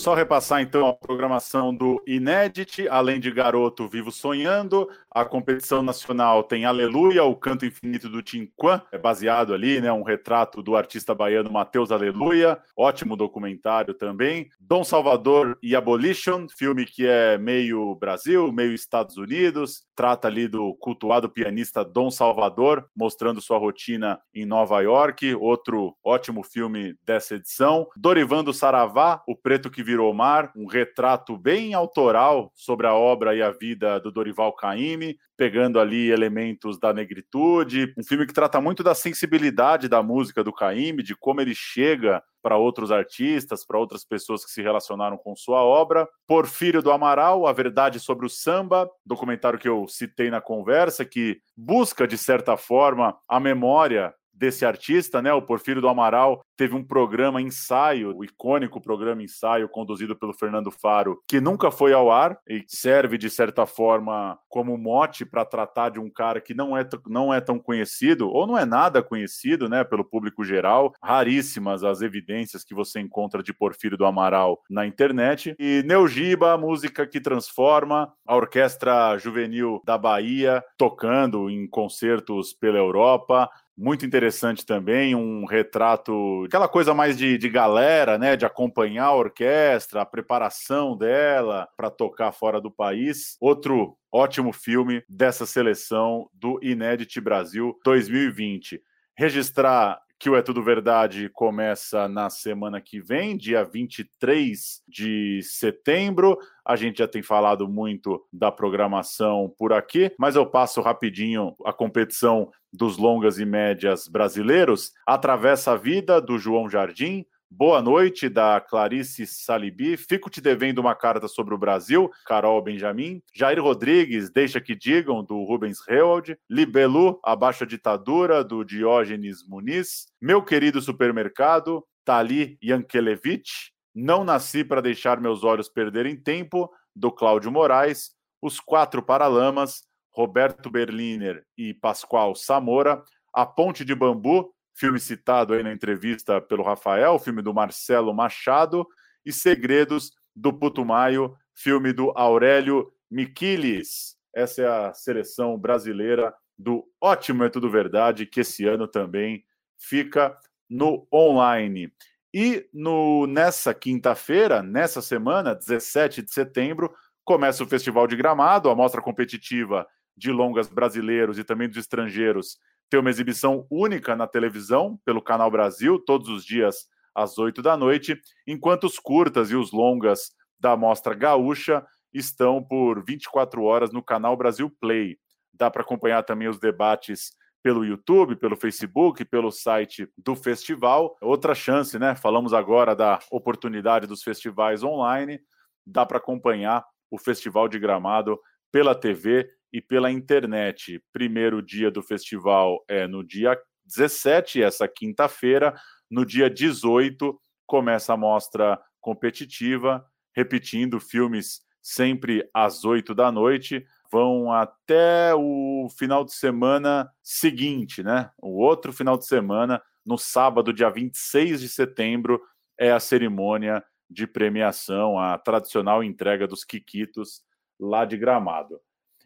Só 0.03 0.14
repassar 0.14 0.61
então 0.61 0.86
a 0.86 0.93
programação 0.93 1.74
do 1.74 2.03
Inédit, 2.05 2.89
além 2.89 3.22
de 3.22 3.32
Garoto 3.32 3.88
Vivo 3.88 4.11
Sonhando, 4.11 4.89
a 5.14 5.24
competição 5.24 5.84
nacional 5.84 6.43
tem 6.43 6.66
Aleluia, 6.66 7.24
o 7.24 7.36
canto 7.36 7.66
infinito 7.66 8.09
do 8.09 8.24
Tinquan, 8.24 8.82
é 8.91 8.97
baseado 8.97 9.53
ali, 9.53 9.80
né, 9.80 9.91
um 9.91 10.03
retrato 10.03 10.64
do 10.64 10.76
artista 10.76 11.14
baiano 11.14 11.51
Matheus 11.51 11.91
Aleluia, 11.91 12.59
ótimo 12.76 13.16
documentário 13.16 13.93
também. 13.93 14.49
Dom 14.59 14.84
Salvador 14.84 15.57
e 15.61 15.76
Abolition, 15.76 16.47
filme 16.49 16.86
que 16.86 17.05
é 17.05 17.38
meio 17.38 17.95
Brasil, 17.95 18.51
meio 18.51 18.74
Estados 18.74 19.18
Unidos, 19.18 19.84
trata 19.95 20.28
ali 20.28 20.47
do 20.47 20.74
cultuado 20.76 21.30
pianista 21.30 21.86
Dom 21.86 22.09
Salvador, 22.09 22.88
mostrando 22.95 23.41
sua 23.41 23.57
rotina 23.57 24.20
em 24.34 24.45
Nova 24.45 24.82
York, 24.82 25.36
outro 25.36 25.95
ótimo 26.03 26.43
filme 26.43 26.95
dessa 27.05 27.36
edição. 27.36 27.88
Dorivando 27.95 28.53
Saravá, 28.53 29.22
O 29.28 29.36
Preto 29.36 29.70
que 29.70 29.84
Virou 29.84 30.14
Mar, 30.14 30.51
um 30.55 30.66
retrato 30.66 31.38
bem 31.38 31.74
autoral 31.74 32.51
sobre 32.55 32.88
a 32.88 32.95
obra 32.95 33.36
e 33.36 33.41
a 33.41 33.51
vida 33.51 33.99
do 33.99 34.11
Dorival 34.11 34.53
Caymmi 34.53 35.03
Caymmi, 35.04 35.18
pegando 35.36 35.80
ali 35.80 36.10
elementos 36.10 36.80
da 36.80 36.93
negritude. 36.93 37.93
Um 37.97 38.04
filme 38.04 38.26
que 38.26 38.34
trata 38.34 38.62
muito 38.62 38.84
da 38.84 38.95
sensibilidade 38.95 39.89
da 39.89 40.01
música 40.01 40.43
do 40.43 40.54
Caymmi, 40.54 41.04
de 41.04 41.16
como 41.16 41.41
ele 41.41 41.54
chega 41.54 42.24
para 42.41 42.58
outros 42.58 42.91
artistas, 42.91 43.66
para 43.66 43.80
outras 43.80 44.06
pessoas 44.06 44.45
que 44.45 44.51
se 44.51 44.62
relacionaram 44.62 45.18
com 45.18 45.36
sua 45.36 45.64
obra. 45.64 46.08
Porfírio 46.28 46.82
do 46.82 46.91
Amaral, 46.91 47.47
A 47.47 47.54
Verdade 47.54 47.99
sobre 47.99 48.26
o 48.26 48.30
Samba, 48.30 48.89
documentário 49.06 49.60
que 49.60 49.68
eu 49.68 49.88
citei 49.88 50.30
na 50.30 50.41
conversa, 50.41 51.06
que 51.06 51.39
busca, 51.56 52.08
de 52.08 52.18
certa 52.18 52.56
forma, 52.58 53.18
a 53.28 53.39
memória 53.39 54.14
desse 54.34 54.66
artista, 54.66 55.22
né? 55.22 55.32
O 55.34 55.42
Porfírio 55.42 55.82
do 55.82 55.88
Amaral 55.88 56.44
teve 56.58 56.76
um 56.76 56.84
programa 56.84 57.42
ensaio, 57.42 58.16
o 58.16 58.24
icônico 58.24 58.82
programa 58.82 59.24
ensaio 59.24 59.70
conduzido 59.70 60.16
pelo 60.16 60.34
Fernando 60.34 60.72
Faro, 60.72 61.22
que 61.28 61.40
nunca 61.40 61.72
foi 61.72 61.94
ao 61.94 62.12
ar 62.12 62.38
e 62.48 62.64
serve 62.68 63.18
de 63.18 63.30
certa 63.30 63.66
forma 63.66 64.38
como 64.50 64.78
mote 64.78 65.26
para 65.26 65.46
tratar 65.46 65.90
de 65.90 66.00
um 66.00 66.10
cara 66.10 66.40
que 66.40 66.54
não 66.54 66.78
é, 66.78 66.88
não 67.08 67.34
é 67.34 67.42
tão 67.42 67.60
conhecido 67.60 68.30
ou 68.30 68.46
não 68.46 68.58
é 68.58 68.66
nada 68.66 69.02
conhecido, 69.02 69.70
né, 69.70 69.84
pelo 69.84 70.06
público 70.06 70.44
geral. 70.44 70.94
Raríssimas 71.02 71.84
as 71.84 72.02
evidências 72.02 72.64
que 72.64 72.76
você 72.76 73.00
encontra 73.00 73.42
de 73.42 73.54
Porfírio 73.54 73.98
do 73.98 74.06
Amaral 74.06 74.62
na 74.70 74.86
internet. 74.86 75.56
E 75.60 75.84
Neugiba, 75.86 76.58
música 76.58 77.08
que 77.08 77.20
transforma, 77.20 78.12
a 78.26 78.36
Orquestra 78.36 79.18
Juvenil 79.18 79.82
da 79.86 79.98
Bahia 79.98 80.64
tocando 80.78 81.50
em 81.50 81.68
concertos 81.68 82.54
pela 82.54 82.78
Europa, 82.78 83.50
muito 83.78 84.05
interessante 84.05 84.65
também, 84.65 85.15
um 85.15 85.45
retrato, 85.45 86.43
aquela 86.45 86.67
coisa 86.67 86.93
mais 86.93 87.17
de, 87.17 87.38
de 87.38 87.49
galera, 87.49 88.17
né, 88.17 88.36
de 88.36 88.45
acompanhar 88.45 89.05
a 89.05 89.15
orquestra, 89.15 90.01
a 90.01 90.05
preparação 90.05 90.95
dela 90.95 91.67
para 91.76 91.89
tocar 91.89 92.32
fora 92.32 92.61
do 92.61 92.71
país. 92.71 93.36
Outro 93.41 93.97
ótimo 94.11 94.53
filme 94.53 95.03
dessa 95.09 95.45
seleção 95.45 96.30
do 96.34 96.59
Inédit 96.61 97.19
Brasil 97.19 97.80
2020. 97.84 98.82
Registrar 99.15 99.99
que 100.24 100.30
o 100.30 100.38
É 100.38 100.41
Tudo 100.41 100.63
Verdade 100.63 101.28
começa 101.34 102.07
na 102.07 102.30
semana 102.30 102.80
que 102.80 103.01
vem, 103.01 103.36
dia 103.36 103.61
23 103.65 104.82
de 104.88 105.41
setembro. 105.43 106.38
A 106.63 106.78
gente 106.78 106.99
já 106.99 107.07
tem 107.09 107.21
falado 107.21 107.67
muito 107.67 108.26
da 108.32 108.49
programação 108.49 109.53
por 109.57 109.74
aqui, 109.74 110.13
mas 110.17 110.38
eu 110.38 110.45
passo 110.45 110.80
rapidinho 110.80 111.53
a 111.65 111.74
competição 111.74 112.49
dos 112.74 112.97
longas 112.97 113.38
e 113.38 113.45
médias 113.45 114.07
brasileiros. 114.07 114.91
Atravessa 115.07 115.74
a 115.74 115.78
Vida, 115.78 116.19
do 116.19 116.39
João 116.39 116.69
Jardim, 116.69 117.26
Boa 117.55 117.84
noite, 117.84 118.30
da 118.30 118.59
Clarice 118.59 119.28
Salibi. 119.28 119.95
Fico 119.95 120.28
te 120.28 120.41
devendo 120.41 120.80
uma 120.80 120.95
carta 120.95 121.28
sobre 121.28 121.53
o 121.53 121.57
Brasil, 121.57 122.09
Carol 122.26 122.59
Benjamin. 122.63 123.21
Jair 123.32 123.61
Rodrigues, 123.61 124.32
Deixa 124.32 124.59
que 124.59 124.76
Digam, 124.76 125.24
do 125.24 125.43
Rubens 125.43 125.78
Hewald. 125.88 126.36
Libelu, 126.49 127.19
Abaixo 127.24 127.63
a 127.63 127.67
Ditadura, 127.67 128.43
do 128.43 128.63
Diógenes 128.63 129.47
Muniz. 129.47 130.07
Meu 130.19 130.41
querido 130.41 130.82
supermercado, 130.82 131.86
Tali 132.03 132.57
Yankelevich. 132.59 133.71
Não 133.93 134.24
nasci 134.24 134.63
para 134.63 134.82
deixar 134.82 135.21
meus 135.21 135.43
olhos 135.43 135.69
perderem 135.69 136.17
tempo, 136.17 136.67
do 136.95 137.11
Cláudio 137.11 137.51
Moraes. 137.51 138.15
Os 138.41 138.59
Quatro 138.59 139.03
Paralamas, 139.03 139.84
Roberto 140.14 140.70
Berliner 140.70 141.45
e 141.57 141.74
Pascoal 141.74 142.36
Samora. 142.36 143.03
A 143.34 143.45
Ponte 143.45 143.84
de 143.84 143.95
Bambu, 143.95 144.53
filme 144.76 144.99
citado 144.99 145.53
aí 145.53 145.64
na 145.64 145.74
entrevista 145.74 146.39
pelo 146.39 146.64
Rafael, 146.64 147.18
filme 147.18 147.41
do 147.41 147.53
Marcelo 147.53 148.14
Machado, 148.14 148.88
e 149.26 149.32
Segredos 149.32 150.11
do 150.36 150.53
Putumayo, 150.53 151.36
filme 151.53 151.91
do 151.93 152.11
Aurélio 152.16 152.91
Miquiles. 153.09 154.16
Essa 154.34 154.61
é 154.61 154.68
a 154.68 154.93
seleção 154.93 155.57
brasileira 155.57 156.34
do 156.57 156.86
Ótimo 157.01 157.43
é 157.43 157.49
Tudo 157.49 157.70
Verdade, 157.70 158.26
que 158.26 158.41
esse 158.41 158.66
ano 158.66 158.88
também 158.88 159.43
fica 159.78 160.38
no 160.70 161.07
online. 161.14 161.91
E 162.34 162.68
no, 162.74 163.28
nessa 163.28 163.74
quinta-feira, 163.74 164.64
nessa 164.64 165.01
semana, 165.01 165.53
17 165.53 166.24
de 166.24 166.34
setembro, 166.34 166.93
começa 167.24 167.64
o 167.64 167.68
Festival 167.68 168.07
de 168.07 168.16
Gramado, 168.16 168.70
a 168.70 168.76
mostra 168.76 169.01
competitiva 169.01 169.88
de 170.16 170.32
longas 170.32 170.70
brasileiros 170.70 171.38
e 171.38 171.43
também 171.43 171.68
dos 171.68 171.78
estrangeiros 171.78 172.57
tem 172.93 172.99
uma 172.99 173.09
exibição 173.09 173.66
única 173.72 174.16
na 174.16 174.28
televisão 174.28 174.99
pelo 175.03 175.20
Canal 175.20 175.49
Brasil, 175.49 175.97
todos 175.97 176.30
os 176.30 176.45
dias 176.45 176.88
às 177.16 177.39
8 177.39 177.59
da 177.59 177.76
noite, 177.76 178.22
enquanto 178.45 178.84
os 178.84 178.99
curtas 178.99 179.49
e 179.49 179.55
os 179.55 179.72
longas 179.72 180.32
da 180.59 180.78
Mostra 180.78 181.16
Gaúcha 181.16 181.84
estão 182.14 182.64
por 182.64 183.03
24 183.03 183.64
horas 183.64 183.91
no 183.91 184.03
Canal 184.03 184.38
Brasil 184.38 184.70
Play. 184.80 185.18
Dá 185.51 185.72
para 185.72 185.82
acompanhar 185.82 186.22
também 186.22 186.47
os 186.47 186.59
debates 186.59 187.32
pelo 187.64 187.84
YouTube, 187.84 188.36
pelo 188.36 188.55
Facebook, 188.55 189.26
pelo 189.26 189.49
site 189.49 190.07
do 190.16 190.36
festival. 190.36 191.18
Outra 191.20 191.55
chance, 191.55 191.97
né? 191.97 192.14
Falamos 192.14 192.53
agora 192.53 192.95
da 192.95 193.18
oportunidade 193.32 194.05
dos 194.05 194.22
festivais 194.22 194.84
online. 194.84 195.39
Dá 195.84 196.05
para 196.05 196.20
acompanhar 196.20 196.86
o 197.09 197.18
Festival 197.18 197.68
de 197.68 197.80
Gramado 197.80 198.39
pela 198.72 198.93
TV 198.93 199.49
e 199.74 199.82
pela 199.82 200.11
internet. 200.11 201.03
Primeiro 201.11 201.59
dia 201.61 201.89
do 201.89 202.03
festival 202.03 202.86
é 202.88 203.07
no 203.07 203.24
dia 203.24 203.59
17, 203.86 204.61
essa 204.61 204.88
quinta-feira. 204.88 205.74
No 206.09 206.24
dia 206.24 206.47
18, 206.47 207.38
começa 207.65 208.13
a 208.13 208.17
mostra 208.17 208.80
competitiva, 209.01 210.05
repetindo 210.36 210.99
filmes 210.99 211.61
sempre 211.82 212.47
às 212.53 212.86
8 212.86 213.15
da 213.15 213.32
noite. 213.32 213.84
Vão 214.11 214.51
até 214.51 215.34
o 215.34 215.88
final 215.97 216.24
de 216.24 216.34
semana 216.34 217.11
seguinte, 217.24 218.03
né? 218.03 218.30
O 218.39 218.61
outro 218.61 218.93
final 218.93 219.17
de 219.17 219.26
semana, 219.26 219.82
no 220.05 220.19
sábado, 220.19 220.71
dia 220.71 220.89
26 220.89 221.61
de 221.61 221.67
setembro, 221.67 222.39
é 222.80 222.91
a 222.91 222.99
cerimônia 222.99 223.84
de 224.07 224.28
premiação, 224.28 225.17
a 225.17 225.36
tradicional 225.39 226.03
entrega 226.03 226.47
dos 226.47 226.63
Quiquitos 226.63 227.41
lá 227.80 228.05
de 228.05 228.15
Gramado. 228.17 228.80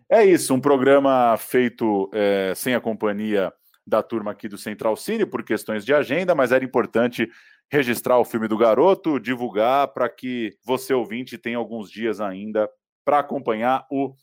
É 0.09 0.23
isso, 0.23 0.53
um 0.53 0.61
programa 0.61 1.35
feito 1.37 2.09
é, 2.13 2.53
sem 2.55 2.73
a 2.73 2.79
companhia 2.79 3.51
da 3.85 4.01
turma 4.01 4.31
aqui 4.31 4.47
do 4.47 4.57
Central 4.57 4.95
Cine 4.95 5.25
por 5.25 5.43
questões 5.43 5.83
de 5.83 5.93
agenda, 5.93 6.33
mas 6.33 6.53
era 6.53 6.63
importante 6.63 7.29
registrar 7.69 8.17
o 8.17 8.23
filme 8.23 8.47
do 8.47 8.57
garoto, 8.57 9.19
divulgar 9.19 9.89
para 9.89 10.07
que 10.07 10.55
você 10.65 10.93
ouvinte 10.93 11.37
tenha 11.37 11.57
alguns 11.57 11.91
dias 11.91 12.21
ainda 12.21 12.69
para 13.03 13.19
acompanhar 13.19 13.85
o 13.91 14.13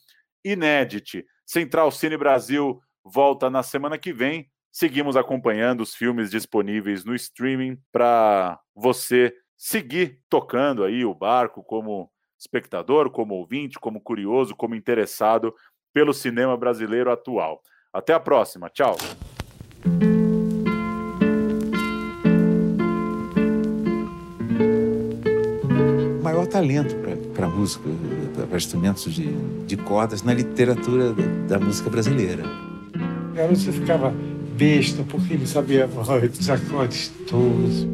Inédit. 0.43 1.23
Central 1.45 1.91
Cine 1.91 2.17
Brasil 2.17 2.81
volta 3.03 3.47
na 3.47 3.61
semana 3.61 3.95
que 3.95 4.11
vem. 4.11 4.49
Seguimos 4.71 5.15
acompanhando 5.15 5.81
os 5.81 5.93
filmes 5.93 6.31
disponíveis 6.31 7.05
no 7.05 7.13
streaming 7.13 7.77
para 7.91 8.59
você 8.73 9.31
seguir 9.55 10.19
tocando 10.29 10.83
aí 10.83 11.05
o 11.05 11.13
barco 11.13 11.63
como 11.63 12.11
espectador, 12.39 13.09
como 13.11 13.35
ouvinte, 13.35 13.79
como 13.79 14.01
curioso, 14.01 14.55
como 14.55 14.75
interessado 14.75 15.53
pelo 15.95 16.13
cinema 16.13 16.57
brasileiro 16.57 17.09
atual. 17.09 17.61
Até 17.93 18.11
a 18.11 18.19
próxima. 18.19 18.69
Tchau. 18.69 18.97
O 26.19 26.21
maior 26.21 26.45
talento 26.47 26.93
para 27.33 27.47
música, 27.47 27.85
para 28.45 28.57
instrumentos 28.57 29.13
de, 29.13 29.31
de 29.65 29.77
cordas 29.77 30.21
na 30.21 30.33
literatura 30.33 31.13
da, 31.13 31.57
da 31.57 31.65
música 31.65 31.89
brasileira. 31.89 32.43
O 33.31 33.33
garoto 33.33 33.71
ficava 33.71 34.13
besta 34.57 35.01
porque 35.09 35.35
ele 35.35 35.47
sabia 35.47 35.87
os 35.87 36.49
acordes 36.49 37.07
todos. 37.25 37.87